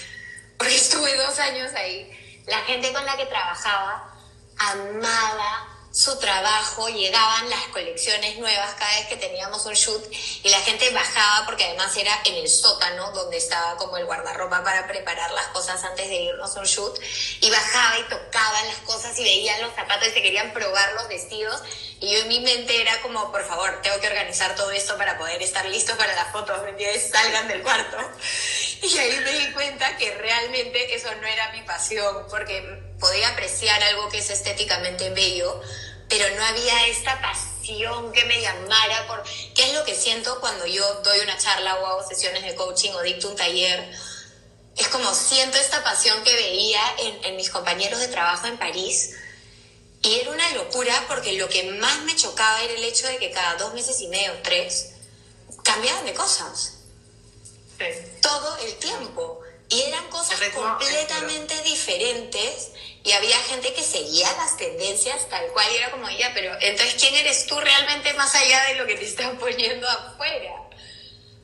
porque 0.57 0.77
estuve 0.77 1.15
dos 1.17 1.39
años 1.39 1.73
ahí. 1.75 2.11
La 2.47 2.61
gente 2.61 2.93
con 2.93 3.05
la 3.05 3.17
que 3.17 3.27
trabajaba 3.27 4.15
amaba 4.59 5.76
su 5.97 6.15
trabajo, 6.19 6.89
llegaban 6.91 7.49
las 7.49 7.69
colecciones 7.69 8.39
nuevas 8.39 8.75
cada 8.75 8.95
vez 8.99 9.07
que 9.07 9.17
teníamos 9.17 9.65
un 9.65 9.73
shoot 9.73 10.05
y 10.43 10.49
la 10.51 10.61
gente 10.61 10.91
bajaba 10.91 11.47
porque 11.47 11.65
además 11.65 11.97
era 11.97 12.13
en 12.27 12.35
el 12.35 12.51
sótano 12.51 13.13
donde 13.13 13.39
estaba 13.39 13.79
como 13.79 13.97
el 13.97 14.05
guardarropa 14.05 14.63
para 14.63 14.87
preparar 14.87 15.31
las 15.31 15.47
cosas 15.47 15.83
antes 15.85 16.07
de 16.07 16.17
irnos 16.17 16.55
a 16.55 16.61
un 16.61 16.67
shoot 16.67 17.01
y 17.41 17.49
bajaba 17.49 17.99
y 17.99 18.03
tocaban 18.03 18.67
las 18.67 18.77
cosas 18.85 19.19
y 19.19 19.25
veían 19.25 19.63
los 19.63 19.75
zapatos 19.75 20.09
y 20.09 20.11
se 20.11 20.21
querían 20.21 20.53
probar 20.53 20.93
los 20.93 21.09
vestidos 21.09 21.63
y 21.99 22.13
yo 22.13 22.19
en 22.19 22.29
mi 22.29 22.41
mente 22.41 22.79
era 22.79 23.01
como, 23.01 23.33
por 23.33 23.43
favor, 23.47 23.81
tengo 23.83 23.99
que 24.01 24.09
organizar 24.09 24.55
todo 24.55 24.71
esto 24.71 24.99
para 24.99 25.17
poder 25.17 25.41
estar 25.41 25.65
listos 25.65 25.97
para 25.97 26.15
las 26.15 26.31
fotos, 26.31 26.61
¿me 26.63 27.01
Salgan 27.01 27.49
del 27.49 27.63
cuarto. 27.63 27.97
Y 28.83 28.99
ahí 28.99 29.21
me 29.25 29.33
di 29.33 29.53
cuenta 29.53 29.97
que 29.97 30.15
realmente 30.15 30.95
eso 30.95 31.09
no 31.21 31.27
era 31.27 31.53
mi 31.53 31.63
pasión, 31.63 32.27
porque 32.29 32.63
podía 33.01 33.29
apreciar 33.29 33.83
algo 33.83 34.09
que 34.09 34.19
es 34.19 34.31
estéticamente 34.31 35.11
bello, 35.11 35.61
pero 36.09 36.25
no 36.37 36.45
había 36.45 36.87
esta 36.87 37.21
pasión 37.21 38.13
que 38.13 38.25
me 38.27 38.41
llamara 38.41 39.07
por 39.07 39.23
qué 39.55 39.67
es 39.67 39.75
lo 39.75 39.85
que 39.85 39.95
siento 39.95 40.39
cuando 40.41 40.67
yo 40.67 40.85
doy 41.03 41.19
una 41.21 41.37
charla 41.37 41.77
o 41.77 41.87
hago 41.87 42.09
sesiones 42.09 42.43
de 42.45 42.55
coaching 42.55 42.93
o 42.93 43.03
dicto 43.03 43.29
un 43.29 43.37
taller. 43.37 43.91
Es 44.77 44.89
como 44.89 45.13
siento 45.15 45.57
esta 45.57 45.83
pasión 45.83 46.23
que 46.23 46.35
veía 46.35 46.81
en, 46.99 47.25
en 47.25 47.37
mis 47.37 47.51
compañeros 47.51 47.99
de 47.99 48.09
trabajo 48.09 48.47
en 48.47 48.59
París. 48.59 49.15
Y 50.03 50.21
era 50.21 50.31
una 50.31 50.53
locura 50.53 51.05
porque 51.09 51.33
lo 51.33 51.49
que 51.49 51.65
más 51.65 52.03
me 52.03 52.15
chocaba 52.15 52.63
era 52.63 52.75
el 52.75 52.85
hecho 52.85 53.09
de 53.09 53.17
que 53.17 53.33
cada 53.33 53.57
dos 53.57 53.75
meses 53.75 54.01
y 54.01 54.09
medio, 54.09 54.33
tres, 54.43 54.91
cambiaban 55.65 56.05
de 56.05 56.15
cosas. 56.15 56.76
Todo 58.23 58.57
el 58.59 58.75
tiempo. 58.77 59.43
Y 59.69 59.83
eran 59.83 60.09
cosas 60.09 60.41
completamente 60.55 61.61
diferentes 61.63 62.71
y 63.03 63.13
había 63.13 63.37
gente 63.39 63.73
que 63.75 63.83
seguía 63.83 64.31
las 64.37 64.57
tendencias 64.57 65.29
tal 65.29 65.47
cual 65.49 65.67
y 65.73 65.77
era 65.77 65.91
como 65.91 66.09
ella, 66.09 66.31
pero 66.35 66.53
entonces 66.61 66.97
¿quién 67.01 67.15
eres 67.17 67.47
tú 67.47 67.59
realmente 67.59 68.13
más 68.15 68.35
allá 68.35 68.65
de 68.65 68.75
lo 68.77 68.87
que 68.87 68.95
te 68.95 69.05
están 69.05 69.39
poniendo 69.39 69.89
afuera? 69.89 70.55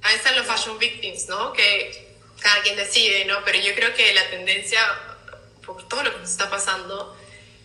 Ahí 0.02 0.16
están 0.16 0.36
los 0.36 0.46
fashion 0.46 0.78
victims, 0.78 1.28
¿no? 1.28 1.52
Que 1.52 2.16
cada 2.40 2.62
quien 2.62 2.76
decide, 2.76 3.24
¿no? 3.24 3.44
Pero 3.44 3.58
yo 3.58 3.74
creo 3.74 3.94
que 3.94 4.12
la 4.12 4.28
tendencia, 4.30 4.80
por 5.64 5.86
todo 5.88 6.02
lo 6.02 6.12
que 6.12 6.18
nos 6.18 6.30
está 6.30 6.50
pasando, 6.50 7.16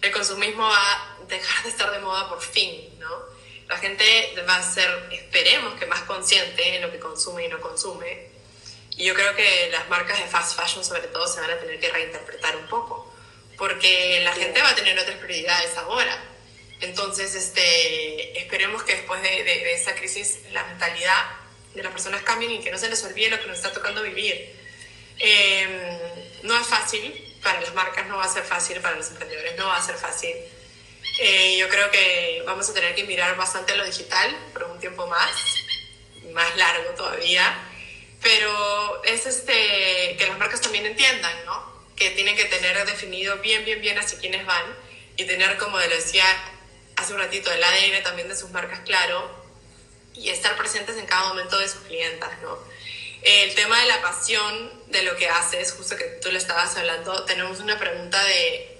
el 0.01 0.11
consumismo 0.11 0.63
va 0.63 0.75
a 0.77 1.17
dejar 1.27 1.63
de 1.63 1.69
estar 1.69 1.91
de 1.91 1.99
moda 1.99 2.29
por 2.29 2.41
fin, 2.41 2.97
¿no? 2.99 3.09
La 3.67 3.77
gente 3.77 4.33
va 4.47 4.57
a 4.57 4.63
ser, 4.63 5.09
esperemos 5.11 5.73
que 5.79 5.85
más 5.87 6.01
consciente 6.03 6.75
en 6.75 6.81
lo 6.81 6.91
que 6.91 6.99
consume 6.99 7.45
y 7.45 7.47
no 7.49 7.59
consume 7.59 8.36
y 8.97 9.05
yo 9.05 9.13
creo 9.13 9.35
que 9.35 9.69
las 9.71 9.87
marcas 9.89 10.19
de 10.19 10.25
fast 10.25 10.59
fashion 10.59 10.83
sobre 10.83 11.07
todo 11.07 11.27
se 11.27 11.39
van 11.39 11.51
a 11.51 11.59
tener 11.59 11.79
que 11.79 11.89
reinterpretar 11.89 12.57
un 12.57 12.67
poco, 12.67 13.13
porque 13.57 14.21
la 14.23 14.33
gente 14.33 14.59
va 14.59 14.69
a 14.69 14.75
tener 14.75 14.97
otras 14.97 15.17
prioridades 15.17 15.77
ahora. 15.77 16.17
Entonces, 16.81 17.35
este, 17.35 18.39
esperemos 18.39 18.83
que 18.83 18.95
después 18.95 19.21
de, 19.21 19.43
de, 19.43 19.73
esa 19.73 19.95
crisis 19.95 20.39
la 20.51 20.63
mentalidad 20.63 21.25
de 21.75 21.83
las 21.83 21.91
personas 21.91 22.23
cambien 22.23 22.51
y 22.51 22.59
que 22.59 22.71
no 22.71 22.77
se 22.77 22.89
les 22.89 23.03
olvide 23.03 23.29
lo 23.29 23.39
que 23.39 23.47
nos 23.47 23.57
está 23.57 23.71
tocando 23.71 24.01
vivir. 24.01 24.55
Em, 25.19 25.79
no 26.43 26.59
es 26.59 26.67
fácil, 26.67 27.13
para 27.43 27.61
las 27.61 27.73
marcas 27.75 28.07
no 28.07 28.17
va 28.17 28.25
a 28.25 28.29
ser 28.29 28.43
fácil, 28.43 28.79
para 28.81 28.95
los 28.95 29.09
emprendedores 29.09 29.55
no 29.57 29.67
va 29.67 29.77
a 29.77 29.81
ser 29.81 29.95
fácil. 29.95 30.35
Eh, 31.19 31.57
yo 31.57 31.69
creo 31.69 31.89
que 31.91 32.43
vamos 32.45 32.69
a 32.69 32.73
tener 32.73 32.95
que 32.95 33.03
mirar 33.03 33.35
bastante 33.35 33.75
lo 33.75 33.85
digital 33.85 34.35
por 34.53 34.63
un 34.65 34.79
tiempo 34.79 35.07
más, 35.07 35.31
más 36.31 36.55
largo 36.57 36.91
todavía, 36.91 37.57
pero 38.21 39.03
es 39.03 39.25
este, 39.25 40.15
que 40.17 40.25
las 40.27 40.37
marcas 40.37 40.61
también 40.61 40.85
entiendan, 40.85 41.33
¿no? 41.45 41.77
Que 41.95 42.11
tienen 42.11 42.35
que 42.35 42.45
tener 42.45 42.85
definido 42.85 43.37
bien, 43.37 43.65
bien, 43.65 43.81
bien 43.81 43.97
hacia 43.97 44.19
quiénes 44.19 44.45
van 44.45 44.65
y 45.15 45.25
tener, 45.25 45.57
como 45.57 45.77
decía 45.79 46.25
hace 46.95 47.13
un 47.13 47.19
ratito, 47.19 47.51
el 47.51 47.63
ADN 47.63 48.03
también 48.03 48.27
de 48.27 48.35
sus 48.35 48.49
marcas 48.49 48.79
claro 48.81 49.29
y 50.13 50.29
estar 50.29 50.57
presentes 50.57 50.97
en 50.97 51.05
cada 51.05 51.29
momento 51.29 51.57
de 51.59 51.69
sus 51.69 51.81
clientas, 51.81 52.31
¿no? 52.41 52.57
El 53.21 53.53
tema 53.55 53.79
de 53.81 53.87
la 53.87 54.01
pasión 54.01 54.71
de 54.87 55.03
lo 55.03 55.15
que 55.15 55.29
haces, 55.29 55.73
justo 55.73 55.95
que 55.95 56.05
tú 56.21 56.31
le 56.31 56.37
estabas 56.37 56.75
hablando, 56.77 57.23
tenemos 57.25 57.59
una 57.59 57.77
pregunta 57.77 58.23
de 58.23 58.77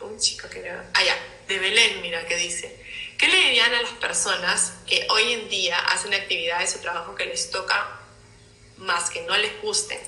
un 0.00 0.18
chico 0.18 0.48
que 0.48 0.60
era, 0.60 0.88
ah, 0.94 1.04
ya, 1.04 1.16
de 1.48 1.58
Belén, 1.58 2.00
mira, 2.00 2.26
que 2.26 2.36
dice, 2.36 2.84
¿qué 3.18 3.28
le 3.28 3.36
dirían 3.36 3.72
a 3.74 3.82
las 3.82 3.92
personas 3.92 4.74
que 4.86 5.06
hoy 5.10 5.32
en 5.32 5.48
día 5.48 5.78
hacen 5.78 6.14
actividades 6.14 6.76
o 6.76 6.80
trabajo 6.80 7.14
que 7.14 7.26
les 7.26 7.50
toca 7.50 8.00
más 8.78 9.10
que 9.10 9.22
no 9.22 9.36
les 9.36 9.60
guste? 9.62 10.00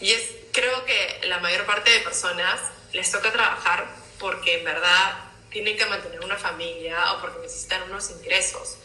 Y 0.00 0.10
es, 0.10 0.22
creo 0.52 0.84
que 0.84 1.20
la 1.24 1.38
mayor 1.38 1.64
parte 1.64 1.90
de 1.90 2.00
personas 2.00 2.60
les 2.92 3.10
toca 3.10 3.32
trabajar 3.32 3.86
porque 4.18 4.58
en 4.58 4.64
verdad 4.64 5.30
tienen 5.50 5.76
que 5.76 5.86
mantener 5.86 6.20
una 6.20 6.36
familia 6.36 7.12
o 7.12 7.20
porque 7.20 7.40
necesitan 7.40 7.82
unos 7.84 8.10
ingresos. 8.10 8.76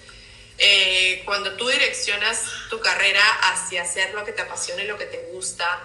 Eh, 0.59 1.21
cuando 1.25 1.53
tú 1.53 1.67
direccionas 1.69 2.43
tu 2.69 2.79
carrera 2.79 3.23
hacia 3.43 3.83
hacer 3.83 4.13
lo 4.13 4.25
que 4.25 4.33
te 4.33 4.41
apasiona 4.41 4.83
y 4.83 4.87
lo 4.87 4.97
que 4.97 5.05
te 5.05 5.29
gusta, 5.31 5.79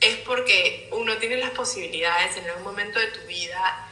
es 0.00 0.16
porque 0.18 0.88
uno 0.92 1.16
tiene 1.18 1.36
las 1.36 1.50
posibilidades 1.50 2.36
en 2.36 2.48
algún 2.48 2.64
momento 2.64 2.98
de 2.98 3.08
tu 3.08 3.20
vida. 3.26 3.88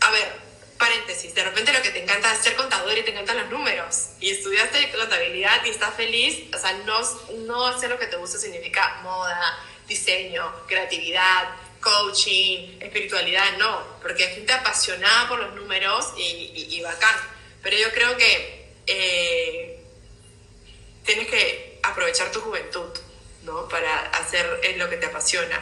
A 0.00 0.10
ver, 0.10 0.47
paréntesis, 0.78 1.34
de 1.34 1.44
repente 1.44 1.72
lo 1.72 1.82
que 1.82 1.90
te 1.90 2.02
encanta 2.02 2.32
es 2.32 2.40
ser 2.40 2.54
contador 2.54 2.96
y 2.96 3.02
te 3.02 3.10
encantan 3.10 3.38
los 3.38 3.50
números 3.50 4.10
y 4.20 4.30
estudiaste 4.30 4.90
contabilidad 4.92 5.64
y 5.64 5.70
estás 5.70 5.94
feliz, 5.94 6.44
o 6.54 6.58
sea, 6.58 6.72
no, 6.84 7.00
no 7.46 7.66
hacer 7.66 7.90
lo 7.90 7.98
que 7.98 8.06
te 8.06 8.16
gusta 8.16 8.38
significa 8.38 9.00
moda, 9.02 9.58
diseño, 9.86 10.52
creatividad, 10.66 11.48
coaching, 11.80 12.80
espiritualidad, 12.80 13.56
no, 13.58 13.98
porque 14.00 14.24
hay 14.24 14.34
gente 14.36 14.52
apasionada 14.52 15.28
por 15.28 15.40
los 15.40 15.54
números 15.54 16.12
y, 16.16 16.22
y, 16.22 16.76
y 16.76 16.80
bacán, 16.82 17.16
pero 17.62 17.76
yo 17.76 17.92
creo 17.92 18.16
que 18.16 18.72
eh, 18.86 19.78
tienes 21.04 21.28
que 21.28 21.78
aprovechar 21.82 22.30
tu 22.30 22.40
juventud, 22.40 22.90
¿no? 23.42 23.68
Para 23.68 24.06
hacer 24.10 24.60
lo 24.76 24.88
que 24.88 24.96
te 24.96 25.06
apasiona. 25.06 25.58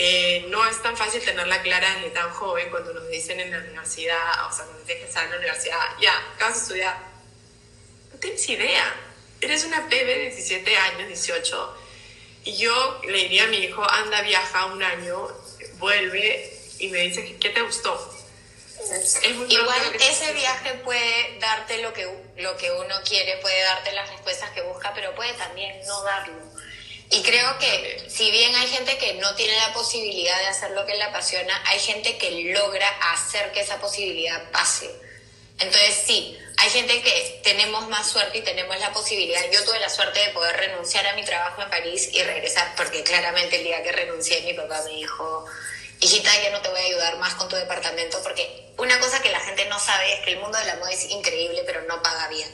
Eh, 0.00 0.46
no 0.48 0.64
es 0.64 0.80
tan 0.80 0.96
fácil 0.96 1.20
tenerla 1.24 1.60
clara 1.60 1.92
desde 1.96 2.10
tan 2.10 2.30
joven 2.30 2.70
cuando 2.70 2.94
nos 2.94 3.08
dicen 3.08 3.40
en 3.40 3.50
la 3.50 3.58
universidad, 3.58 4.46
o 4.48 4.52
sea, 4.54 4.64
cuando 4.64 4.84
tienes 4.84 5.02
que 5.02 5.08
estar 5.08 5.24
en 5.24 5.30
la 5.32 5.38
universidad, 5.38 5.80
ya, 6.00 6.16
acabas 6.36 6.54
de 6.54 6.60
estudiar. 6.60 6.98
No 8.12 8.20
tienes 8.20 8.48
idea. 8.48 8.94
Eres 9.40 9.64
una 9.64 9.80
bebé 9.88 10.18
de 10.18 10.30
17 10.30 10.76
años, 10.76 11.08
18. 11.08 11.78
Y 12.44 12.56
yo 12.58 13.00
le 13.08 13.18
diría 13.18 13.42
a 13.42 13.46
mi 13.48 13.56
hijo, 13.56 13.82
anda, 13.90 14.22
viaja 14.22 14.66
un 14.66 14.80
año, 14.84 15.28
vuelve 15.78 16.56
y 16.78 16.86
me 16.90 17.00
dice, 17.00 17.36
¿qué 17.40 17.50
te 17.50 17.62
gustó? 17.62 18.14
Igual 19.48 19.80
ese 19.96 20.32
viaje 20.32 20.74
puede 20.84 21.40
darte 21.40 21.82
lo 21.82 21.92
que, 21.92 22.08
lo 22.36 22.56
que 22.56 22.70
uno 22.70 22.94
quiere, 23.04 23.38
puede 23.38 23.60
darte 23.62 23.90
las 23.90 24.08
respuestas 24.10 24.50
que 24.50 24.62
busca, 24.62 24.94
pero 24.94 25.12
puede 25.16 25.32
también 25.32 25.84
no 25.88 26.04
darlo. 26.04 26.36
Y 27.10 27.22
creo 27.22 27.58
que 27.58 28.06
si 28.08 28.30
bien 28.30 28.54
hay 28.54 28.68
gente 28.68 28.98
que 28.98 29.14
no 29.14 29.34
tiene 29.34 29.56
la 29.56 29.72
posibilidad 29.72 30.38
de 30.40 30.46
hacer 30.48 30.72
lo 30.72 30.84
que 30.84 30.96
le 30.96 31.04
apasiona, 31.04 31.62
hay 31.66 31.78
gente 31.78 32.18
que 32.18 32.30
logra 32.52 32.88
hacer 33.12 33.50
que 33.52 33.60
esa 33.60 33.80
posibilidad 33.80 34.50
pase. 34.50 34.90
Entonces 35.58 36.02
sí, 36.06 36.38
hay 36.58 36.70
gente 36.70 37.02
que 37.02 37.40
tenemos 37.42 37.88
más 37.88 38.10
suerte 38.10 38.38
y 38.38 38.42
tenemos 38.42 38.78
la 38.78 38.92
posibilidad. 38.92 39.40
Yo 39.50 39.64
tuve 39.64 39.80
la 39.80 39.88
suerte 39.88 40.20
de 40.20 40.28
poder 40.28 40.56
renunciar 40.56 41.06
a 41.06 41.14
mi 41.14 41.24
trabajo 41.24 41.62
en 41.62 41.70
París 41.70 42.10
y 42.12 42.22
regresar, 42.22 42.74
porque 42.76 43.02
claramente 43.02 43.56
el 43.56 43.64
día 43.64 43.82
que 43.82 43.92
renuncié 43.92 44.42
mi 44.42 44.52
papá 44.52 44.82
me 44.84 44.90
dijo, 44.90 45.46
hijita, 46.00 46.30
ya 46.42 46.50
no 46.50 46.60
te 46.60 46.68
voy 46.68 46.80
a 46.80 46.84
ayudar 46.84 47.18
más 47.18 47.34
con 47.34 47.48
tu 47.48 47.56
departamento, 47.56 48.22
porque 48.22 48.72
una 48.76 49.00
cosa 49.00 49.20
que 49.22 49.30
la 49.30 49.40
gente 49.40 49.64
no 49.66 49.80
sabe 49.80 50.12
es 50.12 50.20
que 50.24 50.32
el 50.32 50.40
mundo 50.40 50.58
de 50.58 50.66
la 50.66 50.76
moda 50.76 50.90
es 50.90 51.04
increíble, 51.10 51.62
pero 51.64 51.82
no 51.82 52.02
paga 52.02 52.28
bien. 52.28 52.48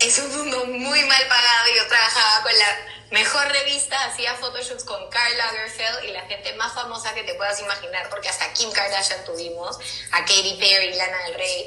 Es 0.00 0.18
un 0.18 0.36
mundo 0.36 0.64
muy 0.66 1.04
mal 1.04 1.28
pagado. 1.28 1.74
Yo 1.76 1.86
trabajaba 1.86 2.42
con 2.42 2.58
la 2.58 2.78
mejor 3.12 3.46
revista, 3.52 4.04
hacía 4.06 4.34
photoshoots 4.34 4.84
con 4.84 5.08
Karl 5.10 5.36
Lagerfeld 5.38 6.04
y 6.04 6.12
la 6.12 6.22
gente 6.22 6.52
más 6.54 6.72
famosa 6.72 7.14
que 7.14 7.22
te 7.22 7.34
puedas 7.34 7.60
imaginar, 7.60 8.08
porque 8.10 8.28
hasta 8.28 8.52
Kim 8.52 8.72
Kardashian 8.72 9.24
tuvimos, 9.24 9.78
a 10.10 10.20
Katy 10.20 10.56
Perry, 10.58 10.94
Lana 10.94 11.22
del 11.24 11.34
Rey, 11.34 11.66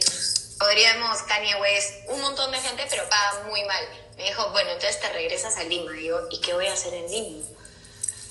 podríamos, 0.59 1.21
Kanye 1.23 1.55
West, 1.55 1.93
un 2.07 2.21
montón 2.21 2.51
de 2.51 2.59
gente, 2.59 2.85
pero 2.89 3.07
paga 3.07 3.43
muy 3.47 3.63
mal. 3.63 3.87
Me 4.17 4.23
dijo, 4.23 4.49
bueno, 4.51 4.71
entonces 4.71 4.99
te 4.99 5.09
regresas 5.09 5.57
a 5.57 5.63
Lima. 5.63 5.95
Y 5.97 6.07
yo, 6.07 6.27
¿y 6.31 6.41
qué 6.41 6.53
voy 6.53 6.67
a 6.67 6.73
hacer 6.73 6.93
en 6.93 7.09
Lima? 7.09 7.45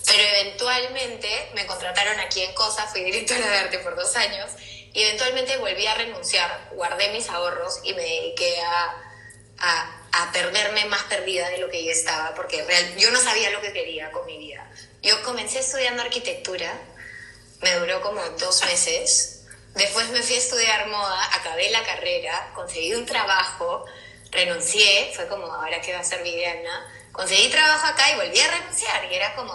Pero 0.05 0.23
eventualmente 0.23 1.51
me 1.55 1.65
contrataron 1.65 2.19
aquí 2.19 2.41
en 2.41 2.53
Cosa, 2.53 2.85
fui 2.87 3.03
directora 3.03 3.47
de 3.47 3.57
arte 3.57 3.79
por 3.79 3.95
dos 3.95 4.15
años 4.15 4.51
y 4.93 5.01
eventualmente 5.01 5.57
volví 5.57 5.85
a 5.87 5.95
renunciar, 5.95 6.69
guardé 6.73 7.09
mis 7.09 7.29
ahorros 7.29 7.79
y 7.83 7.93
me 7.93 8.03
dediqué 8.03 8.61
a, 8.61 9.03
a, 9.57 9.94
a 10.17 10.31
perderme 10.31 10.85
más 10.85 11.03
perdida 11.03 11.49
de 11.49 11.57
lo 11.57 11.69
que 11.69 11.83
yo 11.83 11.91
estaba, 11.91 12.33
porque 12.35 12.63
real, 12.63 12.95
yo 12.97 13.11
no 13.11 13.19
sabía 13.19 13.49
lo 13.51 13.61
que 13.61 13.73
quería 13.73 14.11
con 14.11 14.25
mi 14.25 14.37
vida. 14.37 14.69
Yo 15.01 15.21
comencé 15.23 15.59
estudiando 15.59 16.01
arquitectura, 16.01 16.73
me 17.61 17.73
duró 17.75 18.01
como 18.01 18.21
dos 18.37 18.63
meses, 18.65 19.43
después 19.75 20.09
me 20.09 20.21
fui 20.21 20.35
a 20.35 20.39
estudiar 20.39 20.87
moda, 20.87 21.35
acabé 21.35 21.69
la 21.69 21.83
carrera, 21.83 22.51
conseguí 22.55 22.93
un 22.93 23.05
trabajo, 23.05 23.85
renuncié, 24.31 25.11
fue 25.15 25.27
como, 25.27 25.45
ahora 25.45 25.81
qué 25.81 25.93
va 25.93 25.99
a 25.99 26.03
ser 26.03 26.23
Viviana, 26.23 27.09
conseguí 27.11 27.49
trabajo 27.49 27.87
acá 27.87 28.11
y 28.11 28.15
volví 28.15 28.39
a 28.39 28.51
renunciar 28.51 29.05
y 29.11 29.15
era 29.15 29.35
como, 29.35 29.53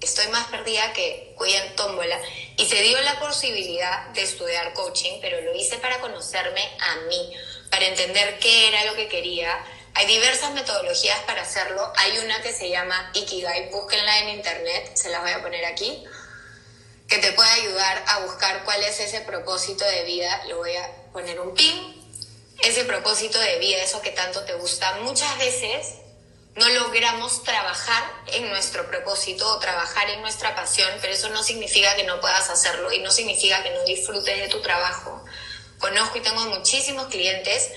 estoy 0.00 0.26
más 0.28 0.48
perdida 0.48 0.92
que 0.92 1.34
voy 1.38 1.52
en 1.52 1.74
tómbola. 1.76 2.20
Y 2.56 2.66
se 2.66 2.82
dio 2.82 3.00
la 3.00 3.18
posibilidad 3.18 4.08
de 4.08 4.22
estudiar 4.22 4.72
coaching, 4.72 5.18
pero 5.20 5.40
lo 5.40 5.54
hice 5.54 5.78
para 5.78 6.00
conocerme 6.00 6.62
a 6.80 6.96
mí, 7.06 7.32
para 7.70 7.86
entender 7.86 8.38
qué 8.38 8.68
era 8.68 8.84
lo 8.84 8.94
que 8.94 9.08
quería. 9.08 9.58
Hay 9.94 10.06
diversas 10.06 10.52
metodologías 10.52 11.18
para 11.20 11.42
hacerlo. 11.42 11.92
Hay 11.96 12.18
una 12.18 12.40
que 12.42 12.52
se 12.52 12.70
llama 12.70 13.10
Ikigai, 13.14 13.70
búsquenla 13.70 14.20
en 14.20 14.28
internet, 14.30 14.92
se 14.94 15.10
las 15.10 15.22
voy 15.22 15.32
a 15.32 15.42
poner 15.42 15.64
aquí, 15.66 16.02
que 17.08 17.18
te 17.18 17.32
puede 17.32 17.50
ayudar 17.50 18.02
a 18.06 18.20
buscar 18.20 18.64
cuál 18.64 18.82
es 18.84 19.00
ese 19.00 19.20
propósito 19.20 19.84
de 19.84 20.04
vida. 20.04 20.44
Lo 20.48 20.58
voy 20.58 20.74
a 20.76 20.90
poner 21.12 21.40
un 21.40 21.54
pin. 21.54 22.00
Ese 22.60 22.84
propósito 22.84 23.38
de 23.38 23.58
vida, 23.58 23.82
eso 23.82 24.00
que 24.00 24.10
tanto 24.10 24.44
te 24.44 24.54
gusta. 24.54 24.98
Muchas 25.02 25.36
veces 25.38 25.94
no 26.54 26.68
logramos 26.68 27.42
trabajar 27.42 28.04
en 28.28 28.48
nuestro 28.48 28.86
propósito 28.86 29.48
o 29.54 29.58
trabajar 29.58 30.08
en 30.10 30.20
nuestra 30.20 30.54
pasión, 30.54 30.88
pero 31.00 31.12
eso 31.12 31.28
no 31.30 31.42
significa 31.42 31.96
que 31.96 32.04
no 32.04 32.20
puedas 32.20 32.48
hacerlo 32.50 32.92
y 32.92 33.00
no 33.00 33.10
significa 33.10 33.62
que 33.62 33.70
no 33.70 33.84
disfrutes 33.84 34.38
de 34.38 34.48
tu 34.48 34.60
trabajo. 34.62 35.24
Conozco 35.78 36.18
y 36.18 36.20
tengo 36.20 36.44
muchísimos 36.46 37.06
clientes 37.06 37.70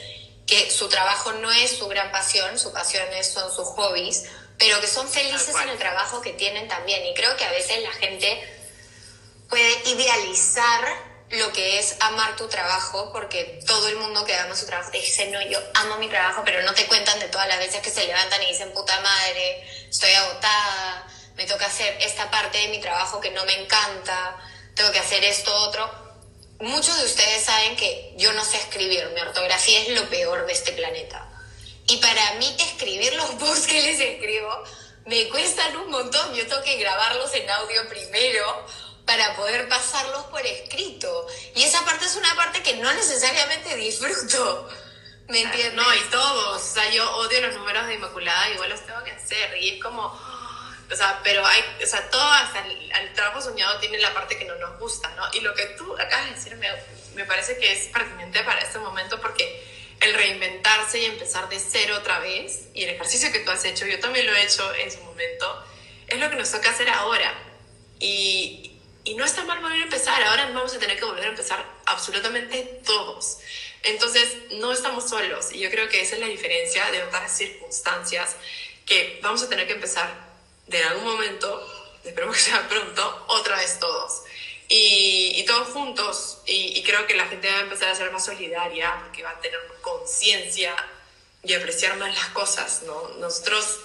que 0.48 0.70
su 0.70 0.88
trabajo 0.90 1.34
no 1.34 1.52
es 1.52 1.78
su 1.78 1.88
gran 1.88 2.12
pasión, 2.12 2.58
su 2.60 2.72
pasión 2.72 3.06
son 3.24 3.54
sus 3.54 3.68
hobbies, 3.70 4.26
pero 4.58 4.80
que 4.80 4.88
son 4.88 5.08
felices 5.10 5.56
en 5.62 5.70
el 5.70 5.78
trabajo 5.78 6.22
que 6.22 6.34
tienen 6.34 6.68
también. 6.68 7.06
Y 7.06 7.14
creo 7.14 7.36
que 7.36 7.46
a 7.46 7.52
veces 7.52 7.82
la 7.82 7.92
gente 7.92 8.56
puede 9.50 9.90
idealizar 9.90 11.16
lo 11.32 11.52
que 11.52 11.80
es 11.80 11.96
amar 12.00 12.36
tu 12.36 12.48
trabajo, 12.48 13.12
porque 13.12 13.60
todo 13.66 13.88
el 13.88 13.98
mundo 13.98 14.24
que 14.26 14.36
ama 14.36 14.56
su 14.56 14.66
trabajo 14.66 14.92
te 14.92 15.00
dice, 15.00 15.28
no, 15.28 15.42
yo 15.42 15.60
amo 15.74 15.98
mi 15.98 16.08
trabajo, 16.08 16.44
pero 16.46 16.62
no 16.62 16.74
te 16.74 16.86
cuentan 16.86 17.20
de 17.20 17.28
todas 17.28 17.48
las 17.48 17.58
veces 17.58 17.82
que 17.82 17.90
se 17.90 18.06
levantan 18.06 18.42
y 18.44 18.48
dicen, 18.48 18.72
puta 18.74 19.00
madre, 19.02 19.68
estoy 19.90 20.12
agotada, 20.12 21.08
me 21.36 21.46
toca 21.46 21.66
hacer 21.66 21.98
esta 22.00 22.30
parte 22.30 22.60
de 22.60 22.68
mi 22.70 22.80
trabajo 22.80 23.20
que 23.20 23.32
no 23.32 23.44
me 23.46 23.64
encanta, 23.64 24.38
tengo 24.76 24.92
que 24.92 25.00
hacer 25.00 25.24
esto 25.24 25.54
otro. 25.54 26.05
Muchos 26.60 26.98
de 26.98 27.06
ustedes 27.06 27.44
saben 27.44 27.76
que 27.76 28.14
yo 28.18 28.32
no 28.34 28.44
sé 28.46 28.58
escribir, 28.58 29.10
mi 29.14 29.22
ortografía 29.22 29.82
es 29.82 29.90
lo 29.90 30.10
peor 30.10 30.46
de 30.46 30.54
este 30.54 30.72
planeta. 30.72 31.30
Y 31.88 31.98
para 31.98 32.36
mí 32.36 32.56
escribir 32.60 33.14
los 33.16 33.30
posts 33.40 33.68
que 33.68 33.82
les 33.82 34.00
escribo 34.00 34.64
me 35.06 35.30
cuestan 35.30 35.76
un 35.78 35.92
montón, 35.92 36.34
yo 36.34 36.48
tengo 36.48 36.64
que 36.64 36.78
grabarlos 36.78 37.34
en 37.36 37.50
audio 37.50 37.88
primero 37.90 38.66
para 39.06 39.36
poder 39.36 39.70
pasarlos 39.70 40.24
por 40.26 40.44
escrito. 40.46 41.28
Y 41.54 41.64
esa 41.64 41.84
parte 41.86 42.06
es 42.06 42.16
una 42.16 42.36
parte 42.36 42.64
que 42.64 42.78
no 42.78 42.92
necesariamente 42.92 43.76
disfruto. 43.76 44.68
¿Me 45.28 45.42
entiendes? 45.42 45.74
No, 45.74 45.94
y 45.94 46.00
todos. 46.10 46.62
O 46.62 46.74
sea, 46.74 46.90
yo 46.90 47.18
odio 47.18 47.42
los 47.42 47.56
números 47.56 47.86
de 47.88 47.96
Inmaculada, 47.96 48.50
igual 48.52 48.70
los 48.70 48.86
tengo 48.86 49.04
que 49.04 49.12
hacer. 49.12 49.58
Y 49.62 49.70
es 49.76 49.84
como. 49.84 50.18
O 50.92 50.96
sea, 50.96 51.20
pero 51.24 51.46
hay. 51.46 51.62
O 51.84 51.86
sea, 51.86 52.10
todo 52.10 52.32
hasta 52.32 52.66
el, 52.66 53.14
trabajo 53.14 53.42
soñado 53.42 53.80
tiene 53.80 53.98
la 54.00 54.14
parte 54.14 54.38
que 54.38 54.46
no 54.46 54.56
nos 54.56 54.78
gusta, 54.80 55.10
¿no? 55.16 55.24
Y 55.34 55.42
lo 55.42 55.54
que 55.54 55.66
tú 55.78 55.94
acabas 55.98 56.26
de 56.26 56.36
decir 56.36 56.56
me, 56.58 56.68
me 57.16 57.26
parece 57.26 57.58
que 57.58 57.72
es 57.72 57.88
pertinente 57.88 58.44
para 58.44 58.60
este 58.60 58.78
momento 58.80 59.20
porque 59.22 59.64
el 60.02 60.14
reinventar 60.14 60.66
equivocarse 60.76 61.00
y 61.00 61.06
empezar 61.06 61.50
de 61.50 61.60
cero 61.60 61.96
otra 61.98 62.20
vez. 62.20 62.68
Y 62.74 62.84
el 62.84 62.92
ejercicio 62.92 63.32
que 63.32 63.40
tú 63.40 63.52
has 63.52 63.64
hecho, 63.66 63.86
yo 63.86 64.00
también 64.00 64.26
lo 64.26 64.36
he 64.36 64.44
hecho 64.44 64.74
en 64.76 64.92
su 64.92 65.00
momento, 65.02 65.66
es 66.08 66.20
lo 66.20 66.30
que 66.30 66.36
nos 66.36 66.52
toca 66.52 66.70
hacer 66.70 66.90
ahora. 66.90 67.34
Y, 68.00 68.80
y 69.04 69.16
no 69.16 69.26
está 69.26 69.44
mal 69.44 69.62
volver 69.62 69.82
a 69.82 69.84
empezar, 69.84 70.22
ahora 70.24 70.46
vamos 70.48 70.74
a 70.74 70.80
tener 70.80 70.98
que 70.98 71.06
volver 71.06 71.26
a 71.26 71.30
empezar 71.30 71.66
absolutamente 71.86 72.82
todos. 72.86 73.38
Entonces, 73.84 74.36
no 74.54 74.72
estamos 74.72 75.08
solos 75.08 75.52
y 75.52 75.60
yo 75.60 75.70
creo 75.70 75.88
que 75.90 76.02
esa 76.02 76.16
es 76.16 76.22
la 76.22 76.28
diferencia 76.28 76.90
de 76.92 77.04
otras 77.04 77.32
circunstancias 77.38 78.36
que 78.86 79.20
vamos 79.22 79.44
a 79.44 79.50
tener 79.50 79.68
que 79.68 79.74
empezar 79.74 80.25
de 80.68 80.84
algún 80.84 81.04
momento, 81.04 81.94
esperemos 82.04 82.36
que 82.36 82.42
sea 82.44 82.68
pronto, 82.68 83.26
otra 83.28 83.58
vez 83.58 83.80
todos. 83.80 84.24
Y, 84.68 85.44
todos 85.46 85.68
juntos, 85.70 86.40
y, 86.48 86.82
creo 86.84 87.06
que 87.06 87.14
la 87.14 87.28
gente 87.28 87.48
va 87.48 87.60
a 87.60 87.62
empezar 87.62 87.90
a 87.90 87.96
ser 87.96 88.12
más 88.12 88.26
solidaria 88.26 89.00
porque 89.04 89.22
va 89.22 89.30
a 89.30 89.40
tener 89.40 89.60
conciencia 89.82 90.76
y 91.44 91.54
apreciar 91.54 91.96
más 91.98 92.16
las 92.16 92.30
cosas, 92.30 92.82
¿no? 92.84 93.10
Nosotros, 93.20 93.80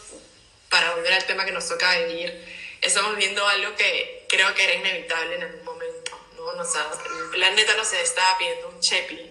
para 0.71 0.95
volver 0.95 1.13
al 1.13 1.27
tema 1.27 1.45
que 1.45 1.53
nos 1.53 1.69
toca 1.69 1.99
vivir, 1.99 2.33
estamos 2.81 3.15
viendo 3.17 3.47
algo 3.47 3.77
que 3.77 4.25
creo 4.29 4.55
que 4.55 4.65
era 4.65 4.75
inevitable 4.75 5.35
en 5.35 5.43
algún 5.43 5.65
momento, 5.65 6.19
¿no? 6.37 6.45
O 6.45 6.65
sea, 6.65 6.91
el 7.05 7.31
planeta 7.31 7.77
nos 7.77 7.93
estaba 7.93 8.39
pidiendo 8.39 8.71
un 8.71 8.81
chepi 8.81 9.31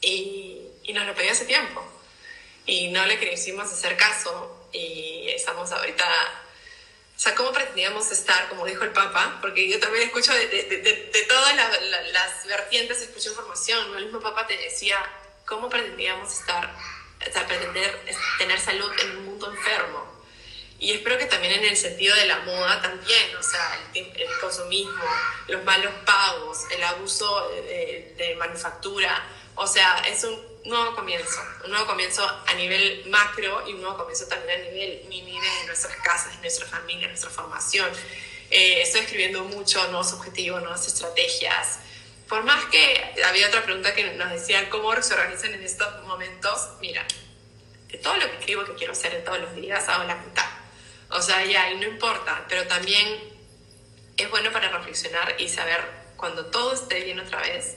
y, 0.00 0.62
y 0.84 0.92
nos 0.94 1.06
lo 1.06 1.14
pedía 1.14 1.32
hace 1.32 1.44
tiempo 1.44 1.84
y 2.64 2.88
no 2.88 3.04
le 3.06 3.18
quisimos 3.18 3.70
hacer 3.72 3.96
caso 3.96 4.68
y 4.72 5.17
estamos 5.38 5.70
ahorita, 5.72 6.04
o 7.16 7.18
sea, 7.18 7.34
¿cómo 7.34 7.52
pretendíamos 7.52 8.10
estar, 8.12 8.48
como 8.48 8.66
dijo 8.66 8.84
el 8.84 8.92
Papa? 8.92 9.38
Porque 9.40 9.68
yo 9.68 9.80
también 9.80 10.04
escucho 10.04 10.32
de, 10.32 10.46
de, 10.46 10.62
de, 10.64 11.10
de 11.12 11.22
todas 11.28 11.56
las, 11.56 11.82
las 12.12 12.46
vertientes, 12.46 13.00
escucho 13.00 13.30
información, 13.30 13.96
el 13.96 14.04
mismo 14.04 14.20
Papa 14.20 14.46
te 14.46 14.56
decía, 14.56 14.98
¿cómo 15.46 15.68
pretendíamos 15.68 16.32
estar, 16.32 16.72
o 17.28 17.32
sea, 17.32 17.46
pretender 17.46 18.04
tener 18.38 18.60
salud 18.60 18.90
en 19.00 19.16
un 19.16 19.24
mundo 19.24 19.50
enfermo? 19.50 20.18
Y 20.80 20.92
espero 20.92 21.18
que 21.18 21.24
también 21.24 21.54
en 21.54 21.64
el 21.64 21.76
sentido 21.76 22.14
de 22.14 22.26
la 22.26 22.38
moda 22.40 22.80
también, 22.80 23.36
o 23.36 23.42
sea, 23.42 23.80
el, 23.94 24.04
el 24.14 24.38
consumismo, 24.40 25.04
los 25.48 25.64
malos 25.64 25.92
pagos, 26.04 26.58
el 26.70 26.84
abuso 26.84 27.48
de, 27.50 28.14
de 28.16 28.36
manufactura, 28.36 29.26
o 29.56 29.66
sea, 29.66 29.98
es 30.06 30.22
un 30.22 30.57
nuevo 30.68 30.94
comienzo, 30.94 31.40
un 31.64 31.70
nuevo 31.70 31.86
comienzo 31.86 32.22
a 32.46 32.54
nivel 32.54 33.04
macro 33.08 33.66
y 33.66 33.72
un 33.72 33.80
nuevo 33.80 33.96
comienzo 33.96 34.26
también 34.26 34.60
a 34.60 34.64
nivel 34.64 35.04
mini 35.08 35.32
de 35.32 35.66
nuestras 35.66 35.96
casas, 35.96 36.34
de 36.36 36.40
nuestra 36.42 36.66
familia, 36.66 37.08
nuestra 37.08 37.30
formación. 37.30 37.90
Eh, 38.50 38.82
estoy 38.82 39.00
escribiendo 39.02 39.44
mucho 39.44 39.82
nuevos 39.88 40.12
objetivos, 40.12 40.60
nuevas 40.60 40.86
estrategias. 40.86 41.80
Por 42.28 42.44
más 42.44 42.64
que 42.66 43.14
había 43.24 43.48
otra 43.48 43.64
pregunta 43.64 43.94
que 43.94 44.12
nos 44.14 44.30
decían 44.30 44.68
cómo 44.68 44.94
se 45.02 45.14
organizan 45.14 45.54
en 45.54 45.62
estos 45.62 46.04
momentos, 46.04 46.68
mira, 46.80 47.06
de 47.88 47.98
todo 47.98 48.16
lo 48.16 48.30
que 48.30 48.36
escribo 48.38 48.64
que 48.64 48.74
quiero 48.74 48.92
hacer 48.92 49.14
en 49.14 49.24
todos 49.24 49.40
los 49.40 49.54
días, 49.54 49.88
hago 49.88 50.04
la 50.04 50.16
mitad. 50.16 50.48
O 51.10 51.22
sea, 51.22 51.44
ya, 51.44 51.70
y 51.70 51.76
no 51.78 51.84
importa, 51.84 52.44
pero 52.48 52.66
también 52.66 53.18
es 54.16 54.30
bueno 54.30 54.52
para 54.52 54.68
reflexionar 54.68 55.36
y 55.38 55.48
saber 55.48 55.80
cuando 56.16 56.46
todo 56.46 56.74
esté 56.74 57.02
bien 57.04 57.18
otra 57.18 57.40
vez, 57.40 57.76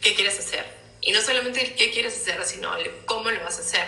qué 0.00 0.14
quieres 0.14 0.38
hacer 0.38 0.81
y 1.02 1.10
no 1.12 1.20
solamente 1.20 1.62
el 1.62 1.74
qué 1.74 1.90
quieres 1.90 2.16
hacer, 2.16 2.42
sino 2.46 2.74
el 2.76 3.04
cómo 3.04 3.30
lo 3.30 3.42
vas 3.42 3.58
a 3.58 3.62
hacer. 3.62 3.86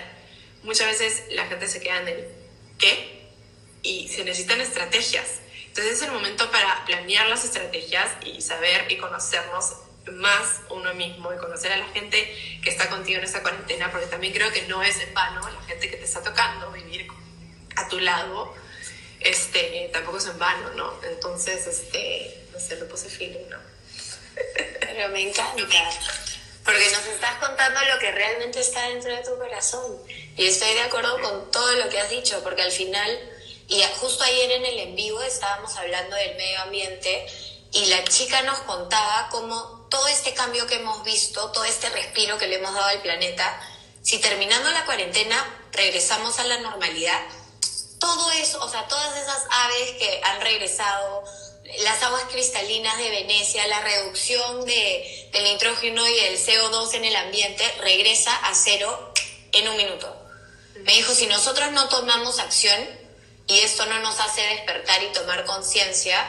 Muchas 0.65 0.89
veces 0.89 1.25
la 1.31 1.47
gente 1.47 1.69
se 1.69 1.81
queda 1.81 2.01
en 2.03 2.09
el 2.09 2.29
qué 2.79 3.29
y 3.83 4.09
se 4.09 4.25
necesitan 4.25 4.61
estrategias. 4.61 5.41
Entonces 5.67 5.95
es 5.95 6.03
el 6.03 6.13
momento 6.13 6.51
para 6.51 6.85
planear 6.85 7.29
las 7.29 7.45
estrategias 7.45 8.11
y 8.25 8.41
saber 8.41 8.91
y 8.91 8.97
conocernos 8.97 9.75
más 10.13 10.61
uno 10.71 10.93
mismo 10.95 11.33
y 11.33 11.37
conocer 11.37 11.73
a 11.73 11.77
la 11.77 11.87
gente 11.89 12.61
que 12.63 12.71
está 12.71 12.91
contigo 12.91 13.19
en 13.19 13.25
esta 13.25 13.43
cuarentena, 13.43 13.91
porque 13.91 14.07
también 14.07 14.33
creo 14.33 14.53
que 14.53 14.63
no 14.63 14.83
es 14.83 14.99
en 15.01 15.15
vano 15.15 15.49
la 15.49 15.63
gente 15.63 15.91
que 15.91 15.97
te 15.97 16.05
está 16.05 16.23
tocando 16.23 16.71
vivir 16.73 17.07
a 17.77 17.89
tu 17.89 17.99
lado, 18.01 18.55
este, 19.21 19.89
tampoco 19.93 20.19
es 20.19 20.27
en 20.27 20.39
vano, 20.39 20.71
¿no? 20.75 21.01
Entonces, 21.05 21.67
este, 21.67 22.47
no 22.53 22.61
sé, 22.61 22.77
lo 22.77 22.89
puse 22.89 23.09
feeling, 23.09 23.49
¿no? 23.49 23.59
Pero 24.81 25.09
me 25.11 25.29
encanta. 25.29 25.65
Porque 26.65 26.91
nos 26.91 27.07
estás 27.07 27.39
contando 27.39 27.81
lo 27.93 27.99
que 27.99 28.11
realmente 28.11 28.61
está 28.61 28.89
dentro 28.89 29.15
de 29.15 29.23
tu 29.23 29.37
corazón. 29.37 29.99
Y 30.37 30.47
estoy 30.47 30.73
de 30.75 30.81
acuerdo 30.81 31.21
con 31.21 31.51
todo 31.51 31.73
lo 31.73 31.89
que 31.91 32.01
has 32.01 32.09
dicho, 32.09 32.43
porque 32.43 32.63
al 32.63 32.73
final, 32.73 33.11
y 33.69 33.83
justo 34.01 34.25
ayer 34.25 34.51
en 34.53 34.65
el 34.65 34.79
en 34.79 34.97
vivo 34.97 35.21
estábamos 35.23 35.77
hablando 35.77 36.17
del 36.17 36.37
medio 36.37 36.61
ambiente 36.63 37.27
y 37.73 37.87
la 37.87 38.03
chica 38.05 38.43
nos 38.43 38.61
contaba 38.61 39.29
cómo 39.31 39.87
todo 39.91 40.07
este 40.09 40.33
cambio 40.33 40.67
que 40.67 40.77
hemos 40.77 41.05
visto, 41.05 41.51
todo 41.51 41.65
este 41.65 41.91
respiro 41.91 42.39
que 42.39 42.49
le 42.49 42.57
hemos 42.57 42.73
dado 42.73 42.87
al 42.87 43.03
planeta, 43.03 43.61
si 44.03 44.19
terminando 44.19 44.71
la 44.71 44.85
cuarentena 44.87 45.45
regresamos 45.73 46.39
a 46.39 46.45
la 46.45 46.59
normalidad, 46.59 47.21
todo 47.99 48.31
eso, 48.33 48.63
o 48.63 48.69
sea, 48.69 48.87
todas 48.87 49.17
esas 49.17 49.45
aves 49.51 49.91
que 49.99 50.21
han 50.23 50.41
regresado, 50.41 51.25
las 51.79 52.03
aguas 52.03 52.25
cristalinas 52.31 52.99
de 52.99 53.11
Venecia, 53.11 53.67
la 53.67 53.81
reducción 53.81 54.65
de, 54.65 55.29
del 55.33 55.45
nitrógeno 55.45 56.07
y 56.09 56.19
el 56.19 56.39
CO2 56.39 56.95
en 56.95 57.05
el 57.05 57.17
ambiente 57.17 57.65
regresa 57.81 58.35
a 58.37 58.55
cero 58.55 59.13
en 59.53 59.69
un 59.69 59.77
minuto. 59.77 60.15
Me 60.83 60.93
dijo, 60.95 61.15
si 61.15 61.27
nosotros 61.27 61.73
no 61.73 61.89
tomamos 61.89 62.39
acción 62.39 62.79
y 63.47 63.59
esto 63.59 63.87
no 63.87 64.01
nos 64.01 64.21
hace 64.21 64.43
despertar 64.43 65.03
y 65.03 65.13
tomar 65.13 65.45
conciencia, 65.45 66.29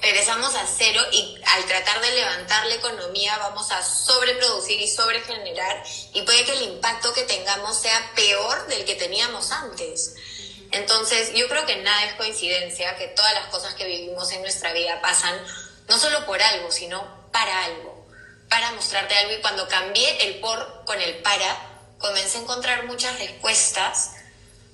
regresamos 0.00 0.54
a 0.54 0.66
cero 0.66 1.00
y 1.12 1.38
al 1.44 1.64
tratar 1.64 2.00
de 2.00 2.12
levantar 2.12 2.66
la 2.66 2.74
economía 2.74 3.36
vamos 3.38 3.70
a 3.72 3.82
sobreproducir 3.82 4.80
y 4.80 4.88
sobregenerar 4.88 5.82
y 6.12 6.22
puede 6.22 6.44
que 6.44 6.52
el 6.52 6.62
impacto 6.62 7.12
que 7.12 7.22
tengamos 7.22 7.76
sea 7.78 8.12
peor 8.14 8.66
del 8.68 8.84
que 8.84 8.94
teníamos 8.94 9.50
antes. 9.50 10.14
Entonces, 10.72 11.32
yo 11.34 11.48
creo 11.48 11.64
que 11.66 11.76
nada 11.76 12.04
es 12.04 12.14
coincidencia, 12.14 12.96
que 12.96 13.08
todas 13.08 13.32
las 13.34 13.46
cosas 13.46 13.74
que 13.74 13.86
vivimos 13.86 14.30
en 14.32 14.42
nuestra 14.42 14.72
vida 14.72 15.00
pasan 15.00 15.38
no 15.88 15.98
solo 15.98 16.26
por 16.26 16.42
algo, 16.42 16.70
sino 16.72 17.28
para 17.32 17.64
algo, 17.64 18.06
para 18.48 18.72
mostrarte 18.72 19.16
algo. 19.16 19.34
Y 19.34 19.40
cuando 19.40 19.68
cambié 19.68 20.26
el 20.26 20.40
por 20.40 20.84
con 20.84 21.00
el 21.00 21.16
para, 21.18 21.56
comencé 21.98 22.38
a 22.38 22.40
encontrar 22.42 22.84
muchas 22.86 23.18
respuestas 23.18 24.12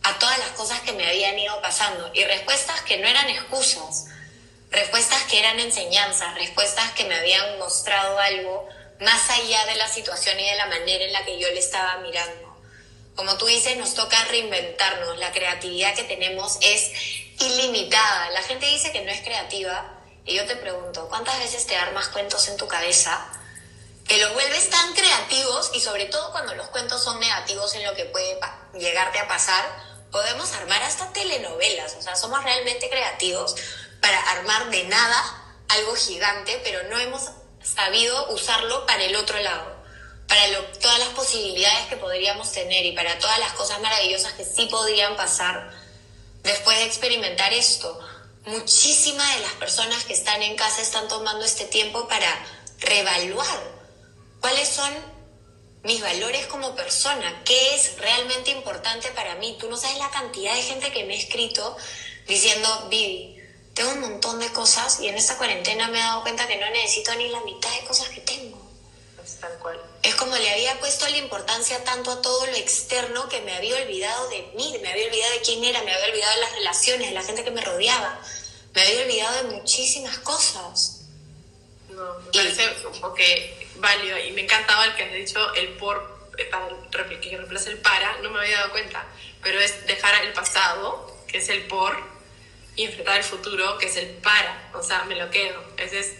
a 0.03 0.19
todas 0.19 0.39
las 0.39 0.49
cosas 0.51 0.81
que 0.81 0.93
me 0.93 1.07
habían 1.07 1.39
ido 1.39 1.61
pasando. 1.61 2.11
Y 2.15 2.25
respuestas 2.25 2.81
que 2.83 2.99
no 2.99 3.07
eran 3.07 3.29
excusas, 3.29 4.07
respuestas 4.71 5.23
que 5.25 5.39
eran 5.39 5.61
enseñanzas, 5.61 6.35
respuestas 6.35 6.93
que 6.93 7.05
me 7.05 7.15
habían 7.15 7.59
mostrado 7.59 8.19
algo 8.19 8.69
más 9.01 9.31
allá 9.31 9.65
de 9.67 9.77
la 9.77 9.89
situación 9.89 10.39
y 10.41 10.49
de 10.49 10.57
la 10.57 10.67
manera 10.67 11.05
en 11.05 11.13
la 11.13 11.25
que 11.25 11.39
yo 11.39 11.49
le 11.49 11.59
estaba 11.59 11.99
mirando 11.99 12.52
como 13.15 13.37
tú 13.37 13.47
dices, 13.47 13.77
nos 13.77 13.95
toca 13.95 14.25
reinventarnos. 14.25 15.19
La 15.19 15.33
creatividad 15.33 15.95
que 15.95 16.05
tenemos 16.05 16.59
es 16.61 16.91
ilimitada. 17.41 18.31
La 18.31 18.43
gente 18.43 18.67
dice 18.67 18.93
que 18.93 19.03
no 19.03 19.11
es 19.11 19.21
creativa 19.21 19.99
y 20.25 20.35
yo 20.35 20.47
te 20.47 20.57
pregunto, 20.57 21.09
¿cuántas 21.09 21.39
veces 21.39 21.67
te 21.67 21.77
armas 21.77 22.09
cuentos 22.09 22.49
en 22.49 22.57
tu 22.57 22.67
cabeza 22.69 23.29
que 24.07 24.19
los 24.19 24.33
vuelves 24.35 24.69
tan 24.71 24.93
creativos 24.95 25.71
y 25.75 25.81
sobre 25.81 26.07
todo 26.07 26.33
cuando 26.33 26.55
los 26.55 26.69
cuentos 26.69 27.03
son 27.03 27.21
negativos 27.21 27.75
en 27.75 27.85
lo 27.85 27.95
que 27.95 28.05
puede 28.07 28.39
llegarte 28.75 29.19
a 29.19 29.29
pasar, 29.29 29.65
podemos 30.11 30.53
armar 30.53 30.83
hasta 30.83 31.13
telenovelas. 31.13 31.95
O 31.99 32.03
sea, 32.03 32.17
somos 32.17 32.43
realmente 32.43 32.89
creativos 32.91 33.55
para 34.01 34.19
armar 34.33 34.71
de 34.71 34.85
nada 34.85 35.39
algo 35.69 35.95
gigante, 35.95 36.61
pero 36.65 36.83
no 36.85 36.99
hemos 36.99 37.31
sabido 37.63 38.29
usarlo 38.33 38.87
para 38.87 39.05
el 39.05 39.17
otro 39.17 39.39
lado 39.39 39.82
para 40.29 40.43
todas 40.81 40.99
las 40.99 41.09
posibilidades 41.09 41.87
que 41.89 41.97
podríamos 41.97 42.51
tener 42.53 42.85
y 42.87 42.93
para 42.93 43.19
todas 43.19 43.39
las 43.39 43.53
cosas 43.53 43.81
maravillosas 43.81 44.33
que 44.33 44.45
sí 44.45 44.67
podrían 44.67 45.17
pasar 45.17 45.71
después 46.43 46.77
de 46.79 46.85
experimentar 46.85 47.53
esto. 47.53 47.99
Muchísimas 48.47 49.35
de 49.37 49.43
las 49.43 49.53
personas 49.53 50.05
que 50.05 50.15
están 50.15 50.43
en 50.43 50.57
casa 50.57 50.83
están 50.83 51.07
tomando 51.09 51.45
este 51.45 51.65
tiempo 51.67 52.09
para 52.09 52.29
reevaluar 52.81 53.73
cuáles 54.41 54.69
son 54.69 54.93
mis 55.85 56.01
valores 56.01 56.47
como 56.47 56.75
persona, 56.75 57.43
qué 57.45 57.75
es 57.75 57.99
realmente 57.99 58.51
importante 58.51 59.11
para 59.11 59.35
mí. 59.37 59.57
Tú 59.61 59.69
no 59.69 59.77
sabes 59.77 59.99
la 59.99 60.11
cantidad 60.11 60.55
de 60.55 60.63
gente 60.63 60.93
que 60.93 61.05
me 61.05 61.15
ha 61.15 61.19
escrito 61.19 61.77
diciendo, 62.27 62.87
Vivi, 62.89 63.37
tengo 63.75 63.93
un 63.93 64.01
montón 64.01 64.39
de 64.39 64.53
cosas 64.53 65.01
y 65.01 65.09
en 65.09 65.17
esta 65.17 65.37
cuarentena 65.39 65.89
me 65.89 65.99
he 65.99 66.03
dado 66.03 66.23
cuenta 66.23 66.47
que 66.47 66.57
no 66.57 66.69
necesito 66.71 67.15
ni 67.15 67.29
la 67.29 67.41
mitad 67.41 67.71
de 67.71 67.87
cosas 67.87 68.09
que 68.11 68.21
tengo. 68.21 68.52
Es 69.33 69.41
tal 69.41 69.59
cual 69.59 69.81
es 70.03 70.15
como 70.17 70.37
le 70.37 70.51
había 70.51 70.79
puesto 70.81 71.09
la 71.09 71.17
importancia 71.17 71.83
tanto 71.85 72.11
a 72.11 72.21
todo 72.21 72.47
lo 72.47 72.57
externo 72.57 73.29
que 73.29 73.41
me 73.43 73.55
había 73.55 73.77
olvidado 73.77 74.29
de 74.29 74.43
mí, 74.57 74.77
me 74.83 74.91
había 74.91 75.07
olvidado 75.07 75.33
de 75.33 75.41
quién 75.41 75.65
era, 75.65 75.83
me 75.83 75.95
había 75.95 76.07
olvidado 76.09 76.35
de 76.35 76.41
las 76.41 76.53
relaciones, 76.53 77.09
de 77.09 77.15
la 77.15 77.23
gente 77.23 77.45
que 77.45 77.51
me 77.53 77.61
rodeaba, 77.61 78.21
me 78.75 78.83
había 78.83 79.03
olvidado 79.03 79.37
de 79.37 79.57
muchísimas 79.57 80.19
cosas. 80.19 81.07
No, 81.91 82.19
me 82.21 82.33
parece 82.33 82.83
como 82.83 83.15
que 83.15 83.69
válido 83.77 84.19
y 84.19 84.33
me 84.33 84.43
encantaba 84.43 84.87
el 84.87 84.97
que 84.97 85.05
has 85.05 85.13
dicho 85.13 85.55
el 85.55 85.69
por, 85.77 86.31
eh, 86.37 86.45
para, 86.47 87.09
que 87.09 87.37
reemplaza 87.37 87.71
el 87.71 87.79
para, 87.79 88.19
no 88.19 88.31
me 88.31 88.41
había 88.41 88.59
dado 88.59 88.73
cuenta, 88.73 89.07
pero 89.41 89.61
es 89.61 89.87
dejar 89.87 90.25
el 90.25 90.33
pasado, 90.33 91.17
que 91.29 91.39
es 91.39 91.49
el 91.49 91.67
por, 91.67 91.97
y 92.75 92.85
enfrentar 92.85 93.19
el 93.19 93.25
futuro, 93.25 93.79
que 93.79 93.87
es 93.87 93.97
el 93.97 94.09
para, 94.17 94.71
o 94.75 94.83
sea, 94.83 95.05
me 95.05 95.15
lo 95.15 95.31
quedo. 95.31 95.63
Ese 95.77 96.01
es 96.01 96.13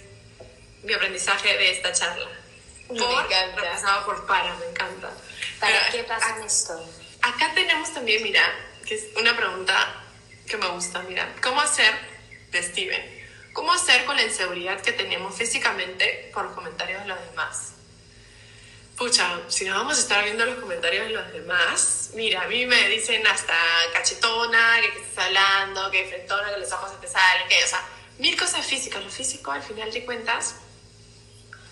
mi 0.83 0.93
aprendizaje 0.93 1.57
de 1.57 1.73
esta 1.73 1.93
charla 1.93 2.42
por, 2.99 3.29
reemplazado 3.29 4.07
por 4.07 4.27
para, 4.27 4.55
me 4.57 4.67
encanta. 4.67 5.11
¿Para 5.61 5.91
qué 5.91 6.05
pasa 6.05 6.37
en 6.37 6.43
esto? 6.45 6.85
Acá 7.23 7.53
tenemos 7.55 7.93
también, 7.93 8.23
mira, 8.23 8.43
que 8.87 8.95
es 8.95 9.05
una 9.17 9.37
pregunta 9.37 10.03
que 10.47 10.57
me 10.57 10.69
gusta, 10.69 11.01
mira, 11.03 11.35
¿cómo 11.43 11.61
hacer 11.61 11.93
de 12.51 12.63
Steven? 12.63 13.23
¿Cómo 13.53 13.73
hacer 13.73 14.05
con 14.05 14.17
la 14.17 14.23
inseguridad 14.23 14.81
que 14.81 14.93
tenemos 14.93 15.37
físicamente 15.37 16.31
por 16.33 16.45
los 16.45 16.55
comentarios 16.55 17.03
de 17.03 17.09
los 17.09 17.21
demás? 17.31 17.73
Pucha, 18.97 19.41
si 19.49 19.65
nos 19.65 19.77
vamos 19.77 19.99
a 19.99 20.01
estar 20.01 20.25
viendo 20.25 20.45
los 20.45 20.59
comentarios 20.59 21.07
de 21.07 21.13
los 21.13 21.33
demás, 21.33 22.11
mira, 22.15 22.43
a 22.43 22.47
mí 22.47 22.67
me 22.67 22.89
dicen 22.89 23.27
hasta 23.27 23.55
cachetona, 23.93 24.81
que, 24.81 24.93
que 24.93 25.01
estás 25.01 25.27
hablando, 25.27 25.91
que 25.91 26.07
frentona, 26.07 26.53
que 26.55 26.61
los 26.61 26.73
ojos 26.73 26.91
se 26.93 26.97
te 26.99 27.09
salen, 27.09 27.49
que, 27.49 27.63
o 27.65 27.67
sea, 27.67 27.83
mil 28.19 28.39
cosas 28.39 28.65
físicas. 28.67 29.03
Lo 29.03 29.11
físico, 29.11 29.51
al 29.51 29.63
final 29.63 29.91
de 29.93 30.05
cuentas, 30.05 30.57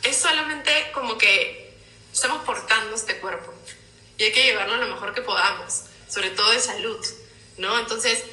es 0.02 0.16
solamente 0.16 0.70
como 0.92 1.18
que 1.18 1.74
estamos 2.12 2.42
portando 2.44 2.94
este 2.94 3.18
cuerpo 3.18 3.54
y 4.18 4.24
hay 4.24 4.32
que 4.32 4.44
llevarlo 4.44 4.76
lo 4.76 4.88
mejor 4.88 5.14
que 5.14 5.22
podamos, 5.22 5.84
sobre 6.08 6.30
todo 6.30 6.50
de 6.50 6.60
salud, 6.60 7.04
¿no? 7.56 7.78
Entonces, 7.78 8.24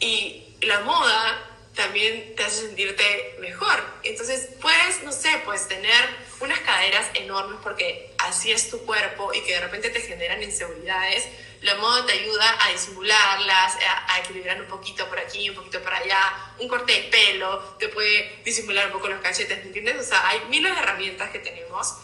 y 0.00 0.54
la 0.62 0.80
moda 0.80 1.44
también 1.74 2.34
te 2.34 2.44
hace 2.44 2.66
sentirte 2.66 3.36
mejor. 3.40 3.84
Entonces, 4.02 4.48
puedes, 4.60 5.02
no 5.04 5.12
sé, 5.12 5.28
pues 5.44 5.68
tener 5.68 5.92
unas 6.40 6.58
caderas 6.60 7.06
enormes 7.14 7.58
porque 7.62 8.14
así 8.18 8.52
es 8.52 8.70
tu 8.70 8.84
cuerpo 8.84 9.32
y 9.34 9.42
que 9.42 9.52
de 9.52 9.60
repente 9.60 9.90
te 9.90 10.00
generan 10.00 10.42
inseguridades. 10.42 11.24
La 11.62 11.74
moda 11.76 12.06
te 12.06 12.12
ayuda 12.12 12.56
a 12.64 12.70
disimularlas, 12.70 13.76
a, 13.76 14.14
a, 14.14 14.18
equilibrar 14.20 14.60
un 14.60 14.68
poquito 14.68 15.08
por 15.08 15.18
aquí, 15.18 15.50
un 15.50 15.56
poquito 15.56 15.82
por 15.82 15.92
allá. 15.92 16.54
Un 16.58 16.68
corte 16.68 16.92
de 16.92 17.02
pelo 17.08 17.76
te 17.78 17.88
puede 17.88 18.40
disimular 18.44 18.86
un 18.86 18.92
poco 18.92 19.08
los 19.08 19.20
cachetes, 19.20 19.58
¿me 19.58 19.64
entiendes? 19.64 19.96
O 19.96 20.02
sea, 20.02 20.28
hay 20.28 20.40
miles 20.48 20.72
de 20.72 20.78
herramientas 20.78 21.30
que 21.30 21.40
tenemos 21.40 21.94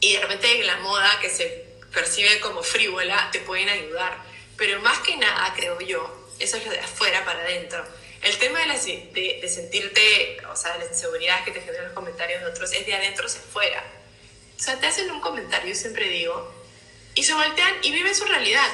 y 0.00 0.14
de 0.14 0.20
repente 0.20 0.64
la 0.64 0.76
moda 0.78 1.18
que 1.20 1.28
se 1.30 1.70
percibe 1.92 2.40
como 2.40 2.62
frívola 2.62 3.28
te 3.30 3.40
pueden 3.40 3.68
ayudar. 3.68 4.16
Pero 4.56 4.80
más 4.80 4.98
que 5.00 5.16
nada, 5.16 5.52
creo 5.54 5.80
yo, 5.80 6.28
eso 6.38 6.56
es 6.56 6.66
lo 6.66 6.72
de 6.72 6.80
afuera 6.80 7.24
para 7.24 7.40
adentro. 7.40 7.84
El 8.22 8.36
tema 8.38 8.58
de, 8.60 8.66
la, 8.66 8.78
de, 8.78 9.38
de, 9.40 9.48
sentirte, 9.48 10.36
o 10.50 10.56
sea, 10.56 10.76
la 10.76 10.84
inseguridad 10.84 11.42
que 11.44 11.52
te 11.52 11.60
generan 11.62 11.86
los 11.86 11.94
comentarios 11.94 12.42
de 12.42 12.46
otros 12.48 12.70
es 12.72 12.84
de 12.84 12.94
adentro 12.94 13.26
hacia 13.26 13.40
afuera. 13.40 13.82
O 14.58 14.62
sea, 14.62 14.78
te 14.78 14.86
hacen 14.86 15.10
un 15.10 15.22
comentario, 15.22 15.74
siempre 15.74 16.06
digo, 16.08 16.52
y 17.14 17.22
se 17.22 17.34
voltean 17.34 17.74
y 17.82 17.92
viven 17.92 18.14
su 18.14 18.24
realidad. 18.24 18.70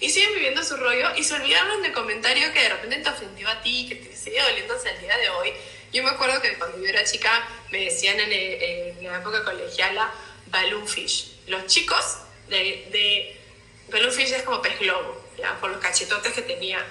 Y 0.00 0.10
siguen 0.10 0.34
viviendo 0.34 0.62
su 0.62 0.76
rollo 0.76 1.14
y 1.16 1.24
se 1.24 1.34
olvidaron 1.34 1.82
del 1.82 1.92
comentario 1.92 2.52
que 2.52 2.62
de 2.62 2.68
repente 2.68 2.98
te 2.98 3.08
ofendió 3.08 3.48
a 3.48 3.62
ti, 3.62 3.86
que 3.88 3.94
te 3.94 4.16
sigue 4.16 4.42
doliendo 4.42 4.74
hasta 4.74 4.90
el 4.90 5.00
día 5.00 5.16
de 5.16 5.30
hoy. 5.30 5.52
Yo 5.92 6.02
me 6.02 6.10
acuerdo 6.10 6.42
que 6.42 6.54
cuando 6.58 6.78
yo 6.78 6.86
era 6.86 7.04
chica 7.04 7.48
me 7.70 7.84
decían 7.84 8.18
en, 8.18 8.32
en 8.32 9.04
la 9.04 9.18
época 9.18 9.44
colegiala 9.44 10.12
balloon 10.46 10.86
fish. 10.86 11.32
Los 11.46 11.66
chicos 11.66 12.18
de, 12.48 12.88
de 12.90 13.40
balloon 13.88 14.12
fish 14.12 14.32
es 14.32 14.42
como 14.42 14.60
pez 14.60 14.78
globo, 14.80 15.24
¿ya? 15.38 15.58
por 15.60 15.70
los 15.70 15.80
cachetotes 15.80 16.32
que 16.32 16.42
tenía. 16.42 16.84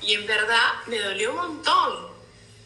Y 0.00 0.14
en 0.14 0.26
verdad 0.26 0.74
me 0.86 0.98
dolió 0.98 1.30
un 1.30 1.36
montón 1.36 2.08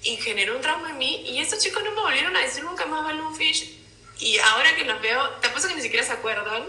y 0.03 0.17
generó 0.17 0.57
un 0.57 0.63
trauma 0.63 0.91
en 0.91 0.99
mí. 0.99 1.25
Y 1.27 1.41
estos 1.41 1.59
chicos 1.59 1.83
no 1.83 1.91
me 1.91 2.01
volvieron 2.01 2.35
a 2.37 2.41
decir 2.41 2.63
nunca 2.63 2.87
más 2.87 3.05
balloon 3.05 3.35
fish. 3.35 3.77
Y 4.19 4.39
ahora 4.39 4.77
que 4.77 4.85
los 4.85 5.01
veo, 5.01 5.29
te 5.41 5.49
apuesto 5.49 5.69
que 5.69 5.77
ni 5.77 5.83
siquiera 5.83 6.05
se 6.05 6.13
acuerdan, 6.13 6.65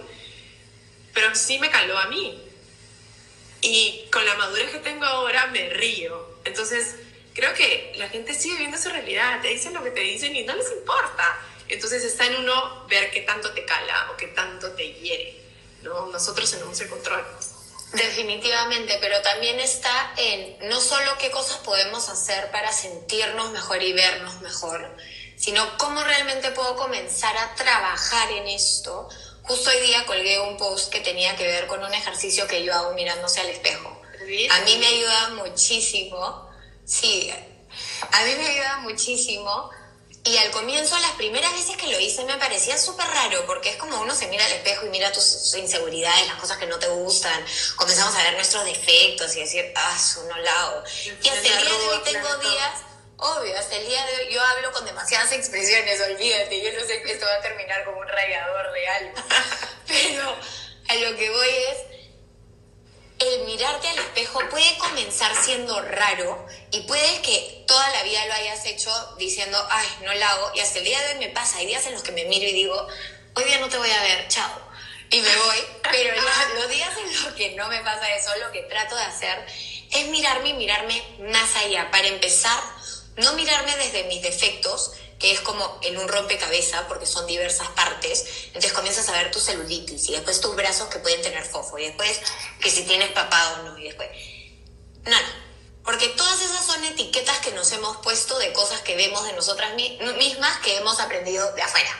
pero 1.13 1.33
sí 1.35 1.59
me 1.59 1.69
caló 1.69 1.97
a 1.97 2.07
mí. 2.07 2.41
Y 3.61 4.09
con 4.11 4.25
la 4.25 4.35
madurez 4.35 4.71
que 4.71 4.79
tengo 4.79 5.05
ahora 5.05 5.47
me 5.47 5.69
río. 5.69 6.39
Entonces, 6.45 6.95
creo 7.33 7.53
que 7.53 7.93
la 7.97 8.09
gente 8.09 8.33
sigue 8.33 8.57
viendo 8.57 8.77
su 8.77 8.89
realidad, 8.89 9.41
te 9.41 9.49
dicen 9.49 9.73
lo 9.73 9.83
que 9.83 9.91
te 9.91 10.01
dicen 10.01 10.35
y 10.35 10.43
no 10.43 10.55
les 10.55 10.71
importa. 10.71 11.39
Entonces 11.67 12.03
está 12.03 12.25
en 12.25 12.35
uno 12.37 12.85
ver 12.87 13.11
qué 13.11 13.21
tanto 13.21 13.51
te 13.51 13.63
cala 13.65 14.11
o 14.11 14.17
qué 14.17 14.27
tanto 14.27 14.71
te 14.73 14.93
hiere. 14.93 15.41
¿no? 15.83 16.07
Nosotros 16.07 16.49
tenemos 16.51 16.79
el 16.81 16.89
control. 16.89 17.25
Definitivamente, 17.93 18.97
pero 19.01 19.21
también 19.21 19.59
está 19.59 20.13
en 20.15 20.69
no 20.69 20.79
solo 20.79 21.17
qué 21.17 21.29
cosas 21.29 21.57
podemos 21.57 22.07
hacer 22.09 22.49
para 22.51 22.71
sentirnos 22.71 23.51
mejor 23.51 23.83
y 23.83 23.91
vernos 23.91 24.39
mejor, 24.41 24.95
sino 25.35 25.77
cómo 25.77 26.01
realmente 26.03 26.51
puedo 26.51 26.77
comenzar 26.77 27.35
a 27.37 27.53
trabajar 27.55 28.31
en 28.31 28.47
esto. 28.47 29.09
Justo 29.43 29.69
hoy 29.69 29.79
día 29.87 30.05
colgué 30.05 30.39
un 30.39 30.57
post 30.57 30.91
que 30.91 30.99
tenía 30.99 31.35
que 31.35 31.45
ver 31.45 31.67
con 31.67 31.83
un 31.83 31.93
ejercicio 31.93 32.47
que 32.47 32.63
yo 32.63 32.73
hago 32.73 32.93
mirándose 32.93 33.41
al 33.41 33.49
espejo. 33.49 34.01
A 34.51 34.59
mí 34.61 34.77
me 34.77 34.87
ayuda 34.87 35.29
muchísimo, 35.29 36.49
sí, 36.85 37.33
a 38.11 38.23
mí 38.23 38.35
me 38.35 38.47
ayuda 38.47 38.77
muchísimo 38.77 39.71
y 40.23 40.37
al 40.37 40.51
comienzo, 40.51 40.97
las 40.99 41.11
primeras 41.13 41.51
veces 41.53 41.75
que 41.77 41.87
lo 41.87 41.99
hice, 41.99 42.23
me 42.25 42.37
parecía 42.37 42.77
súper 42.77 43.07
raro, 43.07 43.43
porque 43.47 43.71
es 43.71 43.77
como 43.77 43.99
uno 44.01 44.13
se 44.13 44.27
mira 44.27 44.45
al 44.45 44.51
espejo 44.51 44.85
y 44.85 44.89
mira 44.89 45.11
tus 45.11 45.55
inseguridades, 45.55 46.27
las 46.27 46.39
cosas 46.39 46.57
que 46.57 46.67
no 46.67 46.77
te 46.77 46.87
gustan, 46.89 47.43
comenzamos 47.75 48.13
a 48.15 48.23
ver 48.23 48.33
nuestros 48.35 48.63
defectos 48.65 49.35
y 49.35 49.39
decir, 49.39 49.73
ah, 49.75 49.97
su 49.97 50.23
no 50.27 50.37
lao. 50.37 50.83
Y 51.23 51.27
hasta 51.27 51.47
el 51.47 51.63
día 51.63 51.75
de 51.75 51.87
hoy 51.89 51.99
tengo 52.03 52.37
días, 52.37 52.81
obvio, 53.37 53.57
hasta 53.57 53.75
el 53.75 53.87
día 53.87 54.05
de 54.05 54.15
hoy 54.15 54.33
yo 54.33 54.41
hablo 54.41 54.71
con 54.71 54.85
demasiadas 54.85 55.31
expresiones, 55.31 56.01
olvídate, 56.01 56.61
yo 56.61 56.79
no 56.79 56.85
sé 56.85 57.01
que 57.01 57.11
esto 57.11 57.25
va 57.25 57.35
a 57.35 57.41
terminar 57.41 57.83
como 57.85 57.99
un 57.99 58.07
rayador 58.07 58.71
real. 58.71 59.13
Pero 59.87 60.35
a 60.89 60.95
lo 60.95 61.17
que 61.17 61.29
voy 61.29 61.47
es, 61.47 61.77
el 63.19 63.45
mirarte 63.45 63.87
al 63.87 63.99
espejo 63.99 64.39
puede 64.49 64.77
comenzar 64.77 65.31
siendo 65.35 65.79
raro 65.81 66.45
y 66.71 66.81
puede 66.81 67.21
que 67.21 67.63
toda 67.67 67.89
la 67.91 68.03
vida 68.03 68.25
lo 68.25 68.33
hayas 68.33 68.65
hecho 68.65 68.91
diciendo, 69.17 69.57
ay, 69.69 69.87
no 70.01 70.13
la 70.13 70.29
hago, 70.29 70.51
y 70.55 70.59
hasta 70.59 70.79
el 70.79 70.85
día 70.85 70.99
de 71.01 71.13
hoy 71.13 71.19
me 71.19 71.29
pasa, 71.29 71.59
hay 71.59 71.67
días 71.67 71.85
en 71.85 71.93
los 71.93 72.01
que 72.01 72.11
me 72.11 72.25
miro 72.25 72.47
y 72.47 72.53
digo, 72.53 72.87
hoy 73.35 73.43
día 73.43 73.59
no 73.59 73.69
te 73.69 73.77
voy 73.77 73.91
a 73.91 74.01
ver, 74.01 74.27
chao, 74.27 74.71
y 75.11 75.19
me 75.21 75.35
voy, 75.35 75.57
pero 75.83 76.15
los, 76.15 76.23
los 76.55 76.69
días 76.69 76.89
en 76.97 77.23
los 77.23 77.33
que 77.33 77.51
no 77.51 77.67
me 77.67 77.81
pasa 77.81 78.09
eso, 78.15 78.35
lo 78.37 78.51
que 78.51 78.63
trato 78.63 78.95
de 78.95 79.03
hacer 79.03 79.45
es 79.91 80.07
mirarme 80.07 80.49
y 80.49 80.53
mirarme 80.53 81.03
más 81.19 81.55
allá. 81.57 81.91
Para 81.91 82.07
empezar, 82.07 82.59
no 83.17 83.33
mirarme 83.33 83.75
desde 83.77 84.05
mis 84.05 84.21
defectos, 84.21 84.91
que 85.19 85.31
es 85.31 85.41
como 85.41 85.79
en 85.83 85.97
un 85.97 86.07
rompecabezas, 86.07 86.83
porque 86.87 87.05
son 87.05 87.27
diversas 87.27 87.67
partes, 87.69 88.25
entonces 88.47 88.73
comienzas 88.73 89.07
a 89.09 89.11
ver 89.13 89.31
tu 89.31 89.39
celulitis 89.39 90.09
y 90.09 90.13
después 90.13 90.41
tus 90.41 90.55
brazos 90.55 90.89
que 90.89 90.99
pueden 90.99 91.21
tener 91.21 91.43
fofo 91.45 91.77
y 91.77 91.85
después 91.85 92.19
que 92.59 92.71
si 92.71 92.83
tienes 92.83 93.11
papá 93.11 93.59
o 93.59 93.63
no 93.63 93.77
y 93.77 93.83
después... 93.83 94.09
No, 95.03 95.11
no, 95.11 95.27
porque 95.83 96.09
todas 96.09 96.41
esas 96.41 96.65
son 96.65 96.83
etiquetas 96.85 97.39
que 97.39 97.51
nos 97.51 97.71
hemos 97.71 97.97
puesto 97.97 98.37
de 98.39 98.51
cosas 98.53 98.81
que 98.81 98.95
vemos 98.95 99.23
de 99.25 99.33
nosotras 99.33 99.73
mismas 99.75 100.57
que 100.59 100.77
hemos 100.77 100.99
aprendido 100.99 101.51
de 101.53 101.61
afuera. 101.61 101.99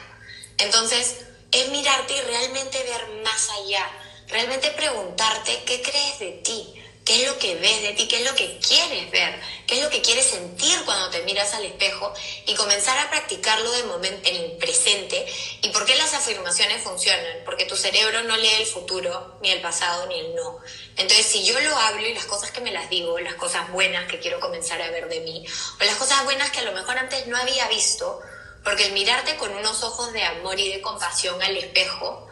Entonces, 0.58 1.18
es 1.52 1.70
mirarte 1.70 2.16
y 2.16 2.22
realmente 2.22 2.82
ver 2.84 3.08
más 3.24 3.50
allá, 3.50 3.88
realmente 4.28 4.72
preguntarte 4.72 5.64
qué 5.66 5.82
crees 5.82 6.20
de 6.20 6.32
ti, 6.44 6.81
qué 7.06 7.22
es 7.22 7.28
lo 7.28 7.38
que 7.40 7.56
ves 7.56 7.82
de 7.82 7.94
ti, 7.94 8.08
qué 8.08 8.18
es 8.18 8.30
lo 8.30 8.36
que 8.36 8.60
quieres 8.60 9.10
ver, 9.12 9.40
qué 9.66 9.78
es 9.78 9.84
lo 9.84 9.90
que 9.90 10.02
quieres 10.02 10.26
sentir 10.26 10.78
cuando 10.86 11.10
te 11.10 11.24
miras 11.24 11.54
al 11.54 11.66
espejo 11.66 12.14
y 12.46 12.54
comenzar 12.56 12.98
a 13.00 13.10
practicarlo 13.10 13.72
de 13.72 13.84
momento, 13.84 14.30
en 14.30 14.36
el 14.36 14.52
presente. 14.58 15.26
¿Y 15.62 15.70
por 15.70 15.86
qué 15.86 15.96
las 15.96 16.14
afirmaciones 16.14 16.84
funcionan? 16.84 17.44
Porque 17.44 17.66
tu 17.66 17.76
cerebro 17.76 18.24
no 18.24 18.38
lee 18.38 18.56
el 18.60 18.66
futuro, 18.66 19.38
ni 19.42 19.50
el 19.50 19.62
pasado, 19.62 20.08
ni 20.08 20.20
el 20.20 20.36
no. 20.36 20.60
Entonces, 20.98 21.26
si 21.26 21.44
yo 21.44 21.60
lo 21.60 21.76
hablo 21.76 22.06
y 22.06 22.14
las 22.14 22.26
cosas 22.26 22.52
que 22.52 22.62
me 22.62 22.72
las 22.72 22.90
digo, 22.90 23.18
las 23.20 23.36
cosas 23.36 23.72
buenas 23.72 24.08
que 24.08 24.20
quiero 24.20 24.40
comenzar 24.40 24.82
a 24.82 24.92
ver 24.92 25.10
de 25.10 25.22
mí, 25.22 25.46
o 25.80 25.84
las 25.84 25.96
cosas 25.96 26.24
buenas 26.24 26.52
que 26.52 26.60
a 26.60 26.64
lo 26.64 26.74
mejor 26.74 26.98
antes 26.98 27.26
no 27.28 27.38
había 27.38 27.68
visto, 27.68 28.22
porque 28.64 28.86
el 28.86 28.94
mirarte 28.94 29.38
con 29.38 29.52
unos 29.52 29.84
ojos 29.84 30.14
de 30.14 30.24
amor 30.24 30.60
y 30.60 30.70
de 30.70 30.82
compasión 30.82 31.42
al 31.42 31.58
espejo, 31.58 32.28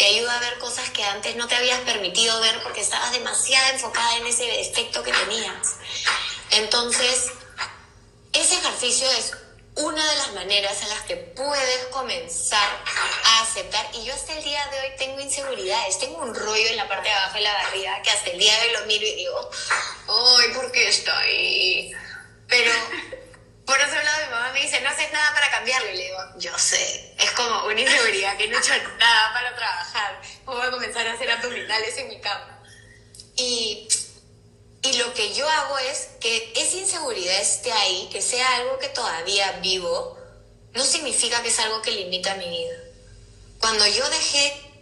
te 0.00 0.06
ayuda 0.06 0.34
a 0.34 0.40
ver 0.40 0.58
cosas 0.58 0.88
que 0.90 1.04
antes 1.04 1.36
no 1.36 1.46
te 1.46 1.56
habías 1.56 1.78
permitido 1.80 2.40
ver 2.40 2.62
porque 2.62 2.80
estabas 2.80 3.12
demasiado 3.12 3.74
enfocada 3.74 4.16
en 4.16 4.26
ese 4.26 4.44
defecto 4.44 5.02
que 5.02 5.12
tenías. 5.12 5.74
Entonces, 6.52 7.26
ese 8.32 8.54
ejercicio 8.54 9.06
es 9.10 9.36
una 9.74 10.02
de 10.10 10.16
las 10.16 10.32
maneras 10.32 10.80
en 10.80 10.88
las 10.88 11.02
que 11.02 11.16
puedes 11.16 11.84
comenzar 11.90 12.66
a 13.24 13.42
aceptar. 13.42 13.90
Y 13.92 14.06
yo 14.06 14.14
hasta 14.14 14.32
el 14.38 14.42
día 14.42 14.66
de 14.68 14.80
hoy 14.80 14.96
tengo 14.96 15.20
inseguridades, 15.20 15.98
tengo 15.98 16.16
un 16.16 16.34
rollo 16.34 16.68
en 16.68 16.78
la 16.78 16.88
parte 16.88 17.10
de 17.10 17.14
abajo 17.14 17.34
de 17.34 17.42
la 17.42 17.52
barriga 17.52 18.00
que 18.00 18.10
hasta 18.10 18.30
el 18.30 18.38
día 18.38 18.58
de 18.58 18.68
hoy 18.68 18.72
lo 18.72 18.86
miro 18.86 19.06
y 19.06 19.14
digo, 19.16 19.50
ay, 20.08 20.54
¿por 20.54 20.72
qué 20.72 20.88
está 20.88 21.18
ahí? 21.18 21.92
Pero 22.48 22.72
por 23.70 23.80
otro 23.80 24.02
lado, 24.02 24.24
mi 24.24 24.30
mamá 24.32 24.52
me 24.52 24.62
dice, 24.62 24.80
no 24.80 24.88
haces 24.88 25.12
nada 25.12 25.32
para 25.32 25.48
cambiarlo. 25.48 25.90
Y 25.90 25.96
le 25.96 26.02
digo, 26.02 26.18
yo 26.38 26.58
sé. 26.58 27.14
Es 27.16 27.30
como 27.30 27.66
una 27.66 27.80
inseguridad 27.80 28.36
que 28.36 28.48
no 28.48 28.56
he 28.56 28.60
hecho 28.60 28.72
comenzar 30.80 31.06
a 31.06 31.12
hacer 31.12 31.30
abdominales 31.30 31.98
en 31.98 32.08
mi 32.08 32.20
cama. 32.20 32.58
Y, 33.36 33.86
y 34.82 34.92
lo 34.94 35.12
que 35.12 35.34
yo 35.34 35.46
hago 35.46 35.78
es 35.78 36.08
que 36.20 36.54
esa 36.56 36.78
inseguridad 36.78 37.38
esté 37.38 37.70
ahí, 37.70 38.08
que 38.10 38.22
sea 38.22 38.56
algo 38.56 38.78
que 38.78 38.88
todavía 38.88 39.52
vivo, 39.60 40.16
no 40.72 40.82
significa 40.82 41.42
que 41.42 41.50
es 41.50 41.58
algo 41.58 41.82
que 41.82 41.90
limita 41.90 42.34
mi 42.36 42.48
vida. 42.48 42.76
Cuando 43.58 43.86
yo 43.88 44.08
dejé 44.08 44.72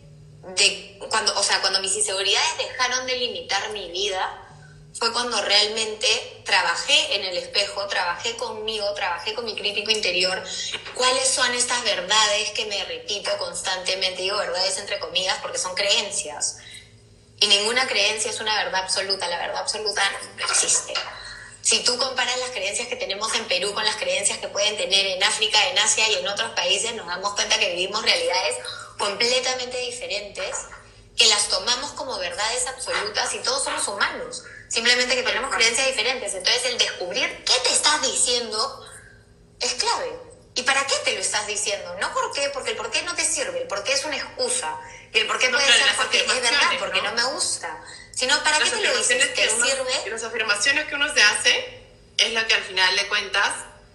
de, 0.56 1.00
cuando, 1.10 1.36
o 1.36 1.42
sea, 1.42 1.60
cuando 1.62 1.80
mis 1.80 1.96
inseguridades 1.96 2.58
dejaron 2.58 3.04
de 3.08 3.16
limitar 3.16 3.72
mi 3.72 3.90
vida, 3.90 4.47
fue 4.94 5.12
cuando 5.12 5.40
realmente 5.42 6.42
trabajé 6.44 7.16
en 7.16 7.24
el 7.24 7.36
espejo, 7.36 7.86
trabajé 7.86 8.36
conmigo, 8.36 8.92
trabajé 8.94 9.34
con 9.34 9.44
mi 9.44 9.54
crítico 9.54 9.90
interior, 9.90 10.42
cuáles 10.94 11.28
son 11.28 11.52
estas 11.54 11.82
verdades 11.84 12.50
que 12.50 12.66
me 12.66 12.84
repito 12.84 13.30
constantemente, 13.38 14.22
digo 14.22 14.38
verdades 14.38 14.78
entre 14.78 14.98
comillas 14.98 15.38
porque 15.42 15.58
son 15.58 15.74
creencias. 15.74 16.58
Y 17.40 17.46
ninguna 17.46 17.86
creencia 17.86 18.30
es 18.30 18.40
una 18.40 18.56
verdad 18.64 18.82
absoluta, 18.82 19.28
la 19.28 19.38
verdad 19.38 19.60
absoluta 19.60 20.02
no 20.36 20.44
existe. 20.44 20.94
Si 21.60 21.84
tú 21.84 21.96
comparas 21.98 22.36
las 22.38 22.50
creencias 22.50 22.88
que 22.88 22.96
tenemos 22.96 23.32
en 23.34 23.44
Perú 23.46 23.74
con 23.74 23.84
las 23.84 23.96
creencias 23.96 24.38
que 24.38 24.48
pueden 24.48 24.76
tener 24.76 25.06
en 25.06 25.22
África, 25.22 25.58
en 25.68 25.78
Asia 25.78 26.08
y 26.08 26.14
en 26.14 26.26
otros 26.26 26.50
países, 26.52 26.94
nos 26.94 27.06
damos 27.06 27.34
cuenta 27.34 27.58
que 27.58 27.74
vivimos 27.74 28.02
realidades 28.02 28.56
completamente 28.96 29.76
diferentes, 29.78 30.56
que 31.16 31.26
las 31.26 31.48
tomamos 31.48 31.92
como 31.92 32.18
verdades 32.18 32.66
absolutas 32.66 33.34
y 33.34 33.38
todos 33.40 33.62
somos 33.62 33.86
humanos. 33.86 34.42
Simplemente 34.68 35.14
que 35.14 35.22
tenemos 35.22 35.54
creencias 35.54 35.86
diferentes. 35.86 36.34
Entonces 36.34 36.64
el 36.66 36.78
descubrir 36.78 37.44
qué 37.44 37.54
te 37.64 37.72
estás 37.72 38.02
diciendo 38.02 38.86
es 39.60 39.74
clave. 39.74 40.12
¿Y 40.54 40.62
para 40.62 40.86
qué 40.86 40.94
te 41.04 41.14
lo 41.14 41.20
estás 41.20 41.46
diciendo? 41.46 41.96
No 42.00 42.12
por 42.12 42.32
qué, 42.32 42.50
porque 42.52 42.70
el 42.70 42.76
por 42.76 42.90
qué 42.90 43.02
no 43.02 43.14
te 43.14 43.24
sirve, 43.24 43.62
el 43.62 43.68
por 43.68 43.82
qué 43.84 43.92
es 43.92 44.04
una 44.04 44.16
excusa. 44.16 44.78
Y 45.12 45.18
el 45.18 45.26
por 45.26 45.38
qué 45.38 45.48
puede 45.48 45.64
ser 45.64 45.96
porque 45.96 46.18
es 46.18 46.26
verdad, 46.26 46.78
porque 46.78 47.00
¿no? 47.00 47.12
me 47.12 47.24
gusta. 47.34 47.80
Sino, 48.10 48.42
¿para 48.42 48.58
qué 48.58 48.70
te 48.70 48.82
lo 48.82 48.96
dices? 48.96 49.34
¿Te 49.34 49.48
sirve? 49.48 50.10
las 50.10 50.24
afirmaciones 50.24 50.86
que 50.86 50.94
uno 50.96 51.12
se 51.14 51.22
hace 51.22 51.82
es 52.18 52.32
lo 52.32 52.46
que 52.46 52.54
al 52.54 52.62
final 52.64 52.96
de 52.96 53.06
cuentas 53.06 53.54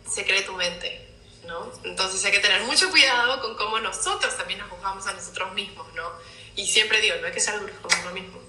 se 0.09 0.26
cree 0.26 0.43
tu 0.43 0.53
mente, 0.53 1.05
¿no? 1.45 1.71
Entonces 1.84 2.24
hay 2.24 2.32
que 2.32 2.39
tener 2.39 2.61
mucho 2.61 2.89
cuidado 2.89 3.41
con 3.41 3.57
cómo 3.57 3.80
nosotros 3.80 4.36
también 4.38 4.59
nos 4.59 4.69
juzgamos 4.69 5.05
a 5.05 5.13
nosotros 5.13 5.53
mismos, 5.53 5.93
¿no? 5.93 6.09
Y 6.55 6.65
siempre 6.65 7.01
digo, 7.01 7.17
no 7.17 7.28
hay 7.28 7.34
que 7.34 7.41
ser 7.41 7.59
duros 7.59 7.76
con 7.82 7.99
uno 7.99 8.11
mismo 8.11 8.43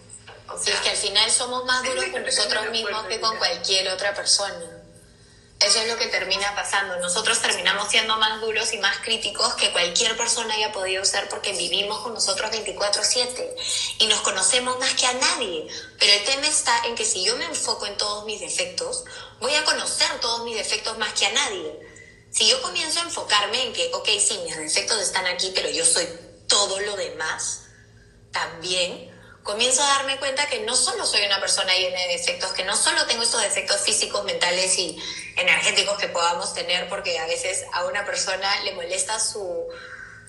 o 0.48 0.58
sea, 0.58 0.74
es 0.74 0.80
que 0.80 0.90
al 0.90 0.96
final 0.96 1.30
somos 1.30 1.64
más 1.64 1.82
duros 1.82 2.04
con 2.12 2.22
nosotros 2.22 2.70
mismos 2.70 3.06
que 3.06 3.20
con 3.20 3.36
cualquier 3.38 3.88
otra 3.88 4.14
persona. 4.14 4.84
Eso 5.60 5.80
es 5.80 5.88
lo 5.88 5.96
que 5.96 6.08
termina 6.08 6.54
pasando. 6.54 6.96
Nosotros 6.96 7.40
terminamos 7.40 7.88
siendo 7.88 8.18
más 8.18 8.40
duros 8.40 8.72
y 8.74 8.78
más 8.78 8.98
críticos 8.98 9.54
que 9.54 9.72
cualquier 9.72 10.14
persona 10.16 10.52
haya 10.54 10.72
podido 10.72 11.02
ser 11.06 11.28
porque 11.30 11.52
vivimos 11.52 12.00
con 12.00 12.12
nosotros 12.12 12.50
24/7 12.50 13.56
y 13.98 14.06
nos 14.06 14.20
conocemos 14.20 14.78
más 14.78 14.92
que 14.94 15.06
a 15.06 15.14
nadie. 15.14 15.66
Pero 15.98 16.12
el 16.12 16.24
tema 16.24 16.46
está 16.46 16.84
en 16.86 16.94
que 16.94 17.06
si 17.06 17.24
yo 17.24 17.36
me 17.36 17.46
enfoco 17.46 17.86
en 17.86 17.96
todos 17.96 18.26
mis 18.26 18.40
defectos, 18.40 19.04
voy 19.40 19.54
a 19.54 19.64
conocer 19.64 20.20
todos 20.20 20.44
mis 20.44 20.56
defectos 20.56 20.98
más 20.98 21.14
que 21.14 21.26
a 21.26 21.32
nadie. 21.32 21.80
Si 22.30 22.46
yo 22.48 22.60
comienzo 22.60 23.00
a 23.00 23.04
enfocarme 23.04 23.62
en 23.62 23.72
que, 23.72 23.90
ok, 23.94 24.08
sí, 24.18 24.38
mis 24.44 24.56
defectos 24.56 25.00
están 25.00 25.24
aquí, 25.26 25.52
pero 25.54 25.70
yo 25.70 25.86
soy 25.86 26.06
todo 26.48 26.78
lo 26.80 26.96
demás, 26.96 27.60
también 28.32 29.13
comienzo 29.44 29.82
a 29.84 29.86
darme 29.86 30.18
cuenta 30.18 30.48
que 30.48 30.60
no 30.60 30.74
solo 30.74 31.06
soy 31.06 31.24
una 31.26 31.38
persona 31.38 31.72
llena 31.74 32.00
de 32.00 32.08
defectos, 32.08 32.52
que 32.52 32.64
no 32.64 32.74
solo 32.74 33.06
tengo 33.06 33.22
estos 33.22 33.42
defectos 33.42 33.82
físicos, 33.82 34.24
mentales 34.24 34.76
y 34.78 34.98
energéticos 35.36 35.98
que 35.98 36.08
podamos 36.08 36.54
tener, 36.54 36.88
porque 36.88 37.18
a 37.18 37.26
veces 37.26 37.64
a 37.72 37.84
una 37.84 38.04
persona 38.06 38.60
le 38.62 38.72
molesta 38.72 39.20
su, 39.20 39.66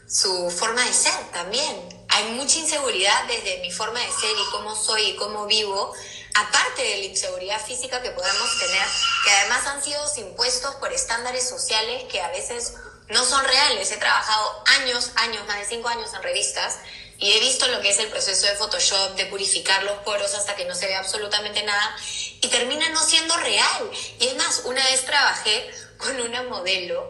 su 0.05 0.51
forma 0.51 0.83
de 0.85 0.93
ser 0.93 1.31
también. 1.31 2.05
Hay 2.09 2.25
mucha 2.33 2.59
inseguridad 2.59 3.25
desde 3.27 3.59
mi 3.61 3.71
forma 3.71 3.99
de 3.99 4.07
ser 4.07 4.31
y 4.31 4.51
cómo 4.51 4.75
soy 4.75 5.01
y 5.03 5.15
cómo 5.15 5.45
vivo, 5.45 5.93
aparte 6.35 6.83
de 6.83 6.97
la 6.97 7.05
inseguridad 7.05 7.65
física 7.65 8.01
que 8.01 8.11
podemos 8.11 8.59
tener, 8.59 8.87
que 9.23 9.31
además 9.31 9.65
han 9.67 9.81
sido 9.81 10.01
impuestos 10.17 10.75
por 10.75 10.91
estándares 10.91 11.47
sociales 11.47 12.03
que 12.11 12.19
a 12.19 12.27
veces 12.29 12.73
no 13.07 13.23
son 13.23 13.45
reales. 13.45 13.91
He 13.91 13.97
trabajado 13.97 14.63
años, 14.81 15.11
años, 15.15 15.47
más 15.47 15.59
de 15.59 15.65
cinco 15.67 15.87
años 15.87 16.13
en 16.13 16.21
revistas 16.21 16.79
y 17.17 17.31
he 17.31 17.39
visto 17.39 17.67
lo 17.67 17.81
que 17.81 17.89
es 17.89 17.99
el 17.99 18.07
proceso 18.07 18.45
de 18.47 18.55
Photoshop, 18.55 19.15
de 19.15 19.25
purificar 19.27 19.83
los 19.83 19.99
poros 19.99 20.33
hasta 20.33 20.55
que 20.55 20.65
no 20.65 20.75
se 20.75 20.87
ve 20.87 20.95
absolutamente 20.95 21.63
nada 21.63 21.95
y 22.41 22.47
termina 22.47 22.89
no 22.89 23.01
siendo 23.03 23.35
real. 23.37 23.89
Y 24.19 24.27
es 24.27 24.35
más, 24.35 24.63
una 24.65 24.83
vez 24.83 25.05
trabajé 25.05 25.71
con 25.97 26.19
una 26.21 26.43
modelo 26.43 27.09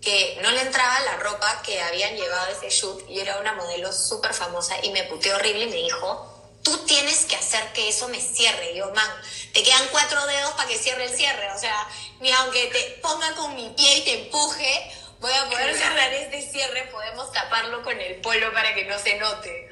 que 0.00 0.38
no 0.42 0.50
le 0.50 0.62
entraba 0.62 0.98
la 1.00 1.16
ropa 1.18 1.62
que 1.62 1.80
habían 1.80 2.16
llevado 2.16 2.50
ese 2.50 2.70
shoot 2.70 3.08
y 3.08 3.20
era 3.20 3.38
una 3.38 3.52
modelo 3.52 3.92
súper 3.92 4.34
famosa 4.34 4.74
y 4.82 4.90
me 4.90 5.04
puteó 5.04 5.36
horrible 5.36 5.64
y 5.64 5.70
me 5.70 5.76
dijo, 5.76 6.32
tú 6.62 6.76
tienes 6.86 7.24
que 7.26 7.36
hacer 7.36 7.72
que 7.72 7.88
eso 7.88 8.08
me 8.08 8.20
cierre. 8.20 8.72
Y 8.72 8.78
yo, 8.78 8.90
man, 8.92 9.08
te 9.52 9.62
quedan 9.62 9.86
cuatro 9.90 10.26
dedos 10.26 10.52
para 10.52 10.68
que 10.68 10.78
cierre 10.78 11.04
el 11.04 11.14
cierre. 11.14 11.52
O 11.52 11.58
sea, 11.58 11.88
ni 12.20 12.32
aunque 12.32 12.66
te 12.66 12.98
ponga 13.02 13.34
con 13.34 13.54
mi 13.54 13.68
pie 13.70 13.98
y 13.98 14.00
te 14.02 14.22
empuje, 14.22 14.92
voy 15.22 15.32
a 15.32 15.48
poder 15.48 15.74
cerrar 15.76 16.12
este 16.12 16.42
cierre, 16.42 16.88
podemos 16.90 17.32
taparlo 17.32 17.82
con 17.82 17.98
el 17.98 18.16
polo 18.16 18.52
para 18.52 18.74
que 18.74 18.84
no 18.84 18.98
se 18.98 19.16
note. 19.18 19.70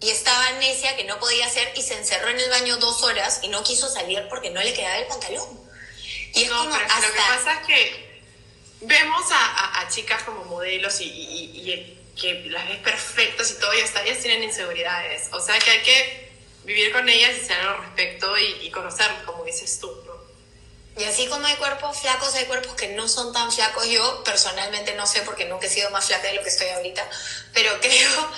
Y 0.00 0.10
estaba 0.10 0.52
necia 0.52 0.96
que 0.96 1.04
no 1.04 1.18
podía 1.18 1.46
hacer 1.46 1.72
y 1.74 1.82
se 1.82 1.94
encerró 1.94 2.28
en 2.28 2.38
el 2.38 2.48
baño 2.48 2.76
dos 2.76 3.02
horas 3.02 3.40
y 3.42 3.48
no 3.48 3.62
quiso 3.64 3.88
salir 3.88 4.26
porque 4.28 4.50
no 4.50 4.62
le 4.62 4.72
quedaba 4.72 4.98
el 4.98 5.06
pantalón. 5.06 5.60
Y 6.34 6.44
es 6.44 6.50
no, 6.50 6.58
como 6.58 6.70
pero 6.70 6.84
lo 6.84 7.12
que 7.12 7.18
pasa 7.18 7.60
es 7.60 7.66
que 7.66 8.22
vemos 8.82 9.24
a, 9.32 9.80
a, 9.80 9.88
chicas 9.88 10.22
como 10.22 10.44
modelos 10.44 11.00
y, 11.00 11.06
y, 11.06 12.00
que 12.20 12.44
las 12.48 12.68
ves 12.68 12.78
perfectas 12.78 13.50
y 13.50 13.54
todo, 13.58 13.74
y 13.74 13.80
hasta 13.80 14.04
ellas 14.04 14.20
tienen 14.20 14.44
inseguridades. 14.44 15.28
O 15.32 15.40
sea 15.40 15.58
que 15.58 15.70
hay 15.70 15.82
que 15.82 16.30
vivir 16.64 16.92
con 16.92 17.08
ellas 17.08 17.32
y 17.42 17.44
saber 17.44 17.66
al 17.66 17.78
respecto 17.78 18.38
y, 18.38 18.66
y 18.66 18.70
conocerlas, 18.70 19.24
como 19.24 19.42
dices 19.44 19.80
tú. 19.80 20.03
Y 20.96 21.04
así 21.04 21.26
como 21.26 21.44
hay 21.46 21.56
cuerpos 21.56 21.98
flacos, 21.98 22.34
hay 22.34 22.44
cuerpos 22.44 22.74
que 22.74 22.88
no 22.88 23.08
son 23.08 23.32
tan 23.32 23.50
flacos. 23.50 23.86
Yo 23.88 24.22
personalmente 24.22 24.94
no 24.94 25.06
sé 25.06 25.22
porque 25.22 25.44
nunca 25.44 25.66
he 25.66 25.70
sido 25.70 25.90
más 25.90 26.06
flaca 26.06 26.28
de 26.28 26.34
lo 26.34 26.42
que 26.42 26.50
estoy 26.50 26.68
ahorita, 26.68 27.08
pero 27.52 27.72
creo 27.80 28.30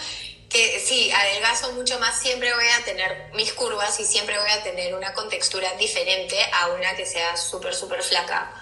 que 0.48 0.80
sí, 0.80 1.10
adelgazo 1.10 1.72
mucho 1.72 1.98
más, 1.98 2.18
siempre 2.18 2.54
voy 2.54 2.68
a 2.68 2.84
tener 2.84 3.30
mis 3.34 3.52
curvas 3.52 3.98
y 4.00 4.04
siempre 4.04 4.38
voy 4.38 4.50
a 4.50 4.62
tener 4.62 4.94
una 4.94 5.12
contextura 5.12 5.72
diferente 5.74 6.38
a 6.52 6.68
una 6.68 6.94
que 6.96 7.04
sea 7.04 7.36
súper, 7.36 7.74
súper 7.74 8.02
flaca. 8.02 8.54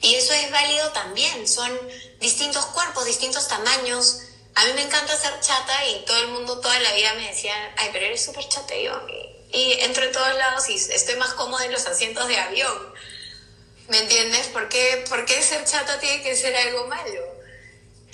Y 0.00 0.14
eso 0.14 0.32
es 0.32 0.50
válido 0.50 0.90
también, 0.92 1.46
son 1.46 1.70
distintos 2.20 2.64
cuerpos, 2.66 3.04
distintos 3.04 3.48
tamaños. 3.48 4.20
A 4.54 4.64
mí 4.64 4.72
me 4.74 4.82
encanta 4.82 5.16
ser 5.16 5.38
chata 5.40 5.86
y 5.86 6.04
todo 6.04 6.18
el 6.22 6.28
mundo 6.28 6.58
toda 6.60 6.78
la 6.80 6.92
vida 6.92 7.14
me 7.14 7.28
decía, 7.28 7.54
ay, 7.76 7.90
pero 7.92 8.06
eres 8.06 8.24
súper 8.24 8.48
chata 8.48 8.74
y 8.74 8.84
yo. 8.84 9.06
Y, 9.52 9.72
entro 9.80 10.04
en 10.04 10.12
todos 10.12 10.34
lados 10.34 10.68
y 10.70 10.74
estoy 10.74 11.16
más 11.16 11.34
cómoda 11.34 11.64
en 11.66 11.72
los 11.72 11.86
asientos 11.86 12.26
de 12.28 12.38
avión 12.38 12.94
¿Me 13.88 13.98
entiendes? 13.98 14.46
¿Por 14.48 14.68
qué, 14.68 15.04
¿Por 15.08 15.24
qué 15.24 15.42
ser 15.42 15.64
chata 15.64 15.98
tiene 15.98 16.22
que 16.22 16.36
ser 16.36 16.54
algo 16.56 16.86
malo? 16.86 17.42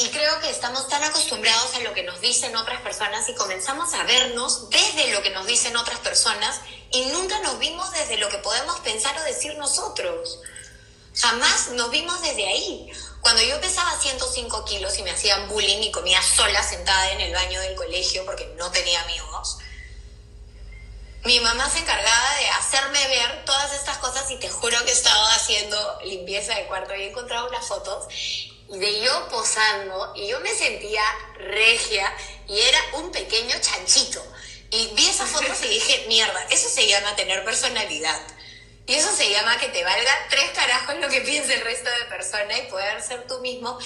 Y 0.01 0.09
creo 0.11 0.41
que 0.41 0.51
estamos 0.51 0.89
tan 0.89 1.03
acostumbrados 1.03 1.75
a 1.75 1.81
lo 1.81 1.93
que 1.93 2.05
nos 2.05 2.21
dicen 2.21 2.55
otras 2.57 2.81
personas 2.83 3.29
y 3.29 3.35
comenzamos 3.35 3.93
a 3.95 4.05
vernos 4.05 4.71
desde 4.71 5.13
lo 5.13 5.23
que 5.23 5.31
nos 5.31 5.47
dicen 5.47 5.77
otras 5.77 5.99
personas 5.99 6.61
y 6.93 7.07
nunca 7.07 7.39
nos 7.41 7.59
vimos 7.59 7.91
desde 7.91 8.17
lo 8.17 8.29
que 8.29 8.39
podemos 8.39 8.79
pensar 8.81 9.19
o 9.19 9.25
decir 9.25 9.57
nosotros. 9.57 10.41
Jamás 11.17 11.71
nos 11.73 11.91
vimos 11.91 12.21
desde 12.23 12.47
ahí. 12.47 12.89
Cuando 13.21 13.43
yo 13.43 13.61
pesaba 13.61 14.01
105 14.01 14.65
kilos 14.67 14.97
y 14.99 15.03
me 15.03 15.11
hacían 15.11 15.49
bullying 15.49 15.83
y 15.83 15.91
comía 15.91 16.23
sola 16.23 16.63
sentada 16.63 17.11
en 17.11 17.21
el 17.21 17.35
baño 17.35 17.61
del 17.61 17.75
colegio 17.75 18.25
porque 18.25 18.47
no 18.57 18.71
tenía 18.71 19.03
amigos, 19.03 19.59
mi 21.25 21.41
mamá 21.41 21.69
se 21.69 21.81
encargaba 21.81 22.37
de 22.37 22.49
hacerme 22.49 23.09
ver 23.09 23.45
todas 23.45 23.73
estas 23.75 23.99
cosas 23.99 24.31
y 24.31 24.37
te 24.37 24.49
juro 24.49 24.83
que 24.85 24.93
estaba 24.93 25.35
haciendo 25.35 25.99
limpieza 26.05 26.55
de 26.55 26.67
cuarto 26.67 26.95
y 26.95 27.03
he 27.03 27.09
encontrado 27.11 27.49
unas 27.49 27.67
fotos 27.67 28.07
de 28.69 29.01
yo 29.01 29.29
posando 29.29 30.13
y 30.15 30.29
yo 30.29 30.41
me 30.41 30.55
sentía 30.55 31.03
regia 31.35 32.15
y 32.47 32.59
era 32.59 32.79
un 32.95 33.11
pequeño 33.11 33.57
chanchito. 33.61 34.25
Y 34.71 34.89
vi 34.95 35.07
esas 35.07 35.31
fotos 35.31 35.63
y 35.65 35.69
dije, 35.69 36.05
mierda, 36.09 36.47
eso 36.51 36.69
se 36.69 36.87
llama 36.87 37.17
tener 37.17 37.43
personalidad. 37.45 38.21
Y 38.87 38.95
eso 38.95 39.15
se 39.15 39.31
llama 39.31 39.59
que 39.59 39.69
te 39.69 39.83
valga 39.85 40.13
tres 40.31 40.51
carajos 40.51 40.97
lo 40.97 41.09
que 41.09 41.21
piense 41.23 41.55
el 41.55 41.61
resto 41.63 41.91
de 41.91 42.07
personas 42.07 42.59
y 42.59 42.71
poder 42.71 43.03
ser 43.03 43.27
tú 43.27 43.39
mismo. 43.41 43.79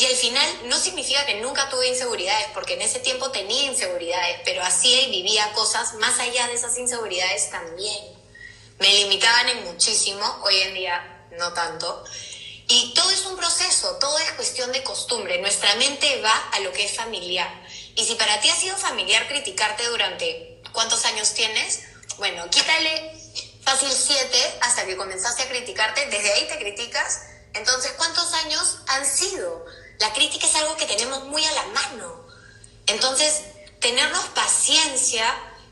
Y 0.00 0.06
al 0.06 0.16
final 0.16 0.60
no 0.64 0.78
significa 0.78 1.26
que 1.26 1.42
nunca 1.42 1.68
tuve 1.68 1.88
inseguridades, 1.88 2.46
porque 2.54 2.72
en 2.72 2.80
ese 2.80 3.00
tiempo 3.00 3.30
tenía 3.32 3.64
inseguridades, 3.64 4.40
pero 4.46 4.62
hacía 4.62 5.02
y 5.02 5.10
vivía 5.10 5.52
cosas 5.52 5.92
más 5.94 6.18
allá 6.18 6.46
de 6.46 6.54
esas 6.54 6.78
inseguridades 6.78 7.50
también. 7.50 8.02
Me 8.78 8.88
limitaban 8.94 9.50
en 9.50 9.64
muchísimo, 9.64 10.24
hoy 10.42 10.56
en 10.62 10.72
día 10.72 11.26
no 11.32 11.52
tanto. 11.52 12.02
Y 12.66 12.94
todo 12.94 13.10
es 13.10 13.26
un 13.26 13.36
proceso, 13.36 13.98
todo 13.98 14.18
es 14.20 14.32
cuestión 14.32 14.72
de 14.72 14.82
costumbre. 14.82 15.38
Nuestra 15.42 15.74
mente 15.74 16.22
va 16.22 16.48
a 16.52 16.60
lo 16.60 16.72
que 16.72 16.86
es 16.86 16.92
familiar. 16.92 17.52
Y 17.94 18.02
si 18.06 18.14
para 18.14 18.40
ti 18.40 18.48
ha 18.48 18.56
sido 18.56 18.78
familiar 18.78 19.28
criticarte 19.28 19.86
durante 19.88 20.62
cuántos 20.72 21.04
años 21.04 21.34
tienes, 21.34 21.80
bueno, 22.16 22.48
quítale 22.48 23.20
fácil 23.64 23.92
siete 23.92 24.58
hasta 24.62 24.86
que 24.86 24.96
comenzaste 24.96 25.42
a 25.42 25.48
criticarte, 25.50 26.06
desde 26.06 26.32
ahí 26.32 26.48
te 26.48 26.56
criticas. 26.56 27.20
Entonces, 27.52 27.92
¿cuántos 27.98 28.32
años 28.32 28.78
han 28.86 29.04
sido? 29.04 29.66
La 30.00 30.12
crítica 30.14 30.46
es 30.46 30.54
algo 30.56 30.76
que 30.76 30.86
tenemos 30.86 31.24
muy 31.24 31.44
a 31.44 31.52
la 31.52 31.66
mano. 31.66 32.26
Entonces, 32.86 33.42
tenernos 33.80 34.24
paciencia 34.34 35.24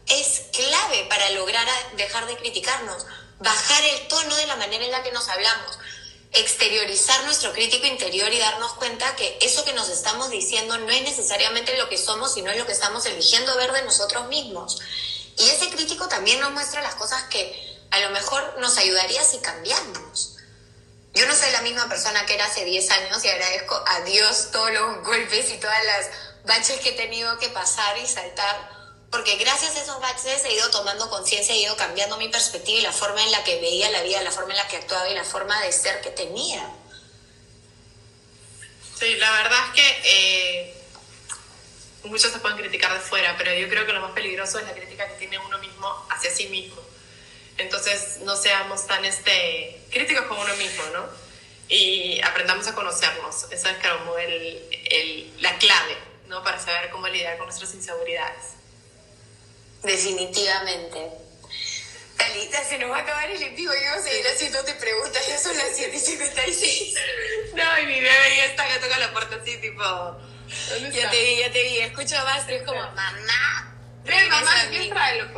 es 0.06 0.42
clave 0.52 1.06
para 1.08 1.30
lograr 1.30 1.66
dejar 1.96 2.26
de 2.26 2.36
criticarnos, 2.36 3.06
bajar 3.40 3.84
el 3.84 4.08
tono 4.08 4.36
de 4.36 4.46
la 4.46 4.56
manera 4.56 4.84
en 4.84 4.92
la 4.92 5.02
que 5.02 5.12
nos 5.12 5.28
hablamos, 5.28 5.78
exteriorizar 6.32 7.24
nuestro 7.24 7.52
crítico 7.52 7.86
interior 7.86 8.30
y 8.32 8.38
darnos 8.38 8.74
cuenta 8.74 9.16
que 9.16 9.38
eso 9.40 9.64
que 9.64 9.72
nos 9.72 9.88
estamos 9.88 10.28
diciendo 10.30 10.76
no 10.76 10.90
es 10.90 11.02
necesariamente 11.02 11.76
lo 11.78 11.88
que 11.88 11.96
somos, 11.96 12.34
sino 12.34 12.50
es 12.50 12.58
lo 12.58 12.66
que 12.66 12.72
estamos 12.72 13.06
eligiendo 13.06 13.56
ver 13.56 13.72
de 13.72 13.82
nosotros 13.82 14.28
mismos. 14.28 14.78
Y 15.38 15.48
ese 15.48 15.70
crítico 15.70 16.06
también 16.08 16.40
nos 16.40 16.52
muestra 16.52 16.82
las 16.82 16.96
cosas 16.96 17.22
que 17.24 17.78
a 17.90 18.00
lo 18.00 18.10
mejor 18.10 18.56
nos 18.58 18.76
ayudaría 18.76 19.24
si 19.24 19.38
cambiamos. 19.38 20.37
Yo 21.14 21.26
no 21.26 21.34
soy 21.34 21.50
la 21.52 21.62
misma 21.62 21.88
persona 21.88 22.24
que 22.26 22.34
era 22.34 22.46
hace 22.46 22.64
10 22.64 22.90
años 22.90 23.24
y 23.24 23.28
agradezco 23.28 23.82
a 23.86 24.00
Dios 24.02 24.50
todos 24.52 24.70
los 24.72 25.04
golpes 25.04 25.50
y 25.50 25.58
todas 25.58 25.84
las 25.84 26.10
baches 26.44 26.80
que 26.80 26.90
he 26.90 26.92
tenido 26.92 27.38
que 27.38 27.48
pasar 27.48 27.98
y 27.98 28.06
saltar, 28.06 28.70
porque 29.10 29.36
gracias 29.36 29.76
a 29.76 29.82
esos 29.82 30.00
baches 30.00 30.44
he 30.44 30.54
ido 30.54 30.70
tomando 30.70 31.08
conciencia, 31.10 31.54
he 31.54 31.58
ido 31.58 31.76
cambiando 31.76 32.16
mi 32.18 32.28
perspectiva 32.28 32.78
y 32.78 32.82
la 32.82 32.92
forma 32.92 33.22
en 33.22 33.32
la 33.32 33.42
que 33.44 33.60
veía 33.60 33.90
la 33.90 34.02
vida, 34.02 34.22
la 34.22 34.30
forma 34.32 34.52
en 34.52 34.58
la 34.58 34.68
que 34.68 34.76
actuaba 34.76 35.08
y 35.08 35.14
la 35.14 35.24
forma 35.24 35.60
de 35.62 35.72
ser 35.72 36.00
que 36.00 36.10
tenía. 36.10 36.70
Sí, 38.98 39.14
la 39.14 39.30
verdad 39.30 39.58
es 39.66 39.80
que 39.80 40.00
eh, 40.04 40.84
muchos 42.04 42.32
se 42.32 42.38
pueden 42.38 42.58
criticar 42.58 42.92
de 42.92 43.00
fuera, 43.00 43.36
pero 43.36 43.54
yo 43.54 43.68
creo 43.68 43.86
que 43.86 43.92
lo 43.92 44.00
más 44.00 44.12
peligroso 44.12 44.58
es 44.58 44.66
la 44.66 44.72
crítica 44.72 45.06
que 45.08 45.14
tiene 45.14 45.38
uno 45.38 45.58
mismo 45.58 46.06
hacia 46.10 46.30
sí 46.30 46.46
mismo. 46.48 46.87
Entonces, 47.58 48.18
no 48.22 48.36
seamos 48.36 48.86
tan 48.86 49.04
este, 49.04 49.80
críticos 49.90 50.26
con 50.26 50.38
uno 50.38 50.54
mismo, 50.56 50.84
¿no? 50.94 51.06
Y 51.68 52.20
aprendamos 52.22 52.66
a 52.68 52.74
conocernos. 52.74 53.46
Esa 53.50 53.72
es 53.72 53.78
como 53.78 54.16
el, 54.16 54.64
el, 54.90 55.42
la 55.42 55.58
clave, 55.58 55.98
¿no? 56.28 56.42
Para 56.42 56.58
saber 56.60 56.88
cómo 56.90 57.08
lidiar 57.08 57.36
con 57.36 57.46
nuestras 57.46 57.74
inseguridades. 57.74 58.54
Definitivamente. 59.82 61.10
Talita, 62.16 62.64
se 62.64 62.78
nos 62.78 62.90
va 62.90 62.98
a 62.98 63.00
acabar 63.00 63.30
el 63.30 63.42
envío 63.42 63.72
y 63.74 63.84
vamos 63.84 64.06
a 64.06 64.08
seguir 64.08 64.26
haciéndote 64.26 64.74
preguntas. 64.74 65.26
Ya 65.28 65.38
son 65.38 65.56
las 65.56 65.68
7 65.74 65.96
y 65.96 66.00
56. 66.00 66.94
No, 67.54 67.78
y 67.82 67.86
mi 67.86 68.00
bebé 68.00 68.36
ya 68.36 68.44
está 68.46 68.68
que 68.68 68.78
toca 68.78 68.98
la 68.98 69.12
puerta 69.12 69.36
así, 69.40 69.56
tipo. 69.58 69.82
Ya 70.92 71.10
te 71.10 71.22
vi, 71.22 71.36
ya 71.38 71.52
te 71.52 71.62
vi. 71.62 71.78
Escucho 71.78 72.16
a 72.16 72.24
Bastro, 72.24 72.54
es 72.54 72.62
como, 72.62 72.80
mamá. 72.80 73.74
Ven, 74.04 74.28
mamá, 74.28 74.62
si 74.62 74.68
quieres 74.68 74.90
traerlo, 74.90 75.32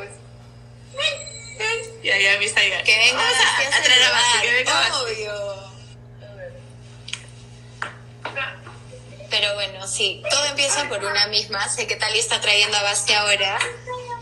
pues. 1.60 2.02
Ya, 2.02 2.18
ya, 2.18 2.38
mi 2.38 2.46
está 2.46 2.60
Que 2.60 2.96
venga 2.96 3.22
Vamos 3.22 3.36
a, 3.38 3.76
a 3.76 3.82
traer 3.82 4.02
a 4.02 4.10
Basti, 4.10 4.40
que 4.40 4.52
venga 4.52 4.72
Basti. 4.72 4.96
Obvio. 5.04 5.70
Pero 9.30 9.54
bueno, 9.54 9.86
sí, 9.86 10.22
todo 10.28 10.44
empieza 10.46 10.88
por 10.88 11.04
una 11.04 11.26
misma. 11.28 11.68
Sé 11.68 11.86
que 11.86 11.94
Tali 11.96 12.18
está 12.18 12.40
trayendo 12.40 12.76
a 12.76 12.82
Basti 12.82 13.12
ahora. 13.12 13.58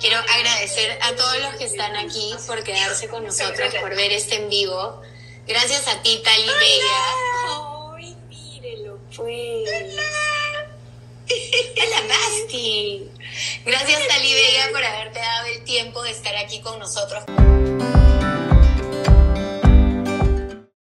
Quiero 0.01 0.19
agradecer 0.19 0.99
a 1.03 1.17
todos 1.17 1.39
los 1.41 1.55
que 1.55 1.65
están 1.65 1.97
aquí 1.97 2.35
por 2.47 2.63
quedarse 2.63 3.09
con 3.09 3.25
nosotros, 3.25 3.75
por 3.81 3.97
ver 3.97 4.13
este 4.13 4.37
en 4.37 4.51
vivo. 4.51 5.01
Gracias 5.47 5.89
a 5.89 6.03
ti, 6.03 6.21
Tali 6.23 6.47
Bella. 6.47 7.95
¡Ay, 7.97 8.17
mírelo, 8.29 8.99
pues! 9.17 9.97
¡Hola, 11.77 12.03
Basti! 12.07 13.11
Gracias, 13.65 14.07
Tali 14.09 14.35
Bella, 14.35 14.69
por 14.73 14.85
haberte 14.85 15.19
dado 15.19 15.47
el 15.47 15.65
tiempo 15.65 16.03
de 16.03 16.11
estar 16.11 16.37
aquí 16.37 16.61
con 16.61 16.79
nosotros. 16.79 17.25